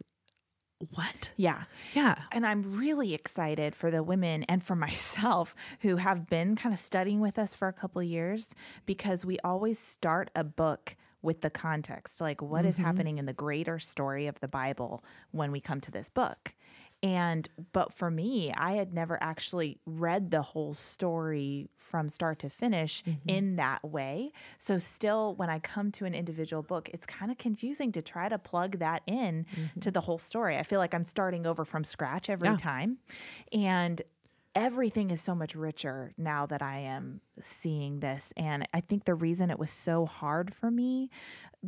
what? 0.95 1.33
Yeah. 1.37 1.65
Yeah. 1.93 2.23
And 2.31 2.47
I'm 2.47 2.79
really 2.79 3.15
excited 3.15 3.75
for 3.75 3.91
the 3.91 4.05
women 4.05 4.45
and 4.45 4.63
for 4.63 4.77
myself 4.87 5.57
who 5.81 5.97
have 5.97 6.29
been 6.29 6.55
kind 6.55 6.73
of 6.73 6.79
studying 6.79 7.19
with 7.19 7.37
us 7.37 7.57
for 7.57 7.67
a 7.67 7.73
couple 7.73 8.01
of 8.01 8.07
years 8.07 8.55
because 8.87 9.25
we 9.27 9.41
always 9.41 9.81
start 9.81 10.31
a 10.37 10.45
book 10.45 10.95
with 11.23 11.43
the 11.43 11.51
context 11.51 12.21
like 12.21 12.41
what 12.41 12.65
is 12.65 12.77
mm-hmm. 12.77 12.85
happening 12.85 13.19
in 13.19 13.27
the 13.27 13.33
greater 13.33 13.79
story 13.79 14.27
of 14.27 14.39
the 14.41 14.49
Bible 14.49 15.05
when 15.33 15.51
we 15.51 15.61
come 15.61 15.81
to 15.81 15.91
this 15.91 16.09
book. 16.09 16.55
And 17.03 17.49
but 17.73 17.93
for 17.95 18.11
me, 18.11 18.53
I 18.53 18.73
had 18.73 18.93
never 18.93 19.17
actually 19.23 19.79
read 19.87 20.31
the 20.31 20.43
whole 20.43 20.75
story 20.75 21.69
from 21.77 22.09
start 22.11 22.39
to 22.41 22.51
finish 22.51 23.03
in 23.27 23.57
that 23.57 23.83
way. 23.83 24.33
So 24.59 24.77
still 24.79 25.35
when 25.35 25.49
I 25.49 25.61
come 25.61 25.91
to 25.93 26.05
an 26.05 26.15
individual 26.15 26.63
book, 26.63 26.91
it's 26.93 27.07
kind 27.07 27.31
of 27.33 27.39
confusing 27.39 27.91
to 27.93 28.03
try 28.03 28.29
to 28.29 28.39
plug 28.39 28.79
that 28.81 29.03
in 29.07 29.47
to 29.81 29.91
the 29.91 30.03
whole 30.03 30.19
story. 30.19 30.59
I 30.59 30.63
feel 30.63 30.79
like 30.79 30.93
I'm 30.95 31.05
starting 31.05 31.47
over 31.47 31.65
from 31.65 31.85
scratch 31.85 32.29
every 32.29 32.49
Yeah. 32.49 32.57
time. 32.57 32.99
And 33.51 34.03
everything 34.55 35.11
is 35.11 35.21
so 35.21 35.35
much 35.35 35.55
richer 35.55 36.13
now 36.19 36.45
that 36.45 36.61
I 36.61 36.81
am 36.81 37.21
seeing 37.41 38.01
this. 38.01 38.33
And 38.37 38.69
I 38.75 38.81
think 38.81 39.05
the 39.05 39.15
reason 39.15 39.49
it 39.51 39.59
was 39.59 39.71
so 39.71 40.07
hard 40.07 40.53
for 40.53 40.71
me 40.71 41.09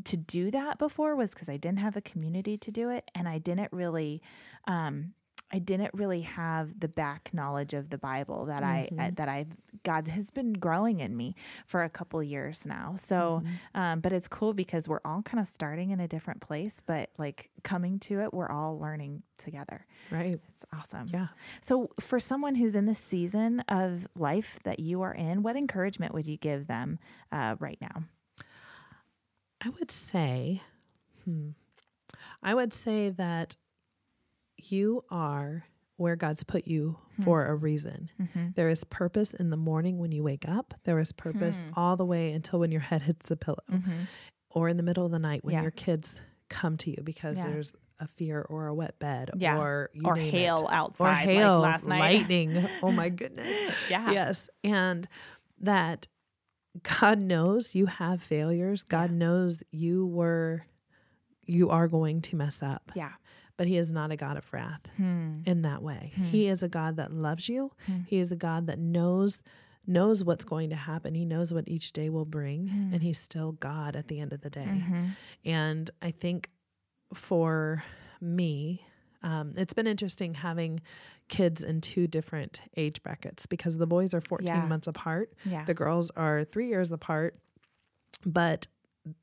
to 0.04 0.16
do 0.16 0.50
that 0.50 0.78
before 0.78 1.14
was 1.16 1.30
because 1.30 1.48
I 1.48 1.56
didn't 1.56 1.78
have 1.78 1.96
a 1.96 2.00
community 2.00 2.58
to 2.58 2.70
do 2.70 2.90
it. 2.90 3.10
And 3.14 3.28
I 3.28 3.38
didn't 3.38 3.72
really, 3.72 4.20
um, 4.66 5.14
I 5.52 5.58
didn't 5.58 5.90
really 5.92 6.22
have 6.22 6.80
the 6.80 6.88
back 6.88 7.30
knowledge 7.32 7.74
of 7.74 7.90
the 7.90 7.98
Bible 7.98 8.46
that 8.46 8.62
I 8.62 8.88
uh, 8.98 9.10
that 9.16 9.28
I 9.28 9.46
God 9.84 10.08
has 10.08 10.30
been 10.30 10.54
growing 10.54 11.00
in 11.00 11.16
me 11.16 11.34
for 11.66 11.82
a 11.82 11.90
couple 11.90 12.20
of 12.20 12.26
years 12.26 12.64
now. 12.64 12.94
So, 12.98 13.42
um, 13.74 14.00
but 14.00 14.12
it's 14.12 14.28
cool 14.28 14.54
because 14.54 14.88
we're 14.88 15.00
all 15.04 15.22
kind 15.22 15.40
of 15.40 15.48
starting 15.48 15.90
in 15.90 16.00
a 16.00 16.08
different 16.08 16.40
place, 16.40 16.80
but 16.86 17.10
like 17.18 17.50
coming 17.62 17.98
to 18.00 18.20
it, 18.20 18.32
we're 18.32 18.50
all 18.50 18.78
learning 18.78 19.22
together. 19.38 19.86
Right. 20.10 20.40
It's 20.54 20.64
awesome. 20.72 21.08
Yeah. 21.12 21.28
So, 21.60 21.90
for 22.00 22.18
someone 22.18 22.54
who's 22.54 22.74
in 22.74 22.86
the 22.86 22.94
season 22.94 23.60
of 23.68 24.06
life 24.16 24.58
that 24.64 24.80
you 24.80 25.02
are 25.02 25.14
in, 25.14 25.42
what 25.42 25.56
encouragement 25.56 26.14
would 26.14 26.26
you 26.26 26.36
give 26.36 26.66
them 26.66 26.98
uh, 27.30 27.56
right 27.58 27.78
now? 27.80 28.04
I 29.64 29.68
would 29.68 29.90
say, 29.90 30.62
hmm, 31.24 31.50
I 32.42 32.54
would 32.54 32.72
say 32.72 33.10
that 33.10 33.56
you 34.70 35.04
are 35.10 35.64
where 35.96 36.16
God's 36.16 36.42
put 36.42 36.66
you 36.66 36.98
hmm. 37.16 37.22
for 37.22 37.46
a 37.46 37.54
reason. 37.54 38.10
Mm-hmm. 38.20 38.48
There 38.54 38.68
is 38.68 38.84
purpose 38.84 39.34
in 39.34 39.50
the 39.50 39.56
morning 39.56 39.98
when 39.98 40.12
you 40.12 40.22
wake 40.22 40.48
up. 40.48 40.74
There 40.84 40.98
is 40.98 41.12
purpose 41.12 41.62
hmm. 41.62 41.70
all 41.76 41.96
the 41.96 42.04
way 42.04 42.32
until 42.32 42.58
when 42.58 42.72
your 42.72 42.80
head 42.80 43.02
hits 43.02 43.28
the 43.28 43.36
pillow, 43.36 43.62
mm-hmm. 43.70 44.02
or 44.50 44.68
in 44.68 44.76
the 44.76 44.82
middle 44.82 45.04
of 45.04 45.12
the 45.12 45.18
night 45.18 45.44
when 45.44 45.54
Yeah. 45.54 45.62
your 45.62 45.70
kids 45.70 46.20
come 46.48 46.76
to 46.78 46.90
you 46.90 47.02
because 47.02 47.36
Yeah. 47.36 47.46
there's 47.46 47.72
a 48.00 48.06
fear 48.06 48.42
or 48.42 48.66
a 48.66 48.74
wet 48.74 48.98
bed 48.98 49.30
Yeah. 49.36 49.58
or 49.58 49.90
you 49.92 50.02
Or 50.04 50.16
name 50.16 50.32
hail 50.32 50.66
it. 50.66 50.72
outside, 50.72 51.04
or 51.04 51.12
like 51.12 51.24
hail 51.24 51.58
last 51.60 51.86
night. 51.86 52.00
lightning. 52.00 52.68
oh 52.82 52.90
my 52.90 53.08
goodness. 53.20 53.74
Yeah. 53.88 54.10
Yes, 54.10 54.50
and 54.64 55.06
that 55.60 56.08
God 56.82 57.20
knows 57.20 57.74
you 57.74 57.86
have 57.86 58.22
failures. 58.22 58.82
God 58.82 59.10
knows 59.10 59.62
you 59.70 60.06
were 60.06 60.64
you 61.44 61.70
are 61.70 61.88
going 61.88 62.22
to 62.22 62.36
mess 62.36 62.62
up. 62.62 62.92
Yeah. 62.94 63.12
But 63.56 63.66
he 63.66 63.76
is 63.76 63.92
not 63.92 64.10
a 64.10 64.16
God 64.16 64.36
of 64.36 64.50
wrath 64.52 64.80
hmm. 64.96 65.34
in 65.44 65.62
that 65.62 65.82
way. 65.82 66.12
Hmm. 66.16 66.24
He 66.24 66.48
is 66.48 66.62
a 66.62 66.68
God 66.68 66.96
that 66.96 67.12
loves 67.12 67.48
you. 67.48 67.70
Hmm. 67.86 67.98
He 68.06 68.18
is 68.18 68.32
a 68.32 68.36
God 68.36 68.66
that 68.66 68.78
knows 68.78 69.42
knows 69.86 70.22
what's 70.22 70.44
going 70.44 70.70
to 70.70 70.76
happen. 70.76 71.14
He 71.14 71.24
knows 71.24 71.52
what 71.52 71.68
each 71.68 71.92
day 71.92 72.08
will 72.08 72.24
bring 72.24 72.68
and 72.92 73.02
he's 73.02 73.18
still 73.18 73.52
God 73.52 73.96
at 73.96 74.08
the 74.08 74.20
end 74.20 74.32
of 74.32 74.40
the 74.40 74.50
day. 74.50 74.68
Mm-hmm. 74.68 75.06
And 75.44 75.90
I 76.00 76.12
think 76.12 76.50
for 77.14 77.82
me, 78.20 78.84
um, 79.22 79.54
it's 79.56 79.72
been 79.72 79.86
interesting 79.86 80.34
having 80.34 80.80
kids 81.28 81.62
in 81.62 81.80
two 81.80 82.06
different 82.06 82.60
age 82.76 83.02
brackets 83.02 83.46
because 83.46 83.78
the 83.78 83.86
boys 83.86 84.14
are 84.14 84.20
14 84.20 84.46
Yeah. 84.46 84.66
months 84.66 84.86
apart. 84.86 85.32
Yeah. 85.44 85.64
The 85.64 85.74
girls 85.74 86.10
are 86.16 86.44
three 86.44 86.68
years 86.68 86.92
apart. 86.92 87.38
But 88.24 88.66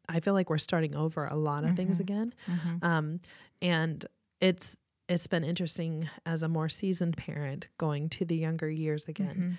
I 0.10 0.20
feel 0.20 0.34
like 0.34 0.50
we're 0.50 0.58
starting 0.58 0.96
over 0.96 1.26
a 1.26 1.36
lot 1.36 1.64
of 1.64 1.76
things 1.76 1.96
mm-hmm. 1.96 2.02
again. 2.02 2.34
Mm-hmm. 2.48 2.86
Um, 2.86 3.20
and 3.62 4.06
it's 4.42 4.78
it's 5.08 5.28
been 5.28 5.44
interesting 5.44 6.08
as 6.26 6.44
a 6.44 6.48
more 6.48 6.70
seasoned 6.70 7.18
parent 7.18 7.68
going 7.78 8.10
to 8.10 8.26
the 8.26 8.36
younger 8.36 8.70
years 8.70 9.08
again 9.08 9.36
Mm-hmm. 9.36 9.52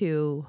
to 0.00 0.46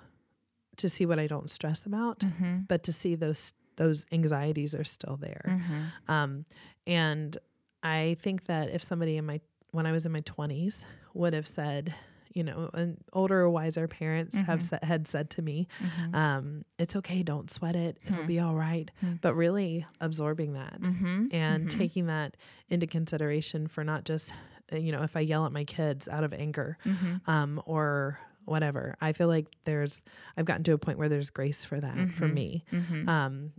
to 0.77 0.89
see 0.89 1.05
what 1.05 1.19
I 1.19 1.27
don't 1.27 1.49
stress 1.49 1.85
about, 1.85 2.19
Mm-hmm. 2.19 2.59
but 2.67 2.83
to 2.83 2.91
see 2.93 3.15
those 3.15 3.53
those 3.77 4.05
anxieties 4.11 4.73
are 4.73 4.83
still 4.85 5.17
there. 5.17 5.45
Mm-hmm. 5.47 6.11
Um, 6.11 6.45
and 6.87 7.37
I 7.83 8.15
think 8.21 8.45
that 8.45 8.69
if 8.69 8.81
somebody 8.83 9.17
in 9.17 9.25
my 9.25 9.41
when 9.71 9.85
I 9.85 9.91
was 9.91 10.05
in 10.05 10.11
my 10.13 10.19
twenties 10.25 10.85
would 11.13 11.33
have 11.33 11.47
said, 11.47 11.93
you 12.35 12.43
know, 12.43 12.69
and 12.73 12.97
older, 13.13 13.49
wiser 13.49 13.87
parents 13.87 14.35
have 14.35 14.59
Mhm. 14.59 14.63
said, 14.63 14.83
had 14.83 15.07
said 15.07 15.29
to 15.31 15.41
me, 15.41 15.67
Mm-hmm. 15.79 16.13
um, 16.15 16.65
"It's 16.77 16.95
okay, 16.97 17.23
don't 17.23 17.49
sweat 17.49 17.75
it, 17.75 17.97
it'll 18.05 18.21
Hmm. 18.21 18.27
be 18.27 18.39
all 18.39 18.53
right." 18.55 18.91
Hmm. 18.99 19.13
But 19.21 19.33
really 19.35 19.85
absorbing 20.01 20.53
that 20.53 20.79
Mm-hmm. 20.81 21.27
and 21.31 21.67
Mhm. 21.67 21.69
taking 21.71 22.05
that 22.07 22.37
into 22.69 22.85
consideration 22.87 23.67
for 23.67 23.83
not 23.83 24.03
just, 24.05 24.33
uh, 24.71 24.75
you 24.77 24.91
know, 24.91 25.01
if 25.01 25.15
I 25.17 25.21
yell 25.21 25.45
at 25.45 25.51
my 25.53 25.63
kids 25.63 26.07
out 26.07 26.23
of 26.25 26.33
anger, 26.33 26.77
Mm-hmm. 26.85 27.27
um, 27.31 27.61
or 27.65 28.19
whatever. 28.43 28.95
I 29.01 29.11
feel 29.13 29.27
like 29.29 29.47
there's 29.63 30.03
I've 30.37 30.45
gotten 30.45 30.63
to 30.65 30.73
a 30.73 30.77
point 30.77 30.99
where 30.99 31.09
there's 31.09 31.31
grace 31.31 31.65
for 31.65 31.79
that 31.79 32.11
for 32.11 32.27
me. 32.27 32.63
Mm-hmm. 32.71 33.09
Um, 33.09 33.53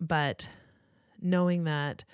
but 0.00 0.48
knowing 1.20 1.64
that 1.64 2.04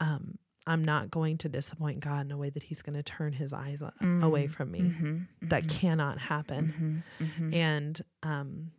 um, 0.00 0.38
I'm 0.66 0.82
not 0.84 1.10
going 1.10 1.38
to 1.38 1.48
disappoint 1.48 2.00
God 2.00 2.26
in 2.26 2.32
a 2.32 2.38
way 2.38 2.50
that 2.50 2.62
He's 2.62 2.80
going 2.82 2.96
to 2.96 3.02
turn 3.02 3.32
His 3.32 3.52
eyes 3.52 3.82
a- 3.82 3.92
away 4.22 4.46
from 4.46 4.70
me, 4.70 4.80
Mm-hmm. 4.80 5.48
that 5.48 5.68
cannot 5.68 6.18
happen. 6.18 7.02
Mm-hmm. 7.20 7.24
Mm-hmm. 7.46 7.54
And 7.54 8.00
um, 8.22 8.70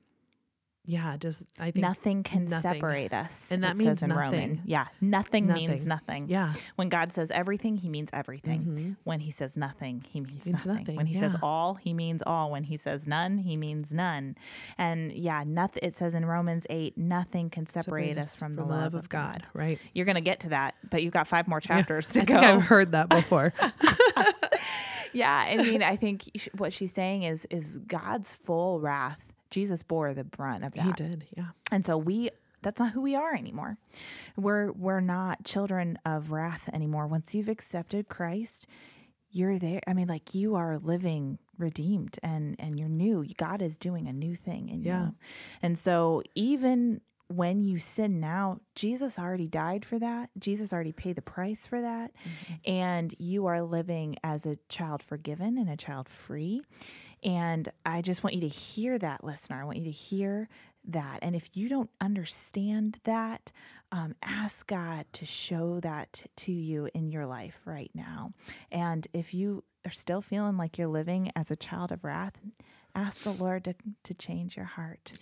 yeah, 0.88 1.18
just 1.18 1.44
I 1.60 1.72
think 1.72 1.78
nothing 1.78 2.24
can 2.24 2.46
nothing. 2.46 2.74
separate 2.74 3.14
us. 3.14 3.48
And 3.50 3.64
that 3.64 3.76
means 3.76 4.00
says 4.00 4.04
in 4.04 4.10
nothing. 4.10 4.22
Roman. 4.50 4.62
Yeah, 4.66 4.86
nothing, 5.02 5.48
means 5.48 5.86
Nothing. 5.86 6.24
nothing. 6.24 6.30
yeah, 6.30 6.54
When 6.76 6.90
God 6.90 7.12
says 7.14 7.32
everything, 7.32 7.78
He 7.78 7.90
means 7.90 8.10
everything. 8.14 8.62
Mhm. 8.62 8.96
When 9.04 9.20
He 9.22 9.32
says 9.32 9.58
nothing, 9.58 10.04
He 10.08 10.20
means, 10.22 10.46
Means 10.46 10.66
nothing. 10.66 10.82
nothing, 10.82 10.96
When 10.96 11.06
He 11.08 11.20
says 11.20 11.36
all, 11.42 11.76
He 11.76 11.94
means 11.94 12.22
all. 12.26 12.52
When 12.52 12.64
He 12.66 12.78
says 12.78 13.08
none, 13.08 13.40
He 13.40 13.58
means 13.58 13.92
none. 13.92 14.36
And 14.78 15.12
yeah, 15.12 15.44
nothing. 15.46 15.82
It 15.84 15.96
says 15.96 16.14
in 16.14 16.26
Romans 16.26 16.66
eight, 16.70 16.98
nothing 16.98 17.50
can 17.50 17.66
separate, 17.68 18.18
us 18.18 18.36
from 18.36 18.54
the, 18.54 18.64
love, 18.64 18.94
of 18.96 19.10
God. 19.10 19.44
right? 19.54 19.80
You're 19.94 20.06
gonna 20.06 20.22
get 20.22 20.42
to 20.42 20.50
that, 20.50 20.76
but 20.90 21.02
you've 21.04 21.14
got 21.14 21.28
five 21.28 21.48
more 21.48 21.60
chapters 21.60 22.08
to 22.10 22.22
I 22.22 22.26
go. 22.26 22.34
think 22.36 22.46
I've 22.46 22.62
heard 22.64 22.92
that 22.92 23.10
before. 23.20 23.54
yeah, 25.14 25.46
I 25.48 25.58
mean, 25.58 25.82
I 25.84 25.96
think 25.96 26.24
what 26.58 26.74
she's 26.74 26.94
saying 26.94 27.24
is 27.24 27.46
is 27.50 27.78
God's 27.88 28.32
full 28.34 28.80
wrath. 28.80 29.32
Jesus 29.50 29.84
bore 29.84 30.14
the 30.14 30.24
brunt 30.24 30.64
of 30.64 30.74
that. 30.74 30.84
he 30.86 30.92
did, 30.94 31.26
yeah. 31.36 31.50
And 31.72 31.86
so 31.86 31.98
we 31.98 32.30
that's 32.62 32.80
not 32.80 32.92
who 32.92 33.02
we 33.02 33.16
are 33.16 33.34
anymore. 33.34 33.78
We're 34.36 34.72
we're 34.72 35.00
not 35.00 35.44
children 35.44 36.00
of 36.06 36.32
wrath 36.32 36.70
anymore. 36.74 37.08
Once 37.08 37.36
you've 37.36 37.50
accepted 37.50 38.10
Christ, 38.10 38.66
you're 39.32 39.60
there. 39.60 39.82
I 39.88 39.94
mean, 39.94 40.08
like 40.08 40.34
you 40.34 40.56
are 40.56 40.78
living 40.80 41.38
redeemed 41.58 42.18
and 42.24 42.56
and 42.60 42.80
you're 42.80 42.90
new. 42.90 43.26
God 43.38 43.62
is 43.62 43.78
doing 43.78 44.08
a 44.08 44.14
new 44.14 44.36
thing 44.36 44.70
in 44.70 44.82
Yeah. 44.82 45.06
you. 45.08 45.16
And 45.62 45.78
so 45.78 46.24
even 46.34 47.02
when 47.28 47.60
you 47.62 47.80
sin 47.80 48.20
now, 48.20 48.60
Jesus 48.76 49.18
already 49.18 49.48
died 49.48 49.84
for 49.84 49.98
that. 49.98 50.30
Jesus 50.38 50.72
already 50.72 50.92
paid 50.92 51.16
the 51.16 51.24
price 51.24 51.66
for 51.66 51.82
that. 51.82 52.12
Mm-hmm. 52.14 52.54
And 52.72 53.16
you 53.18 53.48
are 53.48 53.64
living 53.64 54.16
as 54.24 54.46
a 54.46 54.58
child 54.70 55.02
forgiven 55.02 55.58
and 55.58 55.68
a 55.70 55.76
child 55.78 56.08
free. 56.08 56.62
And 57.26 57.70
I 57.86 58.02
just 58.02 58.24
want 58.24 58.36
you 58.36 58.42
to 58.42 58.48
hear 58.48 58.98
that, 59.00 59.24
listener. 59.24 59.60
I 59.60 59.66
want 59.66 59.78
you 59.80 59.86
to 59.86 59.92
hear 59.92 60.48
that. 60.88 61.20
And 61.24 61.36
if 61.36 61.58
you 61.58 61.68
don't 61.68 61.90
understand 62.00 63.00
that, 63.06 63.52
um, 63.92 64.16
ask 64.22 64.68
God 64.68 65.06
to 65.14 65.26
show 65.26 65.80
that 65.80 66.24
to 66.38 66.52
you 66.52 66.88
in 66.94 67.10
your 67.10 67.26
life 67.26 67.60
right 67.66 67.90
now. 67.96 68.30
And 68.72 69.08
if 69.12 69.34
you 69.34 69.64
are 69.86 69.92
still 69.92 70.22
feeling 70.22 70.56
like 70.58 70.78
you're 70.78 70.88
living 70.88 71.32
as 71.36 71.50
a 71.50 71.56
child 71.56 71.92
of 71.92 72.04
wrath, 72.04 72.34
ask 72.94 73.24
the 73.24 73.32
Lord 73.32 73.64
to, 73.66 73.76
to 74.04 74.14
change 74.14 74.56
your 74.56 74.66
heart. 74.68 75.14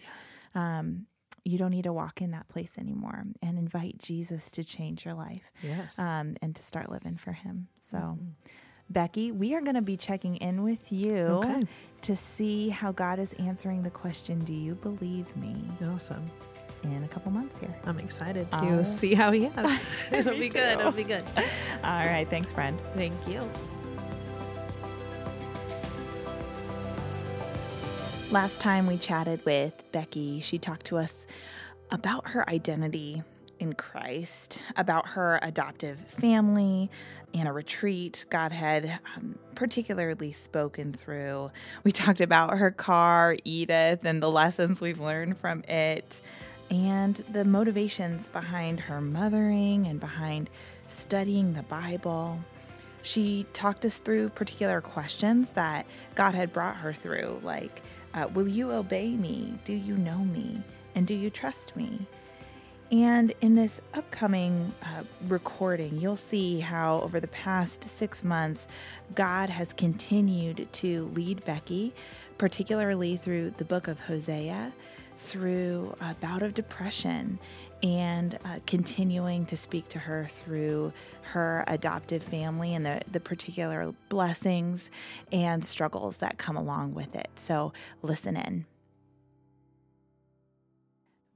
Um, 0.54 1.08
you 1.46 1.58
don't 1.58 1.72
need 1.72 1.84
to 1.84 1.94
walk 1.94 2.22
in 2.22 2.32
that 2.32 2.48
place 2.50 2.74
anymore 2.78 3.24
and 3.42 3.58
invite 3.58 3.98
Jesus 3.98 4.52
to 4.52 4.64
change 4.64 5.04
your 5.06 5.14
life 5.14 5.52
Yes. 5.62 5.98
um, 6.00 6.36
and 6.42 6.56
to 6.56 6.64
start 6.64 6.90
living 6.90 7.18
for 7.18 7.32
Him. 7.34 7.68
So, 7.90 7.98
Mhm. 7.98 8.34
Becky, 8.90 9.32
we 9.32 9.56
are 9.56 9.62
going 9.62 9.76
to 9.76 9.82
be 9.82 9.98
checking 9.98 10.36
in 10.38 10.64
with 10.64 10.92
you 10.92 11.16
Okay. 11.18 11.62
to 12.04 12.16
see 12.16 12.70
how 12.70 12.92
God 12.92 13.18
is 13.20 13.34
answering 13.34 13.82
the 13.84 13.90
question, 13.90 14.40
Do 14.44 14.54
you 14.54 14.76
believe 14.76 15.36
me? 15.36 15.56
Awesome. 15.94 16.30
in 16.84 17.02
a 17.04 17.08
couple 17.08 17.32
months 17.32 17.58
here. 17.60 17.74
I'm 17.86 17.98
excited 17.98 18.52
to 18.52 18.80
Oh. 18.80 18.84
see 18.84 19.14
how 19.14 19.32
he 19.32 19.44
has. 19.56 19.80
It'll 20.12 20.38
be 20.38 20.50
good. 20.50 20.80
It'll 20.80 20.92
be 20.92 21.06
good. 21.06 21.24
All 21.82 22.04
right. 22.06 22.28
Thanks, 22.30 22.52
friend. 22.52 22.78
Thank 22.94 23.26
you. 23.26 23.40
Last 28.32 28.60
time 28.60 28.86
we 28.86 28.98
chatted 28.98 29.46
with 29.46 29.74
Becky, 29.94 30.42
she 30.42 30.58
talked 30.58 30.86
to 30.88 30.98
us 30.98 31.26
about 31.92 32.28
her 32.28 32.48
identity 32.50 33.24
in 33.60 33.74
Christ, 33.74 34.64
about 34.76 35.08
her 35.08 35.40
adoptive 35.42 36.00
family 36.02 36.90
and 37.34 37.48
a 37.48 37.52
retreat 37.52 38.26
God 38.30 38.52
had 38.52 39.00
um, 39.16 39.38
particularly 39.56 40.32
spoken 40.32 40.94
through. 40.94 41.52
We 41.84 41.92
talked 41.92 42.22
about 42.22 42.58
her 42.58 42.72
car, 42.72 43.38
Edith, 43.44 44.06
and 44.06 44.22
the 44.22 44.30
lessons 44.30 44.82
we've 44.82 45.00
learned 45.00 45.38
from 45.38 45.64
it, 45.64 46.22
and 46.70 47.16
the 47.32 47.46
motivations 47.46 48.28
behind 48.30 48.80
her 48.80 49.02
mothering 49.02 49.88
and 49.88 50.00
behind 50.00 50.50
studying 50.88 51.54
the 51.54 51.64
Bible. 51.64 52.40
She 53.02 53.46
talked 53.52 53.84
us 53.84 53.98
through 53.98 54.30
particular 54.30 54.80
questions 54.80 55.52
that 55.54 55.86
God 56.16 56.34
had 56.34 56.54
brought 56.54 56.78
her 56.78 56.94
through, 56.94 57.42
like, 57.44 57.82
uh, 58.14 58.28
Will 58.34 58.48
you 58.48 58.72
obey 58.72 59.16
me? 59.16 59.60
Do 59.66 59.74
you 59.74 59.98
know 59.98 60.20
me? 60.20 60.62
And 60.96 61.06
do 61.06 61.14
you 61.14 61.30
trust 61.30 61.76
me? 61.76 62.08
And 62.94 63.34
in 63.42 63.56
this 63.56 63.82
upcoming 63.96 64.72
uh, 64.84 65.02
recording, 65.28 65.98
you'll 65.98 66.16
see 66.16 66.60
how 66.60 67.00
over 67.00 67.20
the 67.20 67.28
past 67.30 67.90
six 67.90 68.24
months, 68.24 68.68
God 69.16 69.50
has 69.50 69.74
continued 69.74 70.68
to 70.74 71.06
lead 71.16 71.44
Becky, 71.44 71.92
particularly 72.38 73.18
through 73.18 73.56
the 73.58 73.66
book 73.66 73.88
of 73.88 74.00
Hosea, 74.00 74.72
through 75.18 75.96
a 76.02 76.14
bout 76.22 76.44
of 76.44 76.54
depression, 76.54 77.40
and 77.82 78.38
uh, 78.46 78.60
continuing 78.68 79.48
to 79.48 79.58
speak 79.58 79.90
to 79.90 79.98
her 79.98 80.28
through 80.30 80.94
her 81.24 81.64
adoptive 81.66 82.22
family 82.22 82.76
and 82.76 82.86
the, 82.86 83.02
the 83.12 83.20
particular 83.20 83.92
blessings 84.10 84.92
and 85.32 85.66
struggles 85.66 86.18
that 86.18 86.38
come 86.38 86.58
along 86.58 86.94
with 86.94 87.16
it. 87.16 87.32
So 87.38 87.74
listen 88.04 88.38
in. 88.38 88.68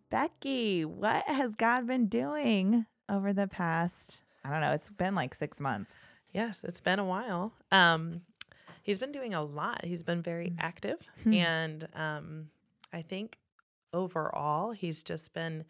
Becky, 0.09 0.85
what 0.85 1.25
has 1.27 1.55
God 1.55 1.85
been 1.87 2.07
doing 2.07 2.85
over 3.09 3.33
the 3.33 3.47
past? 3.47 4.21
I 4.43 4.49
don't 4.49 4.61
know. 4.61 4.71
It's 4.71 4.89
been 4.89 5.15
like 5.15 5.35
six 5.35 5.59
months. 5.59 5.91
Yes, 6.31 6.61
it's 6.63 6.79
been 6.81 6.99
a 6.99 7.05
while. 7.05 7.53
Um, 7.71 8.21
he's 8.83 8.99
been 8.99 9.11
doing 9.11 9.33
a 9.33 9.43
lot. 9.43 9.83
He's 9.83 10.03
been 10.03 10.21
very 10.21 10.53
active, 10.59 10.97
Hmm. 11.23 11.33
and 11.33 11.87
um, 11.93 12.49
I 12.93 13.01
think 13.01 13.37
overall 13.93 14.71
he's 14.71 15.03
just 15.03 15.33
been 15.33 15.65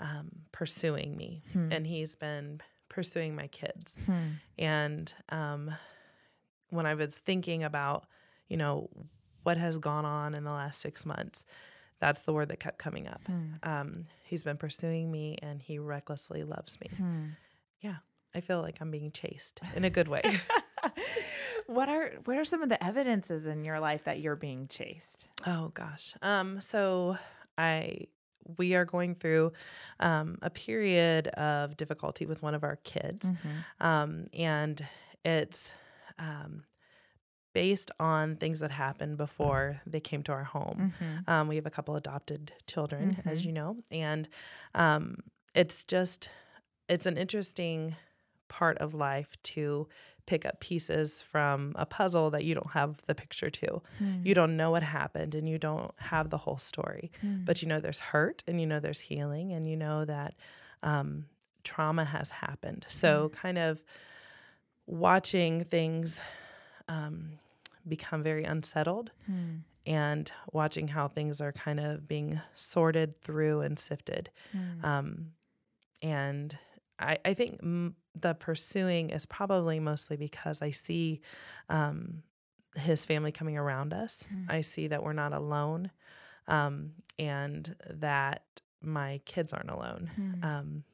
um, 0.00 0.30
pursuing 0.52 1.16
me, 1.16 1.42
Hmm. 1.52 1.72
and 1.72 1.86
he's 1.86 2.16
been 2.16 2.60
pursuing 2.88 3.34
my 3.34 3.46
kids. 3.48 3.96
Hmm. 4.06 4.28
And 4.58 5.12
um, 5.30 5.74
when 6.70 6.86
I 6.86 6.94
was 6.94 7.18
thinking 7.18 7.62
about, 7.64 8.06
you 8.48 8.56
know, 8.56 8.88
what 9.42 9.56
has 9.58 9.78
gone 9.78 10.04
on 10.04 10.34
in 10.34 10.44
the 10.44 10.50
last 10.52 10.80
six 10.80 11.04
months, 11.06 11.44
that's 12.00 12.22
the 12.22 12.32
word 12.32 12.48
that 12.48 12.60
kept 12.60 12.78
coming 12.78 13.08
up. 13.08 13.22
Hmm. 13.26 13.44
Um, 13.62 14.06
he's 14.24 14.42
been 14.42 14.56
pursuing 14.56 15.10
me, 15.10 15.38
and 15.42 15.60
he 15.60 15.78
recklessly 15.78 16.44
loves 16.44 16.78
me. 16.80 16.90
Hmm. 16.96 17.24
I 18.36 18.40
feel 18.40 18.60
like 18.60 18.76
I'm 18.82 18.90
being 18.90 19.10
chased 19.12 19.60
in 19.74 19.84
a 19.84 19.90
good 19.90 20.08
way. 20.08 20.20
what 21.66 21.88
are 21.88 22.12
what 22.26 22.36
are 22.36 22.44
some 22.44 22.62
of 22.62 22.68
the 22.68 22.82
evidences 22.84 23.46
in 23.46 23.64
your 23.64 23.80
life 23.80 24.04
that 24.04 24.20
you're 24.20 24.36
being 24.36 24.68
chased? 24.68 25.28
Oh 25.46 25.70
gosh. 25.72 26.14
Um 26.20 26.60
so 26.60 27.16
I 27.56 28.08
we 28.58 28.74
are 28.74 28.84
going 28.84 29.14
through 29.14 29.52
um 30.00 30.38
a 30.42 30.50
period 30.50 31.28
of 31.28 31.78
difficulty 31.78 32.26
with 32.26 32.42
one 32.42 32.54
of 32.54 32.62
our 32.62 32.76
kids. 32.76 33.30
Mm-hmm. 33.30 33.86
Um 33.86 34.26
and 34.34 34.86
it's 35.24 35.72
um 36.18 36.62
based 37.62 37.90
on 37.98 38.36
things 38.42 38.58
that 38.60 38.70
happened 38.86 39.14
before 39.26 39.64
they 39.92 40.00
came 40.10 40.22
to 40.28 40.32
our 40.38 40.44
home. 40.56 40.78
Mm-hmm. 40.78 41.30
Um 41.32 41.44
we 41.50 41.56
have 41.60 41.68
a 41.72 41.74
couple 41.76 41.94
adopted 42.02 42.42
children 42.72 43.04
as 43.32 43.38
Mhm. 43.40 43.46
you 43.46 43.52
know 43.58 43.70
and 44.08 44.22
um 44.84 45.02
it's 45.62 45.78
just 45.94 46.20
it's 46.94 47.06
an 47.12 47.16
interesting 47.24 47.78
part 48.58 48.76
of 48.84 48.88
life 49.10 49.30
to 49.54 49.88
pick 50.30 50.42
up 50.48 50.56
pieces 50.70 51.08
from 51.32 51.58
a 51.84 51.86
puzzle 51.98 52.28
that 52.34 52.42
you 52.46 52.54
don't 52.58 52.72
have 52.80 52.90
the 53.08 53.14
picture 53.22 53.50
to 53.62 53.68
Hmm. 54.00 54.20
you 54.28 54.34
don't 54.40 54.54
know 54.60 54.70
what 54.74 54.82
happened 55.00 55.32
and 55.38 55.46
you 55.52 55.58
don't 55.68 55.92
have 56.12 56.26
the 56.34 56.40
whole 56.44 56.58
story 56.72 57.06
but 57.46 57.54
you 57.62 57.66
know 57.70 57.80
there's 57.84 58.02
hurt 58.12 58.38
and 58.48 58.56
you 58.60 58.66
know 58.70 58.80
there's 58.84 59.02
healing 59.10 59.46
and 59.56 59.62
you 59.70 59.76
know 59.84 59.98
that 60.14 60.32
um, 60.92 61.08
trauma 61.70 62.04
has 62.16 62.28
happened 62.44 62.82
so 63.02 63.10
kind 63.44 63.58
of 63.68 63.72
watching 64.86 65.64
things 65.64 66.20
um, 66.88 67.30
become 67.88 68.22
very 68.22 68.44
unsettled 68.44 69.10
Hmm. 69.26 69.56
and 69.86 70.32
watching 70.52 70.88
how 70.88 71.08
things 71.08 71.40
are 71.40 71.52
kind 71.52 71.78
of 71.80 72.06
being 72.08 72.40
sorted 72.54 73.20
through 73.22 73.60
and 73.60 73.78
sifted. 73.78 74.30
Hmm. 74.52 74.84
Um, 74.84 75.32
and 76.02 76.58
I, 76.98 77.18
I 77.24 77.34
think 77.34 77.60
m- 77.62 77.96
the 78.14 78.34
pursuing 78.34 79.10
is 79.10 79.26
probably 79.26 79.78
mostly 79.80 80.16
because 80.16 80.62
I 80.62 80.70
see 80.70 81.20
um, 81.68 82.22
his 82.74 83.04
family 83.04 83.32
coming 83.32 83.56
around 83.56 83.92
us. 83.94 84.22
Mm. 84.34 84.50
I 84.50 84.60
see 84.62 84.88
that 84.88 85.02
we're 85.02 85.12
not 85.12 85.32
alone 85.32 85.90
um, 86.48 86.92
and 87.18 87.74
that 87.90 88.42
my 88.82 89.20
kids 89.24 89.52
aren't 89.52 89.70
alone. 89.70 90.10
Hmm. 90.14 90.44
Um, 90.44 90.84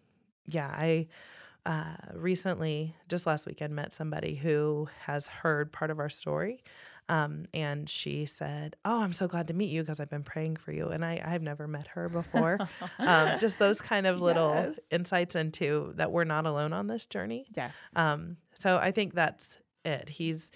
yeah, 0.46 0.68
I 0.68 1.08
uh, 1.64 1.94
recently, 2.14 2.94
just 3.08 3.26
last 3.26 3.46
weekend, 3.46 3.74
met 3.74 3.92
somebody 3.92 4.34
who 4.34 4.88
has 5.06 5.26
heard 5.28 5.72
part 5.72 5.90
of 5.90 5.98
our 5.98 6.08
story. 6.08 6.62
Um, 7.08 7.46
and 7.52 7.88
she 7.88 8.26
said, 8.26 8.76
Oh, 8.84 9.02
I'm 9.02 9.12
so 9.12 9.26
glad 9.28 9.48
to 9.48 9.54
meet 9.54 9.70
you 9.70 9.82
because 9.82 9.98
I've 10.00 10.08
been 10.10 10.22
praying 10.22 10.56
for 10.56 10.72
you. 10.72 10.88
And 10.88 11.04
I, 11.04 11.20
I've 11.24 11.42
never 11.42 11.66
met 11.68 11.88
her 11.88 12.08
before. 12.08 12.58
um, 12.98 13.38
just 13.40 13.58
those 13.58 13.80
kind 13.80 14.06
of 14.06 14.20
little 14.20 14.54
Yes. 14.54 14.78
insights 14.90 15.34
into 15.34 15.92
that 15.96 16.10
we're 16.12 16.24
not 16.24 16.46
alone 16.46 16.72
on 16.72 16.86
this 16.86 17.06
journey. 17.06 17.46
yes. 17.56 17.72
Um, 17.96 18.36
so 18.58 18.78
I 18.78 18.92
think 18.92 19.14
that's 19.14 19.58
it. 19.84 20.08
He's, 20.08 20.52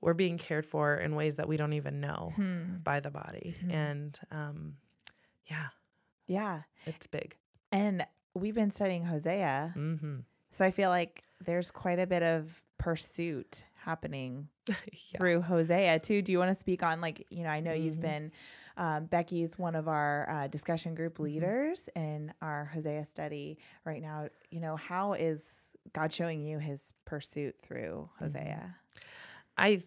we're 0.00 0.14
being 0.14 0.38
cared 0.38 0.64
for 0.64 0.94
in 0.96 1.16
ways 1.16 1.34
that 1.36 1.48
we 1.48 1.56
don't 1.56 1.72
even 1.72 2.00
know 2.00 2.32
Hmm. 2.36 2.76
by 2.84 3.00
the 3.00 3.10
body. 3.10 3.56
Mhm. 3.64 3.72
And 3.74 4.18
um, 4.30 4.76
yeah, 5.46 5.66
Yeah. 6.28 6.62
it's 6.86 7.08
big. 7.08 7.36
And 7.72 8.06
we've 8.34 8.54
been 8.54 8.70
studying 8.70 9.04
Hosea. 9.04 9.72
hmm 9.74 10.18
So 10.50 10.64
I 10.64 10.70
feel 10.70 10.90
like 10.90 11.22
there's 11.44 11.70
quite 11.70 11.98
a 11.98 12.06
bit 12.06 12.22
of 12.22 12.48
pursuit 12.78 13.64
happening 13.84 14.48
yeah. 14.68 14.74
through 15.16 15.42
Hosea 15.42 15.98
too. 16.00 16.22
Do 16.22 16.32
you 16.32 16.38
want 16.38 16.50
to 16.50 16.54
speak 16.54 16.82
on 16.82 17.00
like, 17.00 17.26
you 17.30 17.42
know, 17.44 17.50
I 17.50 17.60
know 17.60 17.72
you've 17.72 17.96
Mhm. 17.96 18.00
been 18.00 18.32
um, 18.76 19.04
Becky's 19.06 19.58
one 19.58 19.74
of 19.74 19.88
our 19.88 20.28
uh, 20.30 20.46
discussion 20.46 20.94
group 20.94 21.14
Mm-hmm. 21.14 21.24
leaders 21.24 21.88
in 21.96 22.32
our 22.40 22.66
Hosea 22.66 23.04
study 23.06 23.58
right 23.84 24.00
now. 24.00 24.28
You 24.50 24.60
know, 24.60 24.76
how 24.76 25.14
is 25.14 25.42
God 25.92 26.12
showing 26.12 26.42
you 26.42 26.58
his 26.58 26.92
pursuit 27.04 27.56
through 27.60 28.08
Mm-hmm. 28.22 28.24
Hosea? 28.24 28.76
I, 29.56 29.82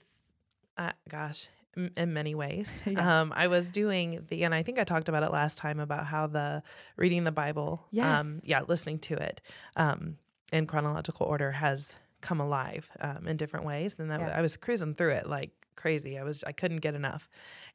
uh, 0.78 0.92
gosh, 1.10 1.48
m- 1.78 1.92
in 1.96 2.14
many 2.14 2.36
ways. 2.36 2.84
Yeah. 2.86 3.22
Um, 3.22 3.32
I 3.36 3.48
was 3.48 3.72
doing 3.72 4.26
the, 4.28 4.44
and 4.44 4.54
I 4.54 4.64
think 4.64 4.78
I 4.80 4.84
talked 4.84 5.08
about 5.08 5.24
it 5.24 5.32
last 5.32 5.58
time 5.58 5.80
about 5.80 6.06
how 6.06 6.28
the 6.28 6.64
reading 6.98 7.24
the 7.24 7.32
Bible, 7.32 7.86
um, 8.02 8.42
yeah, 8.44 8.62
listening 8.68 9.00
to 9.00 9.14
it 9.16 9.40
um, 9.78 10.18
in 10.52 10.68
chronological 10.68 11.26
order 11.28 11.52
has 11.52 11.96
come 12.22 12.40
alive 12.40 12.90
um, 13.02 13.28
in 13.28 13.38
different 13.38 13.66
ways. 13.66 13.98
And 14.00 14.12
that 14.12 14.20
Yeah. 14.20 14.38
I 14.38 14.42
was 14.42 14.58
cruising 14.58 14.94
through 14.96 15.12
it 15.12 15.28
like 15.28 15.52
crazy. 15.76 16.20
I 16.20 16.24
was, 16.24 16.44
I 16.44 16.52
couldn't 16.52 16.78
get 16.82 16.94
enough. 16.94 17.30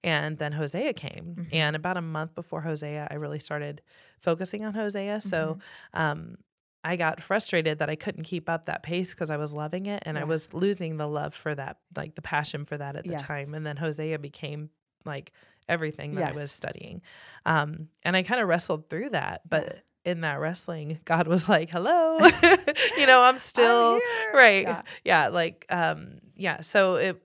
And 0.05 0.39
then 0.39 0.53
Hosea 0.53 0.93
came, 0.93 1.35
Mhm. 1.37 1.49
and 1.53 1.75
about 1.75 1.97
a 1.97 2.03
month 2.03 2.35
before 2.35 2.61
Hosea, 2.61 3.09
I 3.11 3.15
really 3.15 3.41
started 3.41 3.83
focusing 4.21 4.65
on 4.65 4.75
Hosea. 4.75 5.21
So, 5.21 5.55
Mm-hmm. 5.95 6.01
um, 6.01 6.37
I 6.85 6.95
got 6.95 7.21
frustrated 7.21 7.81
that 7.81 7.91
I 7.91 7.97
couldn't 7.97 8.23
keep 8.23 8.49
up 8.49 8.67
that 8.67 8.85
pace 8.85 9.11
because 9.11 9.29
I 9.31 9.37
was 9.39 9.53
loving 9.53 9.87
it 9.87 10.05
and 10.07 10.17
I 10.17 10.23
was 10.23 10.53
losing 10.55 10.99
the 10.99 11.09
love 11.09 11.35
for 11.35 11.53
that, 11.53 11.79
like 11.97 12.15
the 12.15 12.23
passion 12.23 12.65
for 12.65 12.79
that 12.79 12.95
at 12.95 13.03
the 13.05 13.11
Yes. 13.11 13.23
time. 13.23 13.55
And 13.55 13.67
then 13.67 13.77
Hosea 13.77 14.21
became 14.21 14.71
like 15.05 15.33
everything 15.69 16.15
that 16.15 16.29
I 16.29 16.33
was 16.33 16.53
studying. 16.53 17.03
Um, 17.45 17.89
and 18.05 18.15
I 18.17 18.23
kind 18.23 18.41
of 18.41 18.47
wrestled 18.47 18.89
through 18.89 19.11
that. 19.11 19.43
But 19.49 19.83
in 20.07 20.23
that 20.23 20.41
wrestling, 20.41 21.01
God 21.05 21.27
was 21.27 21.49
like, 21.49 21.69
hello, 21.69 22.19
you 22.97 23.07
know, 23.07 23.23
I'm 23.23 23.37
still, 23.53 24.01
I'm 24.01 24.35
right. 24.35 24.63
Yeah. 24.63 24.83
Yeah. 25.05 25.29
Like, 25.29 25.67
um, 25.69 26.21
yeah. 26.37 26.61
So 26.63 26.95
it, 26.95 27.23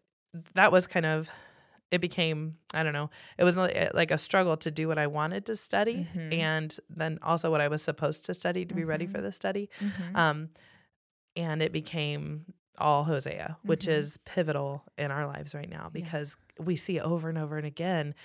that 0.56 0.72
was 0.72 0.88
kind 0.88 1.06
of, 1.06 1.30
it 1.92 2.00
became, 2.02 2.58
I 2.74 2.84
don't 2.84 2.94
know, 2.94 3.10
it 3.38 3.44
was 3.44 3.56
like 3.56 4.12
a 4.12 4.18
struggle 4.18 4.58
to 4.58 4.72
do 4.72 4.88
what 4.88 4.98
I 4.98 5.08
wanted 5.08 5.46
to 5.46 5.56
study 5.56 6.08
Mhm. 6.16 6.34
and 6.34 6.78
then 6.90 7.20
also 7.22 7.52
what 7.52 7.62
I 7.62 7.68
was 7.68 7.82
supposed 7.82 8.26
to 8.26 8.34
study 8.34 8.66
to 8.66 8.74
be 8.74 8.84
ready 8.84 9.06
Mhm. 9.08 9.12
for 9.12 9.22
the 9.22 9.32
study. 9.32 9.70
Mhm. 9.80 10.16
Um, 10.18 10.50
and 11.36 11.62
it 11.62 11.72
became 11.72 12.46
all 12.78 13.04
Hosea, 13.04 13.58
which 13.64 13.86
Mhm. 13.86 13.90
is 14.00 14.18
pivotal 14.26 14.84
in 14.98 15.12
our 15.12 15.28
lives 15.28 15.54
right 15.54 15.70
now 15.70 15.90
because 15.92 16.36
we 16.58 16.76
see 16.76 17.00
over 17.00 17.30
and 17.30 17.38
over 17.38 17.58
and 17.58 17.68
again 17.68 18.16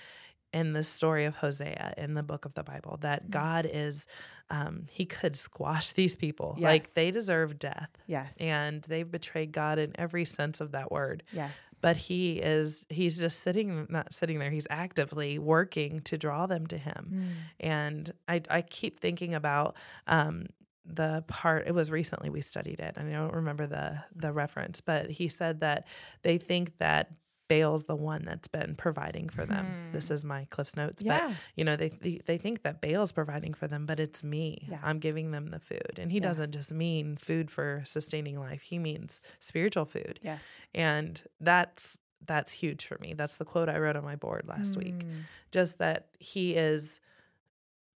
in 0.53 0.73
the 0.73 0.83
story 0.83 1.25
of 1.25 1.35
Hosea 1.35 1.93
in 1.97 2.13
the 2.13 2.23
book 2.23 2.45
of 2.45 2.53
the 2.53 2.63
Bible 2.63 2.97
that 3.01 3.25
Mhm. 3.25 3.29
God 3.31 3.69
is, 3.71 4.07
um, 4.49 4.85
he 4.89 5.05
could 5.05 5.35
squash 5.35 5.91
these 5.93 6.15
people. 6.15 6.55
Yes. 6.57 6.63
Like 6.67 6.93
they 6.93 7.11
deserve 7.11 7.59
death 7.59 7.89
yes. 8.07 8.33
and 8.39 8.81
they've 8.83 9.09
betrayed 9.09 9.51
God 9.51 9.77
in 9.79 9.91
every 9.99 10.25
sense 10.25 10.61
of 10.61 10.71
that 10.71 10.91
word. 10.91 11.23
yes. 11.31 11.51
But 11.79 11.95
he 11.95 12.39
is, 12.39 12.87
he's 12.89 13.19
just 13.19 13.43
sitting, 13.43 13.85
not 13.89 14.11
sitting 14.11 14.39
there, 14.39 14.49
he's 14.49 14.65
actively 14.71 15.37
working 15.37 16.01
to 16.01 16.17
draw 16.17 16.47
them 16.47 16.65
to 16.67 16.77
him 16.77 17.09
Mm. 17.13 17.31
and 17.59 18.11
I, 18.27 18.41
I 18.49 18.61
keep 18.63 18.99
thinking 18.99 19.35
about 19.35 19.75
um, 20.07 20.47
the 20.85 21.23
part 21.27 21.67
it 21.67 21.73
was 21.75 21.91
recently 21.91 22.29
we 22.29 22.39
studied 22.39 22.79
it 22.79 22.95
and 22.95 23.09
i 23.09 23.11
don't 23.11 23.33
remember 23.33 23.67
the 23.67 24.01
the 24.15 24.31
reference 24.31 24.79
but 24.79 25.09
he 25.11 25.27
said 25.27 25.59
that 25.59 25.85
they 26.21 26.37
think 26.37 26.77
that 26.77 27.11
Baal's 27.47 27.85
the 27.85 27.95
one 27.95 28.23
that's 28.25 28.47
been 28.47 28.75
providing 28.75 29.29
for 29.29 29.45
them. 29.45 29.65
This 29.93 30.07
Hmm. 30.09 30.13
is 30.15 30.25
my 30.25 30.45
Cliff's 30.49 30.75
notes, 30.75 31.01
Yeah. 31.01 31.27
but 31.29 31.35
you 31.55 31.63
know 31.63 31.75
they 31.75 31.89
they 31.89 32.19
they 32.25 32.37
think 32.37 32.63
that 32.63 32.81
Baal's 32.81 33.11
providing 33.11 33.53
for 33.53 33.67
them, 33.67 33.85
but 33.85 33.99
it's 33.99 34.23
me. 34.23 34.67
Yeah. 34.69 34.79
I'm 34.83 34.99
giving 34.99 35.31
them 35.31 35.47
the 35.51 35.59
food, 35.59 35.97
and 35.97 36.11
he 36.11 36.17
Yeah. 36.17 36.23
doesn't 36.23 36.51
just 36.51 36.71
mean 36.71 37.15
food 37.17 37.49
for 37.49 37.81
sustaining 37.85 38.39
life. 38.39 38.61
He 38.61 38.79
means 38.79 39.21
spiritual 39.39 39.85
food, 39.85 40.19
Yes. 40.21 40.41
and 40.75 41.21
that's 41.39 41.97
that's 42.25 42.51
huge 42.51 42.85
for 42.85 42.97
me. 42.99 43.13
That's 43.13 43.37
the 43.37 43.45
quote 43.45 43.69
I 43.69 43.77
wrote 43.77 43.95
on 43.95 44.03
my 44.03 44.15
board 44.15 44.47
last 44.47 44.75
week 44.75 45.05
Mm. 45.05 45.21
just 45.51 45.77
that 45.77 46.07
he 46.19 46.55
is 46.55 46.99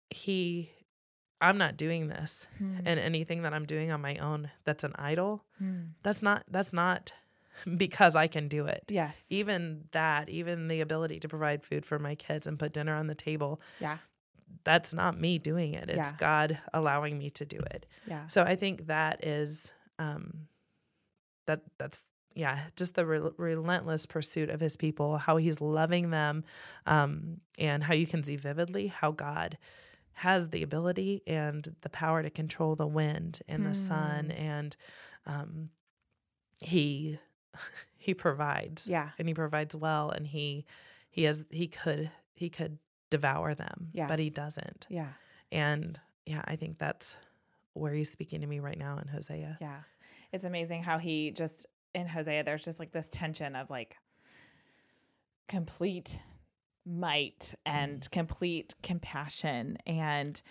he 0.09 0.71
i'm 1.39 1.57
not 1.57 1.75
doing 1.77 2.07
this 2.07 2.45
Mm. 2.61 2.81
and 2.85 2.99
anything 2.99 3.41
that 3.43 3.53
i'm 3.53 3.65
doing 3.65 3.91
on 3.91 4.01
my 4.01 4.15
own 4.17 4.51
that's 4.63 4.83
an 4.83 4.93
idol 4.95 5.43
Mm. 5.61 5.93
that's 6.03 6.21
not 6.21 6.43
that's 6.49 6.73
not 6.73 7.13
because 7.77 8.15
i 8.15 8.27
can 8.27 8.47
do 8.47 8.65
it 8.65 8.83
Yes. 8.89 9.15
even 9.29 9.85
that 9.91 10.29
even 10.29 10.67
the 10.67 10.81
ability 10.81 11.19
to 11.19 11.27
provide 11.27 11.63
food 11.63 11.85
for 11.85 11.99
my 11.99 12.15
kids 12.15 12.47
and 12.47 12.57
put 12.59 12.73
dinner 12.73 12.95
on 12.95 13.07
the 13.07 13.15
table 13.15 13.61
Yeah. 13.79 13.97
that's 14.63 14.93
not 14.93 15.19
me 15.19 15.37
doing 15.37 15.73
it 15.73 15.89
it's 15.89 15.97
Yeah. 16.11 16.17
god 16.17 16.59
allowing 16.73 17.17
me 17.17 17.29
to 17.31 17.45
do 17.45 17.57
it 17.59 17.85
Yeah. 18.05 18.27
so 18.27 18.43
i 18.43 18.55
think 18.55 18.87
that 18.87 19.25
is 19.25 19.71
um 19.99 20.47
that 21.47 21.61
that's 21.77 22.05
yeah 22.33 22.59
just 22.75 22.95
the 22.95 23.05
re- 23.05 23.31
relentless 23.37 24.05
pursuit 24.05 24.49
of 24.49 24.59
his 24.59 24.77
people 24.77 25.17
how 25.17 25.37
he's 25.37 25.59
loving 25.59 26.11
them 26.11 26.43
um 26.85 27.41
and 27.59 27.83
how 27.83 27.93
you 27.93 28.07
can 28.07 28.23
see 28.23 28.35
vividly 28.37 28.87
how 28.87 29.11
god 29.11 29.57
has 30.13 30.49
the 30.49 30.61
ability 30.63 31.21
and 31.27 31.75
the 31.81 31.89
power 31.89 32.21
to 32.23 32.29
control 32.29 32.75
the 32.75 32.85
wind 32.87 33.41
and 33.47 33.65
the 33.65 33.73
sun 33.73 34.25
Hmm. 34.25 34.31
and 34.31 34.77
um 35.25 35.69
he 36.61 37.17
he 37.97 38.13
provides 38.13 38.87
Yeah. 38.87 39.09
and 39.19 39.27
he 39.27 39.33
provides 39.33 39.75
well 39.75 40.09
and 40.09 40.27
he 40.27 40.65
he 41.09 41.23
has 41.23 41.45
he 41.49 41.67
could 41.67 42.11
he 42.33 42.49
could 42.49 42.77
devour 43.09 43.53
them 43.53 43.89
Yeah. 43.93 44.07
but 44.07 44.19
he 44.19 44.29
doesn't 44.29 44.87
Yeah. 44.89 45.09
and 45.51 45.99
yeah, 46.25 46.41
I 46.45 46.55
think 46.55 46.77
that's 46.77 47.17
where 47.73 47.93
he's 47.93 48.11
speaking 48.11 48.41
to 48.41 48.47
me 48.47 48.59
right 48.59 48.77
now 48.77 48.99
in 48.99 49.07
Hosea. 49.07 49.57
Yeah. 49.59 49.79
It's 50.31 50.45
amazing 50.45 50.83
how 50.83 50.97
he 50.97 51.31
just 51.31 51.65
in 51.93 52.07
Hosea 52.07 52.43
there's 52.43 52.63
just 52.63 52.79
like 52.79 52.91
this 52.91 53.07
tension 53.11 53.55
of 53.55 53.69
like 53.69 53.97
complete 55.47 56.19
might 56.85 57.53
and 57.65 58.01
mm-hmm. 58.01 58.09
complete 58.11 58.73
compassion 58.81 59.77
and 59.85 60.41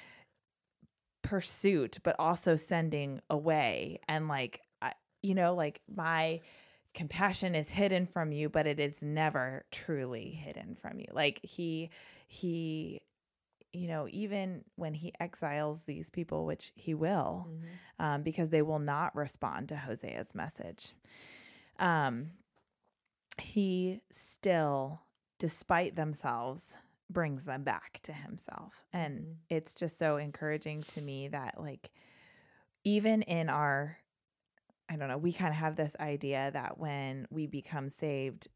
pursuit 1.23 1.99
but 2.03 2.17
also 2.19 2.57
sending 2.57 3.21
away 3.29 4.01
and 4.09 4.29
like 4.29 4.61
I, 4.81 4.93
you 5.23 5.35
know 5.35 5.55
like 5.55 5.81
my 5.95 6.41
compassion 6.95 7.55
is 7.55 7.71
hidden 7.71 8.07
from 8.07 8.33
you 8.33 8.49
but 8.49 8.67
it 8.67 8.81
is 8.81 9.03
never 9.03 9.65
truly 9.71 10.31
hidden 10.31 10.75
from 10.75 10.99
you 10.99 11.07
like 11.13 11.39
he 11.43 11.89
he 12.27 13.01
you 13.73 13.87
know 13.87 14.09
even 14.11 14.65
when 14.77 14.93
he 14.95 15.13
exiles 15.21 15.83
these 15.87 16.11
people 16.11 16.45
which 16.47 16.73
he 16.75 16.93
will 16.95 17.47
um, 18.01 18.23
because 18.23 18.49
they 18.51 18.63
will 18.63 18.79
not 18.79 19.15
respond 19.15 19.69
to 19.69 19.75
Hosea's 19.77 20.35
message. 20.35 20.93
Um, 21.79 22.31
he 23.39 24.01
still, 24.11 25.03
despite 25.39 25.97
themselves, 25.97 26.75
brings 27.11 27.45
them 27.45 27.63
back 27.63 28.01
to 28.05 28.13
himself. 28.13 28.85
And 28.93 29.21
Mhm. 29.21 29.37
it's 29.51 29.75
just 29.75 29.99
so 29.99 30.17
encouraging 30.17 30.83
to 30.83 31.01
me 31.03 31.29
that, 31.29 31.61
like, 31.61 31.91
even 32.85 33.23
in 33.23 33.49
our, 33.49 33.99
I 34.91 34.97
don't 34.97 35.09
know, 35.09 35.19
we 35.19 35.33
kind 35.33 35.51
of 35.53 35.57
have 35.57 35.77
this 35.77 35.95
idea 36.01 36.51
that 36.53 36.79
when 36.79 37.29
we 37.31 37.47
become 37.47 37.89
saved, 37.89 38.49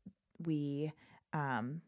we, 0.45 0.93
um, 1.33 1.81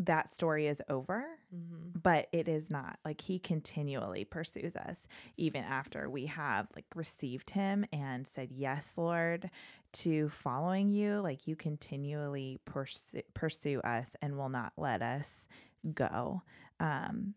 that 0.00 0.32
story 0.32 0.66
is 0.68 0.80
over, 0.88 1.24
Mm-hmm. 1.54 1.98
but 2.02 2.28
it 2.30 2.46
is 2.46 2.68
not. 2.70 2.98
Like 3.06 3.22
he 3.22 3.38
continually 3.38 4.24
pursues 4.24 4.76
us 4.76 5.06
even 5.38 5.64
after 5.64 6.10
we 6.10 6.26
have 6.26 6.68
like 6.76 6.84
received 6.94 7.50
him 7.50 7.86
and 7.90 8.26
said, 8.28 8.50
Yes, 8.52 8.92
Lord, 8.98 9.48
to 9.94 10.28
following 10.28 10.90
you. 10.90 11.20
Like 11.20 11.46
you 11.46 11.56
continually 11.56 12.60
pursue, 12.66 13.22
pursue 13.32 13.80
us 13.80 14.14
and 14.20 14.36
will 14.36 14.50
not 14.50 14.74
let 14.76 15.00
us 15.00 15.46
go. 15.94 16.42
Um, 16.80 17.32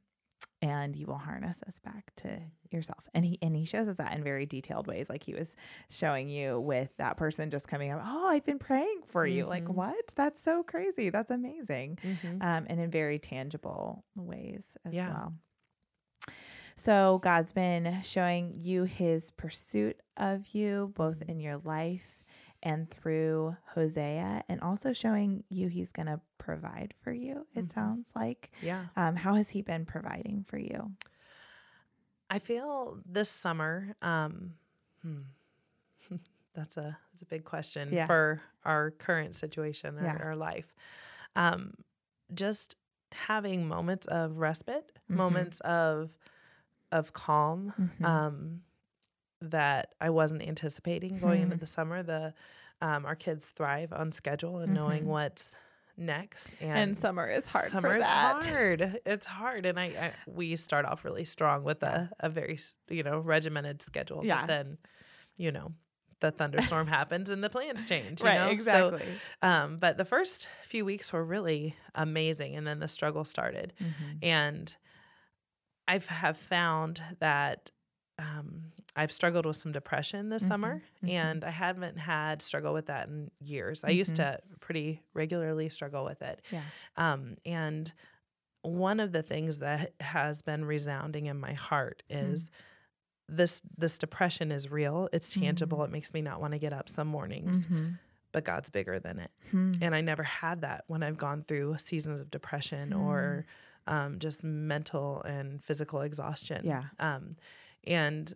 and 0.61 0.93
you 0.95 1.05
will 1.07 1.17
harness 1.19 1.63
us 1.65 1.79
back 1.79 2.11
to 2.17 2.41
yourself. 2.71 3.03
And 3.13 3.25
he 3.25 3.37
and 3.41 3.55
he 3.55 3.65
shows 3.65 3.87
us 3.87 3.97
that 3.97 4.13
in 4.13 4.23
very 4.23 4.45
detailed 4.45 4.87
ways. 4.87 5.09
Like 5.09 5.23
he 5.23 5.33
was 5.33 5.55
showing 5.89 6.29
you 6.29 6.59
with 6.59 6.89
that 6.97 7.17
person 7.17 7.49
just 7.49 7.67
coming 7.67 7.91
up, 7.91 8.01
oh, 8.05 8.27
I've 8.27 8.45
been 8.45 8.59
praying 8.59 9.01
for 9.07 9.25
you. 9.25 9.45
Like, 9.45 9.65
Mhm. 9.65 9.75
what? 9.75 10.07
That's 10.15 10.41
so 10.41 10.63
crazy. 10.63 11.09
That's 11.09 11.31
amazing. 11.31 11.99
Mm-hmm. 12.03 12.41
Um, 12.41 12.65
and 12.69 12.79
in 12.79 12.89
very 12.91 13.19
tangible 13.19 14.03
ways 14.15 14.63
as 14.85 14.93
Yeah. 14.93 15.09
well. 15.09 15.33
So 16.75 17.19
God's 17.21 17.51
been 17.51 18.01
showing 18.03 18.53
you 18.57 18.83
his 18.83 19.31
pursuit 19.31 19.99
of 20.17 20.47
you, 20.55 20.91
both 20.95 21.19
Mhm. 21.19 21.29
in 21.29 21.39
your 21.39 21.57
life 21.57 22.23
and 22.63 22.89
through 22.89 23.55
Hosea, 23.73 24.43
and 24.47 24.61
also 24.61 24.93
showing 24.93 25.43
you 25.49 25.67
he's 25.67 25.91
going 25.91 26.05
to 26.07 26.21
provide 26.37 26.93
for 27.01 27.11
you, 27.11 27.47
it 27.55 27.65
Mhm. 27.67 27.73
sounds 27.73 28.09
like. 28.15 28.51
Yeah. 28.61 28.85
Um, 28.95 29.15
how 29.15 29.33
has 29.35 29.49
he 29.49 29.61
been 29.61 29.85
providing 29.85 30.43
for 30.43 30.57
you? 30.57 30.91
I 32.31 32.39
feel 32.39 32.97
this 33.05 33.29
summer, 33.29 33.93
um, 34.01 34.53
hmm, 35.01 35.23
that's 36.55 36.77
a 36.77 36.97
that's 37.11 37.21
a 37.21 37.25
big 37.25 37.43
question 37.43 37.89
Yeah. 37.91 38.07
for 38.07 38.41
our 38.65 38.91
current 38.91 39.35
situation, 39.35 39.97
our, 39.97 40.05
Yeah. 40.05 40.17
our 40.19 40.35
life. 40.35 40.73
Um, 41.35 41.73
just 42.33 42.75
having 43.11 43.67
moments 43.67 44.07
of 44.07 44.37
respite, 44.37 44.91
Mhm. 45.09 45.17
moments 45.17 45.59
of 45.61 46.17
of 46.93 47.13
calm, 47.13 47.73
Mhm. 47.79 48.05
um, 48.05 48.61
that 49.41 49.95
I 50.01 50.09
wasn't 50.09 50.41
anticipating 50.43 51.19
going 51.19 51.41
into 51.43 51.55
Mhm. 51.55 51.59
the 51.59 51.65
summer. 51.67 52.03
The 52.03 52.33
um, 52.81 53.05
our 53.05 53.15
kids 53.15 53.49
thrive 53.51 53.93
on 53.93 54.11
schedule 54.11 54.59
and 54.59 54.73
knowing 54.73 55.03
Mhm. 55.03 55.07
what's 55.07 55.51
next, 55.97 56.51
and 56.59 56.97
summer 56.97 57.29
is 57.29 57.45
hard 57.45 57.71
summer 57.71 57.89
for 57.89 57.95
is 57.97 58.03
that. 58.03 58.43
hard. 58.49 58.99
It's 59.05 59.25
hard, 59.25 59.65
and 59.65 59.79
I, 59.79 59.85
I 59.85 60.11
we 60.27 60.55
start 60.55 60.85
off 60.85 61.03
really 61.05 61.25
strong 61.25 61.63
with 61.63 61.83
a 61.83 62.09
a 62.19 62.29
very 62.29 62.59
you 62.89 63.03
know 63.03 63.19
regimented 63.19 63.81
schedule. 63.81 64.25
Yeah. 64.25 64.41
But 64.41 64.47
then, 64.47 64.77
you 65.37 65.51
know, 65.51 65.73
the 66.19 66.31
thunderstorm 66.31 66.87
happens 66.99 67.29
and 67.29 67.43
the 67.43 67.49
plans 67.49 67.85
change. 67.85 68.21
You 68.21 68.27
right, 68.27 68.39
know? 68.39 68.49
exactly. 68.49 69.03
So, 69.41 69.47
um, 69.47 69.77
but 69.77 69.97
the 69.97 70.05
first 70.05 70.47
few 70.63 70.85
weeks 70.85 71.11
were 71.13 71.23
really 71.23 71.75
amazing, 71.95 72.55
and 72.55 72.65
then 72.65 72.79
the 72.79 72.87
struggle 72.87 73.25
started, 73.25 73.73
Mhm. 73.81 74.19
and 74.23 74.75
I 75.87 75.99
have 76.07 76.37
found 76.37 77.01
that. 77.19 77.71
Um, 78.21 78.71
I've 78.95 79.11
struggled 79.11 79.45
with 79.45 79.57
some 79.57 79.71
depression 79.71 80.29
this 80.29 80.43
Mhm, 80.43 80.47
summer, 80.47 80.81
mhm. 81.03 81.09
and 81.09 81.43
I 81.43 81.49
haven't 81.49 81.97
had 81.97 82.41
struggle 82.41 82.73
with 82.73 82.85
that 82.85 83.07
in 83.07 83.31
years. 83.39 83.83
I 83.83 83.89
used 83.89 84.11
Mhm. 84.11 84.15
to 84.17 84.39
pretty 84.59 85.01
regularly 85.13 85.69
struggle 85.69 86.05
with 86.05 86.21
it. 86.21 86.41
Yeah. 86.51 86.63
Um, 86.97 87.35
and 87.45 87.91
one 88.63 88.99
of 88.99 89.11
the 89.11 89.23
things 89.23 89.57
that 89.59 89.93
has 90.01 90.41
been 90.41 90.65
resounding 90.65 91.25
in 91.25 91.39
my 91.39 91.53
heart 91.53 92.03
is 92.09 92.45
this 93.27 93.61
this 93.77 93.97
depression 93.97 94.51
is 94.51 94.69
real. 94.69 95.09
It's 95.13 95.33
tangible. 95.33 95.83
It 95.83 95.89
makes 95.91 96.13
me 96.13 96.21
not 96.21 96.41
want 96.41 96.51
to 96.51 96.59
get 96.59 96.73
up 96.73 96.89
some 96.89 97.07
mornings, 97.07 97.65
Mhm. 97.65 97.97
but 98.33 98.43
God's 98.43 98.69
bigger 98.69 98.99
than 98.99 99.19
it. 99.19 99.31
Hmm. 99.51 99.71
And 99.81 99.95
I 99.95 100.01
never 100.01 100.23
had 100.23 100.61
that 100.61 100.83
when 100.87 101.01
I've 101.01 101.17
gone 101.17 101.43
through 101.43 101.77
seasons 101.79 102.19
of 102.19 102.29
depression 102.29 102.93
or 102.93 103.45
um, 103.87 104.19
just 104.19 104.43
mental 104.43 105.23
and 105.23 105.63
physical 105.63 106.01
exhaustion. 106.01 106.63
Yeah. 106.65 106.83
Um, 106.99 107.35
and 107.85 108.33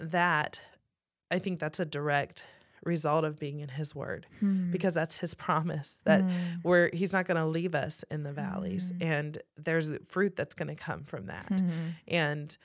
that, 0.00 0.60
I 1.30 1.38
think 1.38 1.58
that's 1.60 1.80
a 1.80 1.84
direct 1.86 2.44
result 2.84 3.24
of 3.24 3.38
being 3.38 3.60
in 3.60 3.68
His 3.70 3.94
Word 3.94 4.26
Hmm. 4.38 4.70
because 4.70 4.94
that's 4.94 5.18
His 5.18 5.34
promise 5.46 5.98
that 6.04 6.20
Hmm. 6.22 6.30
where 6.62 6.90
he's 6.92 7.12
not 7.12 7.26
going 7.26 7.38
to 7.38 7.46
leave 7.46 7.74
us 7.74 8.04
in 8.10 8.22
the 8.22 8.32
valleys 8.32 8.92
Mm. 8.92 9.02
and 9.02 9.38
there's 9.56 9.96
fruit 10.06 10.36
that's 10.36 10.54
going 10.54 10.68
to 10.68 10.80
come 10.80 11.02
from 11.04 11.26
that 11.26 11.48
Mhm. 11.50 11.94
and 12.06 12.56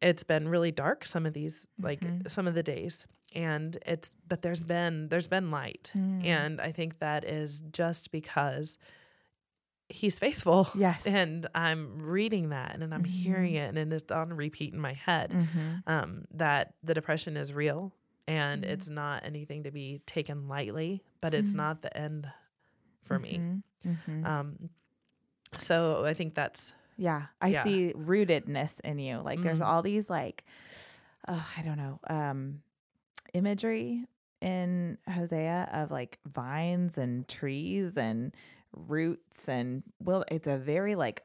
it's 0.00 0.22
been 0.24 0.48
really 0.48 0.70
dark 0.72 1.04
some 1.04 1.26
of 1.26 1.32
these 1.34 1.66
like 1.80 2.00
Mhm. 2.00 2.30
some 2.30 2.46
of 2.46 2.54
the 2.54 2.62
days 2.62 3.06
and 3.34 3.76
it's 3.86 4.12
but 4.28 4.40
there's 4.42 4.62
been 4.62 5.08
there's 5.08 5.28
been 5.28 5.50
light 5.50 5.90
Hmm. 5.92 6.20
and 6.22 6.60
i 6.60 6.70
think 6.72 6.98
that 7.00 7.24
is 7.24 7.60
just 7.72 8.10
because 8.12 8.78
he's 9.88 10.18
faithful 10.18 10.68
Yes. 10.74 11.02
and 11.06 11.46
i'm 11.54 11.98
reading 12.02 12.48
that 12.50 12.78
and 12.80 12.92
i'm 12.94 13.04
hearing 13.04 13.54
Mhm. 13.54 13.68
it 13.68 13.76
and 13.78 13.92
it's 13.92 14.10
on 14.10 14.32
repeat 14.32 14.72
in 14.74 14.80
my 14.80 14.92
head 14.94 15.30
Mhm. 15.30 15.82
um, 15.86 16.24
that 16.32 16.74
the 16.82 16.92
depression 16.94 17.36
is 17.36 17.52
real 17.54 17.92
and 18.26 18.64
Mhm. 18.64 18.68
it's 18.70 18.88
not 18.90 19.24
anything 19.24 19.62
to 19.64 19.70
be 19.70 20.00
taken 20.06 20.48
lightly 20.48 21.02
but 21.20 21.34
it's 21.34 21.50
Mhm. 21.50 21.56
not 21.56 21.82
the 21.82 21.96
end 21.96 22.28
for 23.04 23.18
me 23.18 23.38
Mhm. 23.38 23.62
Mhm. 24.06 24.26
um, 24.26 24.70
so 25.56 26.04
I 26.04 26.14
think 26.14 26.34
that's 26.34 26.72
Yeah, 26.98 27.26
I 27.42 27.48
Yeah. 27.48 27.62
see 27.62 27.92
rootedness 27.92 28.80
in 28.80 28.98
you. 28.98 29.18
Like 29.18 29.42
there's 29.42 29.60
all 29.60 29.82
these 29.82 30.08
like, 30.08 30.44
oh, 31.28 31.46
I 31.58 31.60
don't 31.62 31.76
know, 31.76 32.00
um, 32.08 32.62
imagery 33.34 34.06
in 34.40 34.96
Hosea 35.06 35.68
of 35.74 35.90
like 35.90 36.18
vines 36.24 36.96
and 36.96 37.28
trees 37.28 37.98
and 37.98 38.34
roots 38.76 39.48
and 39.48 39.82
well, 39.98 40.24
it's 40.30 40.46
a 40.46 40.56
very 40.56 40.94
like 40.94 41.22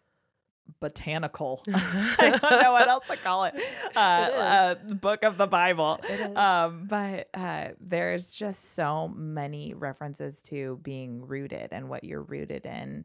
botanical. 0.79 1.61
I 1.73 2.37
don't 2.41 2.63
know 2.63 2.71
what 2.71 2.87
else 2.87 3.05
to 3.09 3.17
call 3.17 3.43
it. 3.45 3.55
Uh, 3.95 3.99
uh, 3.99 4.75
book 4.75 5.21
of 5.23 5.37
the 5.37 5.45
Bible. 5.47 5.99
Um, 6.37 6.85
but 6.87 7.27
uh, 7.33 7.69
there's 7.81 8.31
just 8.31 8.73
so 8.73 9.09
many 9.09 9.73
references 9.73 10.41
to 10.43 10.79
being 10.81 11.27
rooted 11.27 11.69
and 11.73 11.89
what 11.89 12.05
you're 12.05 12.21
rooted 12.23 12.65
in 12.65 13.03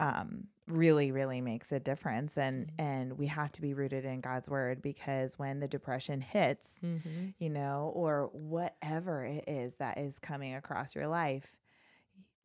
um, 0.00 0.48
really, 0.66 1.12
really 1.12 1.40
makes 1.40 1.70
a 1.70 1.78
difference. 1.78 2.36
And 2.36 2.66
Mm-hmm. 2.66 2.82
and 2.82 3.18
we 3.18 3.26
have 3.28 3.52
to 3.52 3.62
be 3.62 3.72
rooted 3.72 4.04
in 4.04 4.20
God's 4.20 4.48
word 4.48 4.82
because 4.82 5.38
when 5.38 5.60
the 5.60 5.68
depression 5.68 6.20
hits, 6.20 6.80
Mhm. 6.84 7.34
you 7.38 7.50
know, 7.50 7.92
or 7.94 8.30
whatever 8.32 9.24
it 9.24 9.44
is 9.46 9.76
that 9.76 9.96
is 9.98 10.18
coming 10.18 10.54
across 10.56 10.94
your 10.96 11.06
life, 11.06 11.54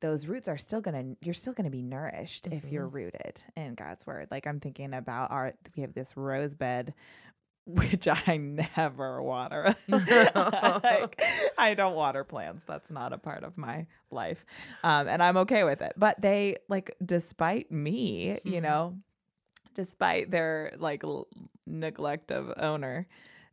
those 0.02 0.26
roots 0.28 0.48
are 0.48 0.58
still 0.58 0.82
gonna 0.82 1.16
you're 1.22 1.34
still 1.34 1.54
gonna 1.54 1.70
be 1.70 1.82
nourished 1.82 2.48
if 2.48 2.66
you're 2.72 2.88
rooted 2.88 3.42
in 3.56 3.76
God's 3.76 4.06
word. 4.06 4.28
Like 4.32 4.46
I'm 4.48 4.60
thinking 4.60 4.94
about 4.94 5.32
our 5.32 5.54
we 5.76 5.82
have 5.84 5.94
this 5.94 6.16
rose 6.18 6.54
bed 6.56 6.94
which 7.66 8.08
I 8.08 8.38
never 8.38 9.22
water. 9.22 9.76
like, 9.88 11.22
I 11.58 11.76
don't 11.76 11.94
water 11.96 12.24
plants. 12.24 12.64
That's 12.68 12.90
not 12.90 13.14
a 13.14 13.20
part 13.20 13.44
of 13.44 13.56
my 13.58 13.86
life. 14.10 14.44
Um, 14.84 15.08
and 15.08 15.22
I'm 15.22 15.38
okay 15.38 15.64
with 15.64 15.82
it. 15.84 15.94
But 15.96 16.20
they 16.20 16.58
like 16.68 16.96
despite 17.06 17.72
me, 17.72 18.40
you 18.44 18.60
Mhm. 18.60 18.64
know, 18.64 18.98
despite 19.76 20.32
their 20.32 20.74
like 20.80 21.04
l- 21.04 21.28
neglect 21.68 22.32
of 22.32 22.52
owner, 22.58 23.08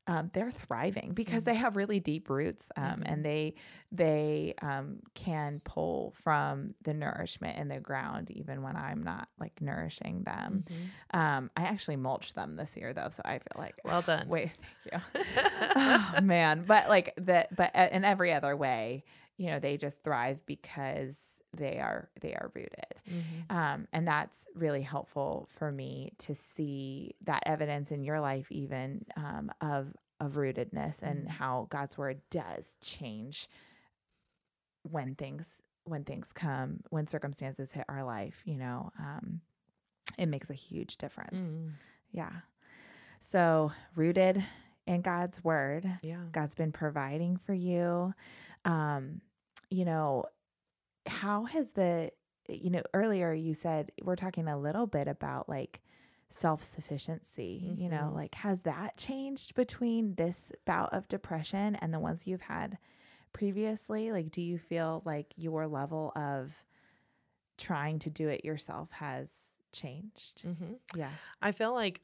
um, 0.08 0.30
they're 0.32 0.50
thriving 0.50 1.12
because 1.14 1.42
Mhm. 1.42 1.46
they 1.46 1.54
have 1.54 1.76
really 1.76 2.00
deep 2.00 2.28
roots, 2.28 2.68
um, 2.76 2.84
Mhm. 2.84 3.02
and 3.04 3.24
they 3.24 3.54
they 3.92 4.54
um, 4.60 4.98
can 5.14 5.60
pull 5.64 6.12
from 6.16 6.74
the 6.82 6.92
nourishment 6.92 7.56
in 7.58 7.68
the 7.68 7.78
ground 7.80 8.30
even 8.30 8.62
when 8.62 8.74
I'm 8.76 9.02
not 9.02 9.28
like 9.38 9.60
nourishing 9.60 10.24
them. 10.24 10.64
Mhm. 11.12 11.18
Um, 11.18 11.50
I 11.56 11.62
actually 11.62 11.96
mulched 11.96 12.34
them 12.34 12.56
this 12.56 12.76
year 12.76 12.92
though, 12.92 13.10
so 13.14 13.22
I 13.24 13.38
feel 13.38 13.56
like 13.58 13.76
Well 13.84 14.02
done. 14.02 14.26
wait, 14.28 14.50
thank 14.82 15.04
you. 15.14 15.22
oh, 15.76 16.20
man, 16.22 16.64
but 16.66 16.88
like 16.88 17.14
that, 17.18 17.54
but 17.54 17.70
uh, 17.76 17.88
in 17.92 18.04
every 18.04 18.32
other 18.32 18.56
way, 18.56 19.04
you 19.36 19.46
know, 19.50 19.58
they 19.60 19.76
just 19.76 20.02
thrive 20.02 20.44
because 20.46 21.14
they 21.56 21.78
are 21.78 22.10
they 22.20 22.34
are 22.34 22.50
rooted. 22.54 22.94
Mhm. 23.10 23.50
Um, 23.50 23.88
and 23.92 24.06
that's 24.06 24.46
really 24.54 24.82
helpful 24.82 25.46
for 25.50 25.72
me 25.72 26.12
to 26.18 26.34
see 26.34 27.14
that 27.22 27.42
evidence 27.46 27.90
in 27.90 28.04
your 28.04 28.20
life, 28.20 28.50
even 28.52 29.04
um, 29.16 29.50
of 29.60 29.94
of 30.20 30.32
rootedness 30.32 31.00
and 31.02 31.26
Mhm. 31.26 31.30
how 31.30 31.66
God's 31.70 31.96
word 31.96 32.20
does 32.30 32.76
change 32.80 33.48
when 34.82 35.14
things 35.14 35.46
when 35.84 36.04
things 36.04 36.32
come 36.34 36.80
when 36.90 37.06
circumstances 37.06 37.72
hit 37.72 37.84
our 37.88 38.04
life. 38.04 38.42
You 38.44 38.58
know, 38.58 38.92
um, 38.98 39.40
it 40.18 40.26
makes 40.26 40.50
a 40.50 40.54
huge 40.54 40.98
difference. 40.98 41.36
Mhm. 41.40 41.72
Yeah. 42.10 42.40
So 43.20 43.72
rooted 43.94 44.44
in 44.86 45.00
God's 45.02 45.42
word, 45.42 45.98
Yeah. 46.02 46.24
God's 46.32 46.54
been 46.54 46.72
providing 46.72 47.36
for 47.38 47.52
you. 47.54 48.14
Um, 48.64 49.20
you 49.70 49.84
know, 49.84 50.24
how 51.08 51.44
has 51.44 51.70
the 51.72 52.10
you 52.48 52.70
know, 52.70 52.82
earlier 52.94 53.32
you 53.34 53.52
said 53.52 53.92
we're 54.02 54.16
talking 54.16 54.48
a 54.48 54.58
little 54.58 54.86
bit 54.86 55.06
about 55.08 55.48
like 55.48 55.80
self-sufficiency, 56.30 57.74
you 57.76 57.88
know, 57.88 58.10
Mhm. 58.10 58.14
like 58.14 58.34
has 58.36 58.62
that 58.62 58.96
changed 58.96 59.54
between 59.54 60.14
this 60.14 60.50
bout 60.64 60.92
of 60.92 61.08
depression 61.08 61.76
and 61.76 61.92
the 61.92 61.98
ones 62.00 62.26
you've 62.26 62.42
had 62.42 62.78
previously? 63.32 64.12
Like 64.12 64.30
do 64.30 64.42
you 64.42 64.58
feel 64.58 65.02
like 65.04 65.32
your 65.36 65.66
level 65.66 66.12
of 66.16 66.64
trying 67.56 67.98
to 68.00 68.10
do 68.10 68.28
it 68.28 68.44
yourself 68.44 68.90
has 68.92 69.30
changed. 69.72 70.42
hmm 70.42 70.74
Yeah. 70.94 71.10
I 71.42 71.52
feel 71.52 71.72
like 71.74 72.02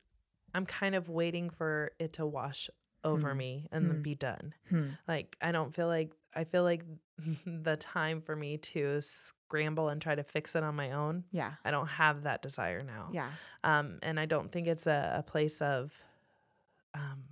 I'm 0.53 0.67
kind 0.67 0.95
of 0.95 1.09
waiting 1.09 1.49
for 1.51 1.93
it 1.99 2.13
to 2.15 2.27
wash 2.27 2.69
over 3.03 3.33
Hmm. 3.33 3.39
me 3.39 3.69
and 3.73 3.89
then 3.89 3.97
Hmm. 3.99 4.03
be 4.03 4.15
done. 4.15 4.55
Hmm. 4.69 4.91
Like 5.09 5.37
I 5.41 5.53
don't 5.53 5.75
feel 5.75 5.87
like 5.89 6.13
I 6.35 6.45
feel 6.45 6.63
like 6.65 6.85
the 7.47 7.77
time 7.77 8.21
for 8.21 8.35
me 8.35 8.57
to 8.59 9.01
scramble 9.01 9.89
and 9.89 10.01
try 10.01 10.15
to 10.15 10.25
fix 10.25 10.55
it 10.57 10.63
on 10.63 10.75
my 10.75 10.93
own. 10.93 11.25
Yeah. 11.31 11.53
I 11.65 11.71
don't 11.71 11.87
have 11.87 12.25
that 12.25 12.43
desire 12.43 12.83
now. 12.83 13.11
Yeah. 13.13 13.31
Um, 13.63 13.99
and 14.03 14.19
I 14.19 14.27
don't 14.27 14.51
think 14.51 14.67
it's 14.67 14.87
a, 14.87 15.17
a 15.19 15.23
place 15.23 15.63
of 15.63 15.93
um, 16.95 17.25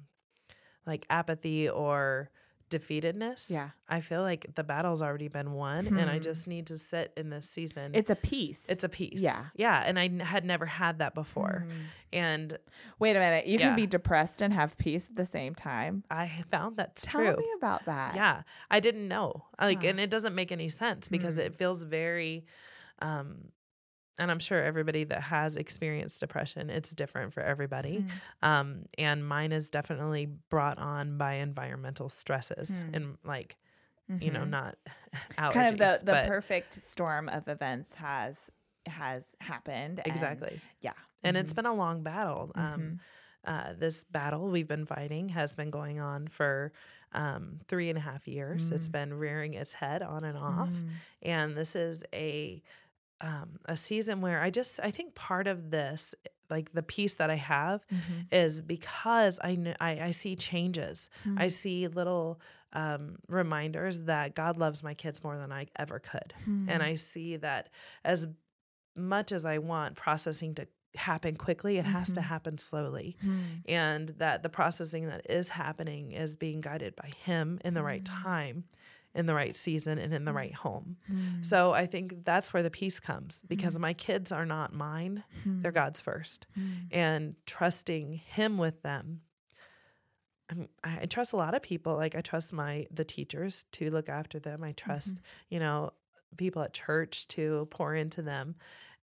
like 0.86 1.06
apathy 1.10 1.68
or 1.68 2.30
defeatedness. 2.72 3.48
Yeah. 3.50 3.70
I 3.88 4.00
feel 4.00 4.22
like 4.22 4.46
the 4.54 4.64
battle's 4.64 5.02
already 5.02 5.28
been 5.28 5.52
won, 5.52 5.86
and 5.86 6.08
I 6.10 6.14
Hmm. 6.16 6.20
just 6.22 6.46
need 6.48 6.66
to 6.68 6.78
sit 6.78 7.12
in 7.16 7.30
this 7.30 7.48
season. 7.48 7.92
It's 7.94 8.10
a 8.10 8.16
peace. 8.16 8.64
it's 8.68 8.84
a 8.84 8.88
peace. 8.88 9.20
Yeah. 9.20 9.46
yeah, 9.54 9.82
and 9.86 9.98
I 9.98 10.04
n- 10.06 10.20
had 10.20 10.44
never 10.44 10.66
had 10.66 10.98
that 11.00 11.14
before, 11.14 11.66
Mhm. 11.68 11.82
and 12.12 12.58
Wait 12.98 13.16
a 13.16 13.18
minute. 13.20 13.46
You 13.46 13.58
Yeah. 13.58 13.68
can 13.68 13.76
be 13.76 13.86
depressed 13.86 14.40
and 14.42 14.52
have 14.54 14.76
peace 14.78 15.06
at 15.08 15.16
the 15.16 15.26
same 15.26 15.54
time. 15.54 16.04
I 16.10 16.42
found 16.50 16.76
that 16.78 16.96
true. 16.96 17.24
Tell 17.24 17.36
me 17.36 17.46
about 17.56 17.84
that. 17.86 18.14
Yeah, 18.16 18.42
I 18.70 18.80
didn't 18.80 19.08
know. 19.08 19.44
Like, 19.60 19.84
and 19.84 19.98
it 20.00 20.08
doesn't 20.10 20.34
make 20.34 20.50
any 20.52 20.68
sense 20.68 21.08
because 21.08 21.36
Mm. 21.36 21.46
it 21.46 21.54
feels 21.56 21.82
very, 21.82 22.46
um, 23.00 23.50
and 24.18 24.30
I'm 24.30 24.38
sure 24.38 24.62
everybody 24.62 25.04
that 25.04 25.22
has 25.22 25.56
experienced 25.56 26.20
depression, 26.20 26.68
it's 26.70 26.90
different 26.90 27.32
for 27.32 27.42
everybody. 27.42 28.04
Mm. 28.42 28.46
Um, 28.48 28.84
and 28.98 29.26
mine 29.26 29.52
is 29.52 29.70
definitely 29.70 30.26
brought 30.50 30.78
on 30.78 31.16
by 31.16 31.34
environmental 31.34 32.08
stresses 32.08 32.70
Mm. 32.70 32.94
and 32.96 33.18
like, 33.24 33.56
you 34.20 34.30
know, 34.30 34.40
Mhm. 34.42 34.50
not 34.50 34.76
allergies, 35.38 35.52
kind 35.52 35.72
of 35.72 35.78
the 35.78 36.04
the 36.04 36.24
perfect 36.26 36.74
storm 36.74 37.28
of 37.28 37.48
events 37.48 37.94
has 37.94 38.50
has 38.86 39.24
happened. 39.40 40.00
and- 40.00 40.06
exactly. 40.06 40.60
yeah. 40.80 40.92
And 41.22 41.36
it's 41.36 41.52
Mhm. 41.52 41.56
been 41.56 41.66
a 41.66 41.74
long 41.74 42.02
battle. 42.02 42.50
Um, 42.56 42.80
Mhm. 42.80 42.98
uh, 43.44 43.72
this 43.74 44.02
battle 44.04 44.48
we've 44.50 44.66
been 44.66 44.86
fighting 44.86 45.28
has 45.30 45.54
been 45.54 45.70
going 45.70 46.00
on 46.00 46.26
for 46.28 46.72
um, 47.14 47.58
three 47.68 47.90
and 47.90 47.98
a 47.98 48.00
half 48.00 48.26
years. 48.26 48.70
It's 48.72 48.88
been 48.88 49.12
rearing 49.12 49.52
its 49.52 49.74
head 49.74 50.02
on 50.02 50.24
and 50.24 50.36
off. 50.38 50.70
Mm. 50.70 50.88
and 51.20 51.54
this 51.56 51.76
is 51.76 52.02
a 52.14 52.62
um, 53.22 53.58
a 53.66 53.76
season 53.76 54.20
where 54.20 54.40
I 54.42 54.50
just 54.50 54.80
I 54.82 54.90
think 54.90 55.14
part 55.14 55.46
of 55.46 55.70
this 55.70 56.14
like 56.50 56.72
the 56.72 56.82
peace 56.82 57.14
that 57.14 57.30
I 57.30 57.36
have 57.36 57.86
Mhm. 57.86 58.26
is 58.32 58.60
because 58.62 59.38
I 59.38 59.54
kn- 59.54 59.76
I, 59.80 60.00
I 60.00 60.10
see 60.10 60.36
changes. 60.36 61.08
I 61.36 61.46
Mm. 61.46 61.52
see 61.52 61.88
little 61.88 62.40
um, 62.74 63.16
reminders 63.28 64.00
that 64.00 64.34
God 64.34 64.56
loves 64.56 64.82
my 64.82 64.94
kids 64.94 65.22
more 65.22 65.36
than 65.38 65.52
I 65.52 65.66
ever 65.78 65.98
could, 65.98 66.32
and 66.46 66.68
Mm. 66.68 66.80
I 66.80 66.94
see 66.96 67.36
that 67.36 67.68
as 68.04 68.26
much 68.96 69.30
as 69.32 69.44
I 69.44 69.58
want 69.58 69.94
processing 69.96 70.54
to 70.56 70.66
happen 70.94 71.36
quickly, 71.36 71.78
it 71.78 71.84
has 71.86 72.08
to 72.12 72.20
Mhm. 72.20 72.24
happen 72.24 72.58
slowly, 72.58 73.16
Mm. 73.24 73.62
and 73.68 74.08
that 74.18 74.42
the 74.42 74.48
processing 74.50 75.06
that 75.08 75.30
is 75.30 75.50
happening 75.50 76.12
is 76.12 76.36
being 76.36 76.60
guided 76.60 76.96
by 76.96 77.08
Him 77.24 77.58
in 77.64 77.72
the 77.74 77.82
right 77.82 78.04
time, 78.04 78.64
in 79.14 79.26
the 79.26 79.34
right 79.34 79.54
season, 79.54 79.98
and 79.98 80.14
in 80.14 80.24
the 80.24 80.30
Mm. 80.32 80.36
right 80.36 80.54
home. 80.54 80.96
Mm. 81.10 81.44
So 81.44 81.72
I 81.72 81.86
think 81.86 82.24
that's 82.24 82.52
where 82.54 82.62
the 82.62 82.70
peace 82.70 82.98
comes 83.00 83.44
because 83.48 83.78
my 83.78 83.92
kids 83.92 84.32
are 84.32 84.46
not 84.46 84.72
mine, 84.72 85.22
they're 85.44 85.70
Mm. 85.72 85.74
God's 85.74 86.00
first. 86.00 86.46
Mm. 86.58 86.88
And 86.90 87.36
trusting 87.46 88.14
Him 88.14 88.56
with 88.58 88.82
them. 88.82 89.20
I'm, 90.50 90.68
I 90.84 91.00
I 91.02 91.06
trust 91.06 91.32
a 91.32 91.36
lot 91.36 91.54
of 91.54 91.62
people. 91.62 91.94
Like 91.96 92.14
I 92.14 92.20
trust 92.20 92.52
my 92.52 92.86
the 92.90 93.04
teachers 93.04 93.64
to 93.72 93.90
look 93.90 94.08
after 94.08 94.38
them. 94.38 94.62
I 94.62 94.72
trust 94.72 95.20
you 95.48 95.58
know 95.60 95.92
people 96.36 96.62
at 96.62 96.72
church 96.72 97.28
to 97.28 97.66
pour 97.70 97.94
into 97.94 98.22
them, 98.22 98.56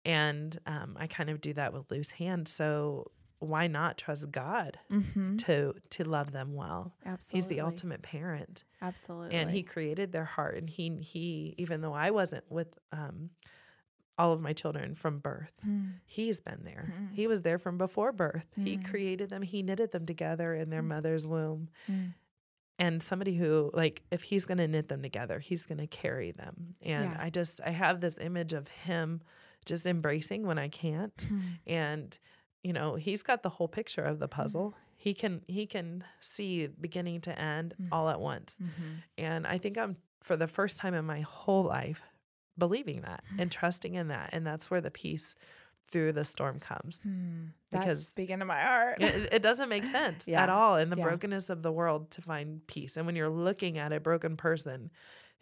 and 0.04 0.58
um, 0.66 0.96
I 0.98 1.06
kind 1.06 1.30
of 1.30 1.40
do 1.40 1.52
that 1.54 1.72
with 1.72 1.90
loose 1.90 2.10
hands. 2.12 2.50
So 2.50 3.10
why 3.40 3.66
not 3.68 3.96
trust 3.98 4.30
God 4.32 4.78
Mhm. 4.90 5.38
to 5.46 5.74
to 5.90 6.04
love 6.04 6.32
them 6.32 6.54
well? 6.54 6.94
Absolutely. 7.04 7.38
He's 7.40 7.46
the 7.48 7.60
ultimate 7.60 8.02
parent 8.02 8.64
Absolutely. 8.82 9.36
and 9.36 9.50
he 9.50 9.62
created 9.62 10.12
their 10.12 10.24
heart 10.24 10.56
and 10.56 10.68
he 10.68 10.96
he 11.00 11.54
even 11.58 11.80
though 11.80 11.92
i 11.92 12.10
wasn't 12.10 12.44
with 12.50 12.78
um 12.92 13.30
all 14.18 14.32
of 14.32 14.40
my 14.40 14.52
children 14.52 14.94
from 14.96 15.20
birth 15.20 15.52
Mm. 15.64 16.00
he's 16.04 16.40
been 16.40 16.64
there 16.64 16.92
Mhm. 16.92 17.12
he 17.14 17.26
was 17.28 17.42
there 17.42 17.58
from 17.58 17.78
before 17.78 18.10
birth 18.12 18.46
he 18.56 18.76
Mm. 18.76 18.84
created 18.90 19.30
them 19.30 19.42
he 19.42 19.62
knitted 19.62 19.92
them 19.92 20.04
together 20.06 20.54
in 20.54 20.70
their 20.70 20.82
Mm. 20.82 20.86
mother's 20.88 21.24
womb 21.26 21.68
Mm. 21.86 22.14
and 22.80 23.02
somebody 23.02 23.34
who 23.36 23.70
like 23.74 24.02
if 24.10 24.22
he's 24.24 24.44
going 24.46 24.58
to 24.58 24.66
knit 24.66 24.88
them 24.88 25.02
together 25.02 25.38
he's 25.38 25.64
going 25.66 25.78
to 25.78 25.86
carry 25.86 26.32
them 26.32 26.74
and 26.82 27.12
Yeah. 27.12 27.16
i 27.20 27.30
just 27.30 27.60
i 27.64 27.70
have 27.70 28.00
this 28.00 28.18
image 28.18 28.52
of 28.52 28.66
him 28.66 29.20
just 29.64 29.86
embracing 29.86 30.44
when 30.46 30.58
i 30.58 30.68
can't 30.68 31.16
Mm. 31.16 31.40
and 31.68 32.18
you 32.62 32.72
know 32.72 32.94
he's 32.96 33.22
got 33.22 33.42
the 33.42 33.48
whole 33.50 33.68
picture 33.68 34.02
of 34.02 34.14
Mm-hmm. 34.14 34.20
the 34.20 34.28
puzzle 34.28 34.74
he 34.96 35.14
can 35.14 35.42
he 35.46 35.64
can 35.66 36.04
see 36.20 36.66
beginning 36.66 37.20
to 37.22 37.38
end 37.38 37.74
Mm. 37.80 37.88
all 37.92 38.08
at 38.08 38.20
once 38.20 38.56
Mhm. 38.60 39.02
and 39.16 39.46
I 39.46 39.58
think 39.58 39.78
I'm 39.78 39.96
for 40.20 40.36
the 40.36 40.48
first 40.48 40.78
time 40.78 40.94
in 40.94 41.04
my 41.04 41.20
whole 41.20 41.62
life 41.64 42.02
believing 42.58 43.02
that 43.02 43.22
Mm. 43.32 43.42
and 43.42 43.52
trusting 43.52 43.94
in 43.94 44.08
that. 44.08 44.30
And 44.32 44.44
that's 44.44 44.68
where 44.70 44.80
the 44.80 44.90
peace 44.90 45.36
through 45.90 46.12
the 46.12 46.24
storm 46.24 46.58
comes. 46.58 47.00
Mm. 47.06 47.52
That's 47.70 47.84
Because- 47.84 48.08
speaking 48.08 48.40
to 48.40 48.44
my 48.44 48.60
heart. 48.60 49.00
It, 49.00 49.32
it 49.34 49.42
doesn't 49.42 49.68
make 49.68 49.84
sense 49.98 50.26
Yeah. 50.26 50.42
at 50.42 50.48
all 50.50 50.76
in 50.76 50.90
the 50.90 50.96
Yeah. 50.96 51.04
brokenness 51.04 51.48
of 51.50 51.62
the 51.62 51.70
world 51.72 52.10
to 52.10 52.20
find 52.22 52.66
peace. 52.66 52.96
And 52.96 53.06
when 53.06 53.14
you're 53.16 53.28
looking 53.30 53.78
at 53.78 53.92
a 53.92 54.00
broken 54.00 54.36
person 54.36 54.90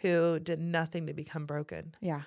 who 0.01 0.39
did 0.39 0.61
nothing 0.61 1.07
to 1.07 1.15
become 1.15 1.47
broken 1.47 1.95
yeah. 2.01 2.23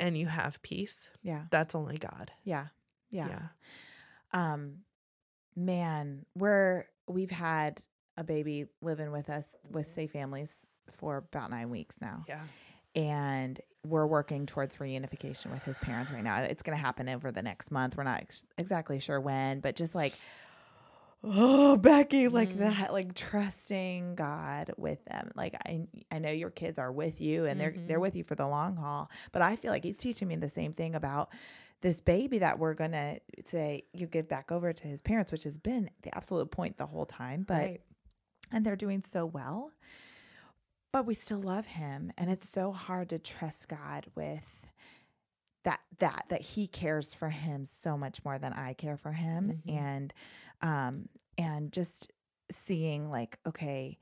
and 0.00 0.18
you 0.18 0.26
have 0.26 0.60
peace, 0.62 1.08
Yeah. 1.22 1.44
that's 1.50 1.74
only 1.74 1.96
God. 1.96 2.32
Yeah. 2.42 2.66
Yeah. 3.14 3.28
yeah. 3.28 4.50
um 4.52 4.78
man 5.56 6.26
we're 6.36 6.84
we've 7.08 7.30
had 7.30 7.80
a 8.16 8.24
baby 8.24 8.66
living 8.82 9.10
with 9.12 9.28
us 9.30 9.54
with 9.70 9.86
safe 9.88 10.10
families 10.12 10.52
for 10.98 11.18
about 11.18 11.50
nine 11.50 11.70
weeks 11.70 11.96
now 12.00 12.24
Yeah. 12.28 12.40
and 12.94 13.60
we're 13.86 14.06
working 14.06 14.46
towards 14.46 14.76
reunification 14.76 15.50
with 15.50 15.62
his 15.62 15.76
parents 15.78 16.10
right 16.10 16.24
now 16.24 16.42
it's 16.42 16.62
going 16.62 16.76
to 16.76 16.82
happen 16.82 17.08
over 17.08 17.30
the 17.30 17.42
next 17.42 17.70
month 17.70 17.96
we're 17.96 18.02
not 18.04 18.20
ex- 18.22 18.44
exactly 18.58 18.98
sure 18.98 19.20
when 19.20 19.60
but 19.60 19.76
just 19.76 19.94
like 19.94 20.14
oh 21.22 21.76
becky 21.90 22.28
like 22.28 22.50
Mm. 22.50 22.58
that 22.58 22.92
like 22.92 23.14
trusting 23.14 24.14
god 24.14 24.72
with 24.76 25.04
them 25.06 25.30
like 25.34 25.54
i 25.66 25.86
i 26.10 26.18
know 26.18 26.30
your 26.30 26.50
kids 26.50 26.78
are 26.78 26.92
with 26.92 27.20
you 27.20 27.46
and 27.46 27.60
they're 27.60 27.74
they're 27.86 27.98
Mhm. 27.98 28.02
with 28.02 28.16
you 28.16 28.24
for 28.24 28.34
the 28.34 28.46
long 28.46 28.76
haul 28.76 29.10
but 29.32 29.40
i 29.42 29.56
feel 29.56 29.70
like 29.70 29.84
he's 29.84 29.98
teaching 29.98 30.28
me 30.28 30.36
the 30.36 30.50
same 30.50 30.72
thing 30.72 30.94
about 30.94 31.30
this 31.84 32.00
baby 32.00 32.38
that 32.38 32.58
we're 32.58 32.72
gonna 32.74 33.18
say 33.44 33.84
you 33.92 34.06
give 34.06 34.26
back 34.26 34.50
over 34.50 34.72
to 34.72 34.86
his 34.88 35.02
parents 35.02 35.30
which 35.30 35.44
has 35.44 35.58
been 35.58 35.90
the 36.02 36.14
absolute 36.16 36.50
point 36.50 36.78
the 36.78 36.86
whole 36.86 37.04
time 37.04 37.44
but 37.46 37.54
right. 37.58 37.80
and 38.50 38.64
they're 38.64 38.74
doing 38.74 39.02
so 39.02 39.26
well 39.26 39.70
but 40.92 41.04
we 41.04 41.12
still 41.14 41.40
love 41.42 41.66
him 41.66 42.10
and 42.16 42.30
it's 42.30 42.48
so 42.48 42.72
hard 42.72 43.10
to 43.10 43.18
trust 43.18 43.68
god 43.68 44.06
with 44.14 44.66
that 45.64 45.80
that 45.98 46.24
that 46.30 46.40
he 46.40 46.66
cares 46.66 47.12
for 47.12 47.28
him 47.28 47.66
so 47.66 47.98
much 47.98 48.24
more 48.24 48.38
than 48.38 48.54
i 48.54 48.72
care 48.72 48.96
for 48.96 49.12
him 49.12 49.60
Mhm. 49.66 49.76
and 49.76 50.14
um 50.62 51.08
and 51.36 51.70
just 51.70 52.10
seeing 52.50 53.10
like 53.10 53.38
okay 53.46 53.98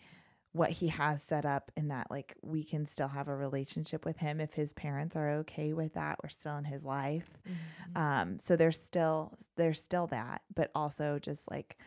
what 0.53 0.71
he 0.71 0.89
has 0.89 1.23
set 1.23 1.47
up 1.47 1.71
in 1.77 1.89
that 1.89 2.11
like 2.11 2.37
we 2.43 2.63
can 2.63 2.85
still 2.85 3.09
have 3.09 3.29
a 3.29 3.35
relationship 3.35 4.05
with 4.05 4.19
him 4.19 4.41
if 4.41 4.53
his 4.53 4.73
parents 4.75 5.17
are 5.17 5.31
okay 5.39 5.73
with 5.73 5.95
that 5.95 6.19
we're 6.23 6.29
still 6.29 6.57
in 6.59 6.65
his 6.65 6.83
life 6.85 7.31
Mhm. 7.49 7.97
um 7.99 8.39
so 8.39 8.55
there's 8.57 8.79
still 8.81 9.37
there's 9.57 9.83
still 9.83 10.07
that 10.09 10.43
but 10.55 10.71
also 10.75 11.19
just 11.19 11.51
like 11.51 11.79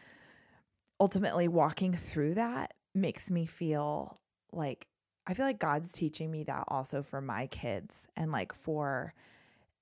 ultimately 0.99 1.47
walking 1.47 1.93
through 1.93 2.34
that 2.36 2.74
makes 2.93 3.30
me 3.30 3.45
feel 3.45 4.20
like 4.51 4.88
i 5.28 5.34
feel 5.34 5.45
like 5.45 5.59
god's 5.59 5.91
teaching 5.91 6.32
me 6.32 6.43
that 6.43 6.63
also 6.68 7.01
for 7.03 7.22
my 7.22 7.47
kids 7.47 8.07
and 8.16 8.32
like 8.32 8.53
for 8.53 9.13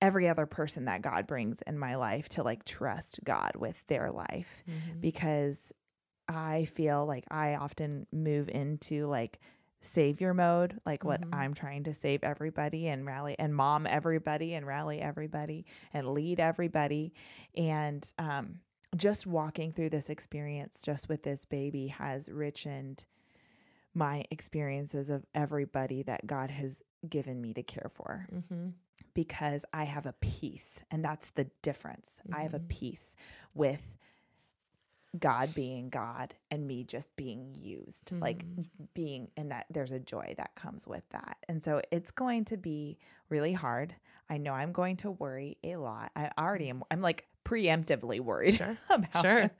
every 0.02 0.28
other 0.28 0.46
person 0.46 0.86
that 0.86 1.02
god 1.02 1.26
brings 1.26 1.62
in 1.66 1.78
my 1.78 1.94
life 1.94 2.28
to 2.28 2.42
like 2.42 2.64
trust 2.64 3.20
god 3.24 3.52
with 3.56 3.76
their 3.86 4.10
life 4.10 4.64
Mhm. 4.68 5.00
because 5.00 5.72
I 6.28 6.64
feel 6.66 7.04
like 7.06 7.24
I 7.30 7.54
often 7.56 8.06
move 8.12 8.48
into 8.48 9.06
like 9.06 9.40
savior 9.80 10.32
mode, 10.32 10.80
like 10.86 11.04
what 11.04 11.20
Mhm. 11.22 11.34
I'm 11.34 11.54
trying 11.54 11.84
to 11.84 11.94
save 11.94 12.24
everybody 12.24 12.88
and 12.88 13.04
rally 13.04 13.36
and 13.38 13.54
mom 13.54 13.86
everybody 13.86 14.54
and 14.54 14.66
rally 14.66 15.00
everybody 15.00 15.66
and 15.92 16.08
lead 16.14 16.40
everybody. 16.40 17.12
And 17.54 18.10
um, 18.18 18.60
just 18.96 19.26
walking 19.26 19.72
through 19.72 19.90
this 19.90 20.08
experience 20.08 20.80
just 20.82 21.08
with 21.08 21.22
this 21.22 21.44
baby 21.44 21.88
has 21.88 22.28
richened 22.28 23.04
my 23.92 24.24
experiences 24.30 25.10
of 25.10 25.24
everybody 25.34 26.02
that 26.02 26.26
God 26.26 26.50
has 26.50 26.82
given 27.08 27.40
me 27.40 27.52
to 27.54 27.62
care 27.62 27.90
for 27.92 28.26
Mhm. 28.32 28.72
because 29.12 29.64
I 29.72 29.84
have 29.84 30.06
a 30.06 30.14
peace, 30.14 30.80
and 30.90 31.04
that's 31.04 31.30
the 31.32 31.44
difference. 31.62 32.20
I 32.32 32.42
have 32.42 32.54
a 32.54 32.58
Mhm. 32.60 32.68
peace 32.68 33.14
with 33.52 33.98
God 35.18 35.54
being 35.54 35.90
God 35.90 36.34
and 36.50 36.66
me 36.66 36.84
just 36.84 37.14
being 37.16 37.54
used, 37.54 38.12
like 38.20 38.44
Mhm. 38.56 38.66
being, 38.94 39.30
and 39.36 39.50
that 39.52 39.66
there's 39.70 39.92
a 39.92 40.00
joy 40.00 40.34
that 40.36 40.54
comes 40.56 40.86
with 40.86 41.08
that. 41.10 41.38
And 41.48 41.62
so 41.62 41.80
it's 41.90 42.10
going 42.10 42.44
to 42.46 42.56
be 42.56 42.98
really 43.28 43.52
hard. 43.52 43.94
I 44.28 44.38
know 44.38 44.52
I'm 44.52 44.72
going 44.72 44.96
to 44.98 45.10
worry 45.10 45.58
a 45.62 45.76
lot. 45.76 46.10
I 46.16 46.30
already 46.38 46.68
am, 46.70 46.82
I'm 46.90 47.00
like 47.00 47.28
preemptively 47.44 48.20
worried 48.20 48.54
Sure. 48.56 48.76
about 48.90 49.22
Sure. 49.22 49.38
it. 49.40 49.52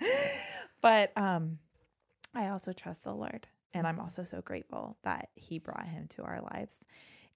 But 0.80 1.12
um, 1.16 1.58
I 2.34 2.48
also 2.48 2.72
trust 2.72 3.04
the 3.04 3.14
Lord. 3.14 3.46
And 3.72 3.86
Mm-hmm. 3.86 3.98
I'm 3.98 4.04
also 4.04 4.24
so 4.24 4.40
grateful 4.40 4.96
that 5.02 5.30
He 5.34 5.58
brought 5.58 5.86
him 5.86 6.06
to 6.10 6.22
our 6.22 6.40
lives. 6.40 6.78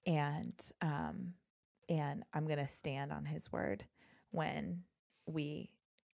And 0.05 0.53
um, 0.81 1.33
and 1.89 2.23
I'm 2.33 2.47
gonna 2.47 2.67
stand 2.67 3.11
on 3.11 3.25
his 3.25 3.51
word 3.51 3.83
when 4.31 4.83
we 5.25 5.69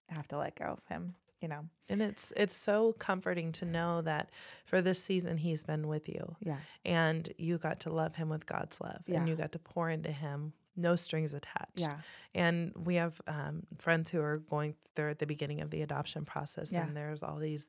have 0.08 0.28
to 0.28 0.38
let 0.38 0.56
go 0.56 0.64
of 0.66 0.84
him, 0.88 1.14
you 1.40 1.48
know. 1.48 1.64
And 1.88 2.00
it's 2.02 2.32
it's 2.36 2.56
so 2.56 2.92
comforting 2.92 3.52
to 3.52 3.64
know 3.64 4.02
that 4.02 4.30
for 4.66 4.80
this 4.82 5.02
season 5.02 5.36
he's 5.38 5.62
been 5.64 5.88
with 5.88 6.08
you 6.08 6.36
Yeah. 6.40 6.58
and 6.84 7.28
you 7.38 7.58
got 7.58 7.80
to 7.80 7.90
love 7.90 8.14
him 8.16 8.28
with 8.28 8.46
God's 8.46 8.80
love 8.80 9.02
Yeah. 9.06 9.20
and 9.20 9.28
you 9.28 9.36
got 9.36 9.52
to 9.52 9.58
pour 9.58 9.88
into 9.90 10.12
him 10.12 10.52
no 10.76 10.96
strings 10.96 11.34
attached. 11.34 11.80
Yeah. 11.80 11.96
And 12.34 12.72
we 12.76 12.94
have 12.94 13.20
um, 13.26 13.64
friends 13.78 14.10
who 14.10 14.20
are 14.22 14.38
going 14.38 14.74
they're 14.94 15.08
at 15.10 15.18
the 15.18 15.26
beginning 15.26 15.60
of 15.60 15.70
the 15.70 15.82
adoption 15.82 16.24
process 16.24 16.70
Yeah. 16.72 16.84
and 16.86 16.96
there's 16.96 17.22
all 17.22 17.36
these 17.38 17.68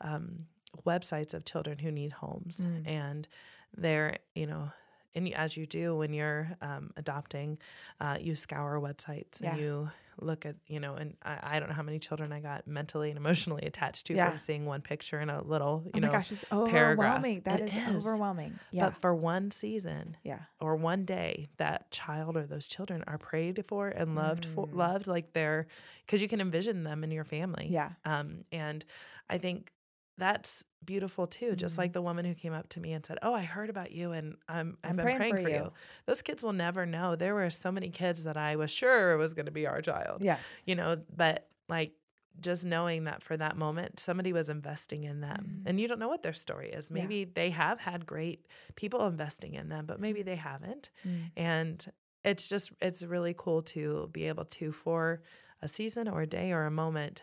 um, 0.00 0.46
websites 0.86 1.32
of 1.34 1.44
children 1.44 1.78
who 1.78 1.90
need 1.90 2.12
homes 2.12 2.58
Mm. 2.58 2.86
and 2.86 3.28
they're, 3.76 4.18
you 4.34 4.46
know, 4.46 4.70
and 5.14 5.32
as 5.34 5.56
you 5.56 5.66
do 5.66 5.96
when 5.96 6.12
you're 6.12 6.48
um, 6.60 6.90
adopting, 6.96 7.58
uh, 8.00 8.16
you 8.20 8.34
scour 8.34 8.80
websites 8.80 9.40
and 9.40 9.56
Yeah. 9.56 9.56
you 9.56 9.88
look 10.20 10.44
at, 10.44 10.56
you 10.66 10.78
know, 10.78 10.94
and 10.94 11.16
I, 11.24 11.56
I 11.56 11.60
don't 11.60 11.68
know 11.70 11.74
how 11.74 11.82
many 11.82 11.98
children 11.98 12.32
I 12.32 12.40
got 12.40 12.66
mentally 12.66 13.08
and 13.10 13.16
emotionally 13.16 13.64
attached 13.66 14.06
to 14.06 14.14
Yeah. 14.14 14.28
from 14.30 14.38
seeing 14.38 14.66
one 14.66 14.82
picture 14.82 15.20
in 15.20 15.30
a 15.30 15.42
little, 15.42 15.82
you 15.86 15.90
oh 15.94 15.98
know, 16.00 16.10
gosh, 16.12 16.32
it's 16.32 16.44
paragraph. 16.44 16.70
overwhelming. 17.16 17.40
That 17.44 17.60
It 17.60 17.68
is, 17.68 17.74
is. 17.88 17.96
overwhelming. 18.06 18.58
Yeah. 18.70 18.90
but 18.90 19.00
for 19.00 19.14
one 19.14 19.50
season 19.50 20.16
yeah. 20.22 20.40
or 20.60 20.76
one 20.76 21.04
day, 21.06 21.48
that 21.56 21.90
child 21.90 22.36
or 22.36 22.44
those 22.46 22.66
children 22.66 23.02
are 23.06 23.18
prayed 23.18 23.64
for 23.66 23.88
and 23.88 24.14
loved 24.14 24.44
for, 24.44 24.66
Mm. 24.66 24.74
loved 24.74 25.06
like 25.06 25.32
they're, 25.32 25.66
because 26.06 26.20
you 26.20 26.28
can 26.28 26.40
envision 26.40 26.82
them 26.84 27.02
in 27.04 27.10
your 27.10 27.24
family. 27.24 27.68
Yeah. 27.70 27.90
Um, 28.04 28.44
and 28.52 28.84
I 29.30 29.38
think 29.38 29.72
that's 30.18 30.64
beautiful 30.84 31.26
too. 31.26 31.56
Just 31.56 31.76
Mhm. 31.76 31.78
like 31.78 31.92
the 31.92 32.02
woman 32.02 32.24
who 32.24 32.34
came 32.34 32.52
up 32.52 32.68
to 32.70 32.80
me 32.80 32.92
and 32.92 33.04
said, 33.04 33.18
"Oh, 33.22 33.34
I 33.34 33.42
heard 33.44 33.70
about 33.70 33.92
you, 33.92 34.12
and 34.12 34.36
I'm 34.48 34.78
I've 34.84 34.90
I'm 34.90 34.96
been 34.96 35.10
praying 35.10 35.16
praying, 35.16 35.36
for 35.36 35.38
for, 35.38 35.48
you. 35.48 35.48
you." 35.50 35.72
Those 36.06 36.22
kids 36.22 36.42
will 36.42 36.52
never 36.52 36.86
know. 36.86 37.16
There 37.16 37.34
were 37.34 37.50
so 37.50 37.72
many 37.72 37.90
kids 37.90 38.24
that 38.24 38.36
I 38.36 38.56
was 38.56 38.70
sure 38.70 39.12
it 39.12 39.16
was 39.16 39.34
going 39.34 39.46
to 39.46 39.52
be 39.52 39.66
our 39.66 39.80
child. 39.80 40.22
Yeah, 40.22 40.42
You 40.66 40.74
know, 40.74 41.04
but 41.14 41.48
like 41.68 41.94
just 42.40 42.64
knowing 42.64 43.04
that 43.04 43.22
for 43.22 43.36
that 43.36 43.56
moment 43.58 44.00
somebody 44.00 44.32
was 44.32 44.48
investing 44.48 45.04
in 45.04 45.20
them 45.20 45.44
Mhm. 45.44 45.66
and 45.66 45.78
you 45.78 45.86
don't 45.86 45.98
know 45.98 46.08
what 46.08 46.22
their 46.22 46.32
story 46.32 46.70
is 46.70 46.90
Yeah. 46.92 47.02
maybe 47.02 47.24
they 47.26 47.50
have 47.50 47.78
had 47.78 48.06
great 48.06 48.46
people 48.74 49.06
investing 49.06 49.52
in 49.54 49.68
them 49.68 49.84
but 49.84 50.00
maybe 50.00 50.22
they 50.22 50.36
haven't 50.36 50.88
Mm. 51.04 51.32
and 51.36 51.92
it's 52.24 52.48
just 52.48 52.72
it's 52.80 53.02
really 53.04 53.34
cool 53.36 53.60
to 53.62 54.08
be 54.12 54.24
able 54.28 54.46
to 54.46 54.72
for 54.72 55.20
a 55.60 55.68
season 55.68 56.08
or 56.08 56.22
a 56.22 56.26
day 56.26 56.52
or 56.52 56.64
a 56.64 56.70
moment 56.70 57.22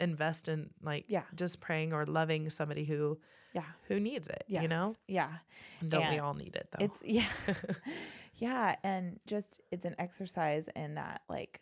invest 0.00 0.48
in 0.48 0.70
like 0.82 1.04
Yeah. 1.08 1.24
just 1.34 1.60
praying 1.60 1.92
or 1.92 2.04
loving 2.06 2.50
somebody 2.50 2.84
who 2.84 3.18
Yeah. 3.54 3.64
who 3.88 3.98
needs 4.00 4.28
it 4.28 4.44
Yes. 4.46 4.62
you 4.62 4.68
know 4.68 4.94
Yeah. 5.06 5.38
and 5.80 5.90
don't 5.90 6.08
we 6.10 6.18
all 6.18 6.34
need 6.34 6.54
it 6.56 6.68
though 6.70 6.84
It's 6.84 7.02
yeah. 7.02 7.28
yeah. 8.34 8.76
And 8.82 9.18
just 9.26 9.60
it's 9.70 9.84
an 9.86 9.94
exercise 9.98 10.68
in 10.76 10.94
that 10.96 11.22
like 11.28 11.60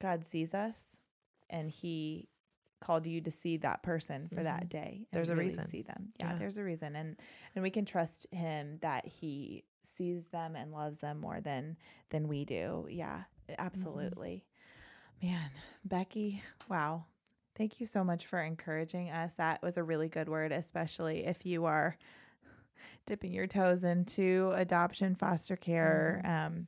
God 0.00 0.24
sees 0.24 0.54
us 0.54 0.80
and 1.50 1.70
he 1.70 2.28
called 2.80 3.06
you 3.06 3.20
to 3.22 3.30
see 3.30 3.56
that 3.58 3.82
person 3.82 4.28
for 4.28 4.42
that 4.42 4.64
Mhm. 4.66 4.68
day. 4.68 4.92
and 4.98 5.06
There's 5.12 5.30
a 5.30 5.34
really 5.36 5.48
reason. 5.48 5.70
See 5.70 5.82
them. 5.82 6.12
Yeah, 6.20 6.32
Yeah. 6.32 6.38
there's 6.38 6.58
a 6.58 6.64
reason. 6.64 6.94
And 6.96 7.16
and 7.54 7.62
we 7.62 7.70
can 7.70 7.84
trust 7.84 8.26
him 8.30 8.78
that 8.82 9.06
he 9.06 9.64
sees 9.96 10.26
them 10.28 10.54
and 10.56 10.70
loves 10.72 10.98
them 10.98 11.18
more 11.20 11.40
than 11.40 11.76
than 12.10 12.28
we 12.28 12.44
do. 12.44 12.86
Yeah. 12.90 13.24
Absolutely. 13.58 14.44
Man, 15.22 15.50
Becky, 15.84 16.42
wow. 16.68 17.06
Thank 17.56 17.80
you 17.80 17.86
so 17.86 18.02
much 18.02 18.26
for 18.26 18.40
encouraging 18.42 19.10
us. 19.10 19.32
That 19.36 19.62
was 19.62 19.76
a 19.76 19.82
really 19.82 20.08
good 20.08 20.28
word, 20.28 20.50
especially 20.52 21.24
if 21.24 21.46
you 21.46 21.64
are 21.66 21.96
dipping 23.06 23.32
your 23.32 23.46
toes 23.46 23.84
into 23.84 24.52
adoption, 24.56 25.14
foster 25.14 25.56
care, 25.56 26.20
um, 26.24 26.66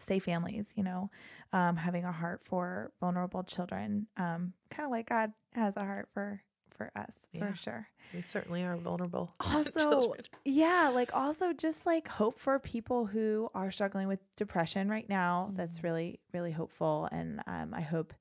safe 0.00 0.24
families, 0.24 0.66
you 0.74 0.82
know, 0.82 1.10
um, 1.52 1.76
having 1.76 2.04
a 2.04 2.12
heart 2.12 2.40
for 2.44 2.90
vulnerable 3.00 3.42
children, 3.44 4.06
um, 4.16 4.52
kind 4.70 4.84
of 4.86 4.90
like 4.90 5.08
God 5.08 5.32
has 5.54 5.76
a 5.76 5.84
heart 5.84 6.08
for 6.12 6.42
for 6.76 6.90
us 6.94 7.12
Yeah. 7.32 7.50
for 7.50 7.56
sure. 7.56 7.88
we 8.14 8.20
certainly 8.22 8.62
are 8.62 8.76
vulnerable 8.76 9.34
Also, 9.54 10.14
yeah, 10.44 10.90
like 10.94 11.14
also 11.14 11.52
just 11.52 11.86
like 11.86 12.06
hope 12.08 12.38
for 12.38 12.58
people 12.60 13.06
who 13.06 13.50
are 13.54 13.70
struggling 13.72 14.06
with 14.08 14.20
depression 14.36 14.88
right 14.88 15.08
now. 15.08 15.50
That's 15.54 15.78
Mhm. 15.80 15.82
really 15.84 16.20
really 16.32 16.52
hopeful, 16.52 17.08
and 17.12 17.40
um, 17.46 17.72
I 17.74 17.80
hope 17.80 18.14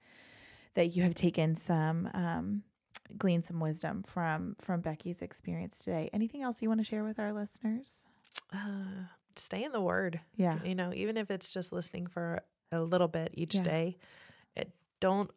that 0.77 0.95
you 0.95 1.03
have 1.03 1.13
taken 1.15 1.55
some 1.55 2.09
um, 2.13 2.63
gleaned 3.17 3.43
some 3.45 3.59
wisdom 3.59 4.03
from 4.03 4.55
from 4.59 4.81
Becky's 4.81 5.21
experience 5.21 5.79
today. 5.79 6.09
Anything 6.13 6.43
else 6.43 6.61
you 6.61 6.69
want 6.69 6.79
to 6.79 6.83
share 6.85 7.03
with 7.03 7.19
our 7.19 7.33
listeners? 7.33 8.03
uh, 8.53 9.03
stay 9.35 9.63
in 9.63 9.71
the 9.73 9.81
word 9.81 10.19
Yeah, 10.37 10.59
you 10.63 10.73
know 10.75 10.91
even 10.93 11.17
if 11.17 11.29
it's 11.29 11.51
just 11.53 11.71
listening 11.73 12.07
for 12.07 12.39
a 12.71 12.79
little 12.81 13.07
bit 13.09 13.31
each 13.33 13.55
Yeah. 13.55 13.63
day 13.63 13.97
it 14.55 14.71
don't 15.01 15.29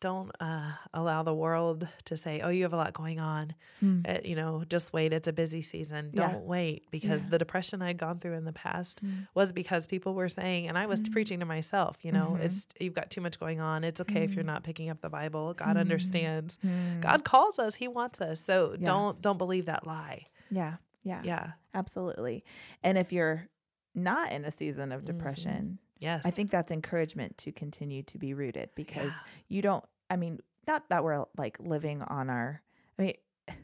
don't 0.00 0.30
uh, 0.40 0.72
allow 0.94 1.22
the 1.22 1.34
world 1.34 1.86
to 2.06 2.16
say 2.16 2.40
oh 2.40 2.48
you 2.48 2.62
have 2.62 2.72
a 2.72 2.76
lot 2.76 2.92
going 2.92 3.20
on 3.20 3.54
Mm. 3.82 4.06
Uh, 4.08 4.20
you 4.24 4.34
know 4.36 4.62
just 4.68 4.92
wait 4.92 5.12
it's 5.12 5.28
a 5.28 5.32
busy 5.32 5.62
season 5.62 6.10
Yeah. 6.12 6.32
don't 6.32 6.44
wait 6.44 6.84
because 6.90 7.22
Yeah. 7.22 7.28
the 7.30 7.38
depression 7.38 7.80
i'd 7.82 7.96
gone 7.98 8.18
through 8.18 8.34
in 8.34 8.44
the 8.44 8.52
past 8.52 9.02
Mm. 9.04 9.26
was 9.34 9.52
because 9.52 9.86
people 9.86 10.14
were 10.14 10.28
saying 10.28 10.68
and 10.68 10.76
i 10.76 10.86
was 10.86 11.00
Mm. 11.00 11.12
preaching 11.12 11.40
to 11.40 11.46
myself 11.46 11.96
you 12.02 12.12
know 12.12 12.36
Mhm. 12.38 12.44
it's 12.44 12.66
you've 12.80 12.94
got 12.94 13.10
too 13.10 13.20
much 13.20 13.38
going 13.38 13.60
on 13.60 13.84
it's 13.84 14.00
okay 14.00 14.22
if 14.24 14.32
you're 14.34 14.44
Mm. 14.44 14.54
not 14.54 14.62
picking 14.64 14.88
up 14.90 15.00
the 15.00 15.08
bible 15.10 15.54
god 15.54 15.76
Mm. 15.76 15.80
understands 15.80 16.58
Mm. 16.64 17.00
god 17.00 17.24
calls 17.24 17.58
us 17.58 17.74
he 17.76 17.88
wants 17.88 18.20
us 18.20 18.42
so 18.44 18.72
Yeah. 18.72 18.84
don't 18.84 19.20
don't 19.22 19.38
believe 19.38 19.66
that 19.66 19.86
lie 19.86 20.26
Yeah, 20.50 20.76
yeah, 21.04 21.20
yeah 21.24 21.52
absolutely. 21.74 22.44
And 22.82 22.98
if 22.98 23.12
you're 23.12 23.48
not 23.94 24.32
in 24.32 24.44
a 24.44 24.50
season 24.50 24.90
of 24.92 25.02
Mhm. 25.02 25.06
depression, 25.06 25.78
yes 26.00 26.26
I 26.26 26.30
think 26.32 26.50
that's 26.50 26.72
encouragement 26.72 27.38
to 27.38 27.52
continue 27.52 28.02
to 28.04 28.18
be 28.18 28.34
rooted 28.34 28.70
because 28.74 29.12
Yeah. 29.12 29.28
you 29.48 29.62
don't 29.62 29.84
I 30.10 30.16
mean, 30.16 30.40
not 30.66 30.88
that 30.88 31.04
we're 31.04 31.24
like 31.38 31.56
living 31.60 32.02
on 32.02 32.28
our 32.30 32.62
I 32.98 33.02
mean 33.02 33.14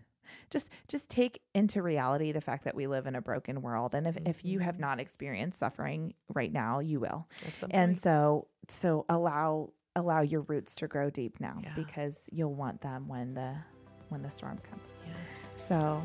just 0.51 0.69
just 0.89 1.09
take 1.09 1.41
into 1.55 1.83
reality 1.83 2.31
the 2.33 2.41
fact 2.41 2.65
that 2.65 2.75
we 2.75 2.87
live 2.87 3.07
in 3.07 3.15
a 3.17 3.21
broken 3.21 3.63
world 3.63 3.95
and 3.95 4.07
if, 4.07 4.17
if 4.27 4.45
you 4.45 4.59
have 4.61 4.77
Mhm. 4.77 4.81
not 4.81 5.01
experienced 5.01 5.59
suffering 5.59 6.15
right 6.35 6.53
now 6.53 6.79
you 6.81 7.01
will 7.01 7.27
and 7.71 7.99
so 8.01 8.47
so 8.69 9.05
allow 9.09 9.73
allow 9.95 10.21
your 10.21 10.43
roots 10.43 10.75
to 10.77 10.87
grow 10.89 11.09
deep 11.11 11.41
now 11.41 11.59
Yeah. 11.63 11.73
because 11.75 12.29
you'll 12.31 12.55
want 12.55 12.81
them 12.83 13.09
when 13.09 13.35
the 13.35 13.55
when 14.09 14.23
the 14.23 14.31
storm 14.31 14.59
comes 14.59 14.83
yes. 15.07 15.67
so 15.69 16.03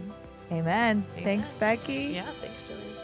amen, 0.52 1.04
thanks 1.24 1.48
becky 1.60 2.12
yeah 2.16 2.30
thanks 2.42 2.68
Julie 2.68 2.96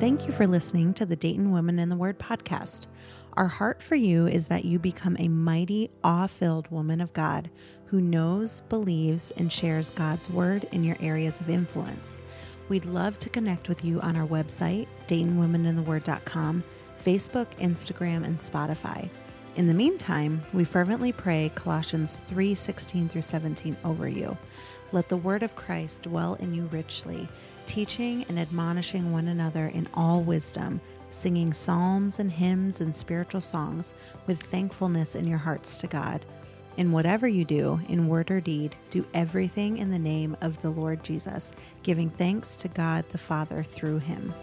Thank 0.00 0.26
you 0.26 0.32
for 0.32 0.46
listening 0.46 0.92
to 0.94 1.06
the 1.06 1.14
Dayton 1.14 1.52
Women 1.52 1.78
in 1.78 1.88
the 1.88 1.96
Word 1.96 2.18
podcast. 2.18 2.86
Our 3.34 3.46
heart 3.46 3.80
for 3.80 3.94
you 3.94 4.26
is 4.26 4.48
that 4.48 4.64
you 4.64 4.78
become 4.80 5.16
a 5.18 5.28
mighty, 5.28 5.88
awe 6.02 6.26
filled 6.26 6.68
woman 6.70 7.00
of 7.00 7.12
God 7.12 7.48
who 7.86 8.00
knows, 8.00 8.62
believes, 8.68 9.30
and 9.36 9.52
shares 9.52 9.90
God's 9.90 10.28
Word 10.28 10.66
in 10.72 10.82
your 10.82 10.96
areas 11.00 11.38
of 11.38 11.48
influence. 11.48 12.18
We'd 12.68 12.84
love 12.86 13.18
to 13.20 13.30
connect 13.30 13.68
with 13.68 13.84
you 13.84 14.00
on 14.00 14.16
our 14.16 14.26
website, 14.26 14.88
DaytonWomenInTheWord.com, 15.06 16.64
Facebook, 17.04 17.46
Instagram, 17.60 18.24
and 18.24 18.36
Spotify. 18.38 19.08
In 19.56 19.68
the 19.68 19.74
meantime, 19.74 20.42
we 20.52 20.64
fervently 20.64 21.12
pray 21.12 21.52
Colossians 21.54 22.18
3 22.26 22.56
16 22.56 23.08
through 23.08 23.22
17 23.22 23.76
over 23.84 24.08
you. 24.08 24.36
Let 24.90 25.08
the 25.08 25.16
word 25.16 25.44
of 25.44 25.54
Christ 25.54 26.02
dwell 26.02 26.34
in 26.34 26.52
you 26.52 26.64
richly, 26.72 27.28
teaching 27.66 28.24
and 28.28 28.38
admonishing 28.38 29.12
one 29.12 29.28
another 29.28 29.66
in 29.68 29.88
all 29.94 30.22
wisdom, 30.22 30.80
singing 31.10 31.52
psalms 31.52 32.18
and 32.18 32.30
hymns 32.30 32.80
and 32.80 32.94
spiritual 32.94 33.40
songs 33.40 33.94
with 34.26 34.42
thankfulness 34.42 35.14
in 35.14 35.26
your 35.26 35.38
hearts 35.38 35.76
to 35.78 35.86
God. 35.86 36.24
In 36.76 36.90
whatever 36.90 37.28
you 37.28 37.44
do, 37.44 37.80
in 37.88 38.08
word 38.08 38.30
or 38.30 38.40
deed, 38.40 38.74
do 38.90 39.06
everything 39.14 39.78
in 39.78 39.90
the 39.90 39.98
name 39.98 40.36
of 40.40 40.60
the 40.60 40.70
Lord 40.70 41.04
Jesus, 41.04 41.52
giving 41.84 42.10
thanks 42.10 42.56
to 42.56 42.68
God 42.68 43.04
the 43.12 43.18
Father 43.18 43.62
through 43.62 43.98
him. 43.98 44.34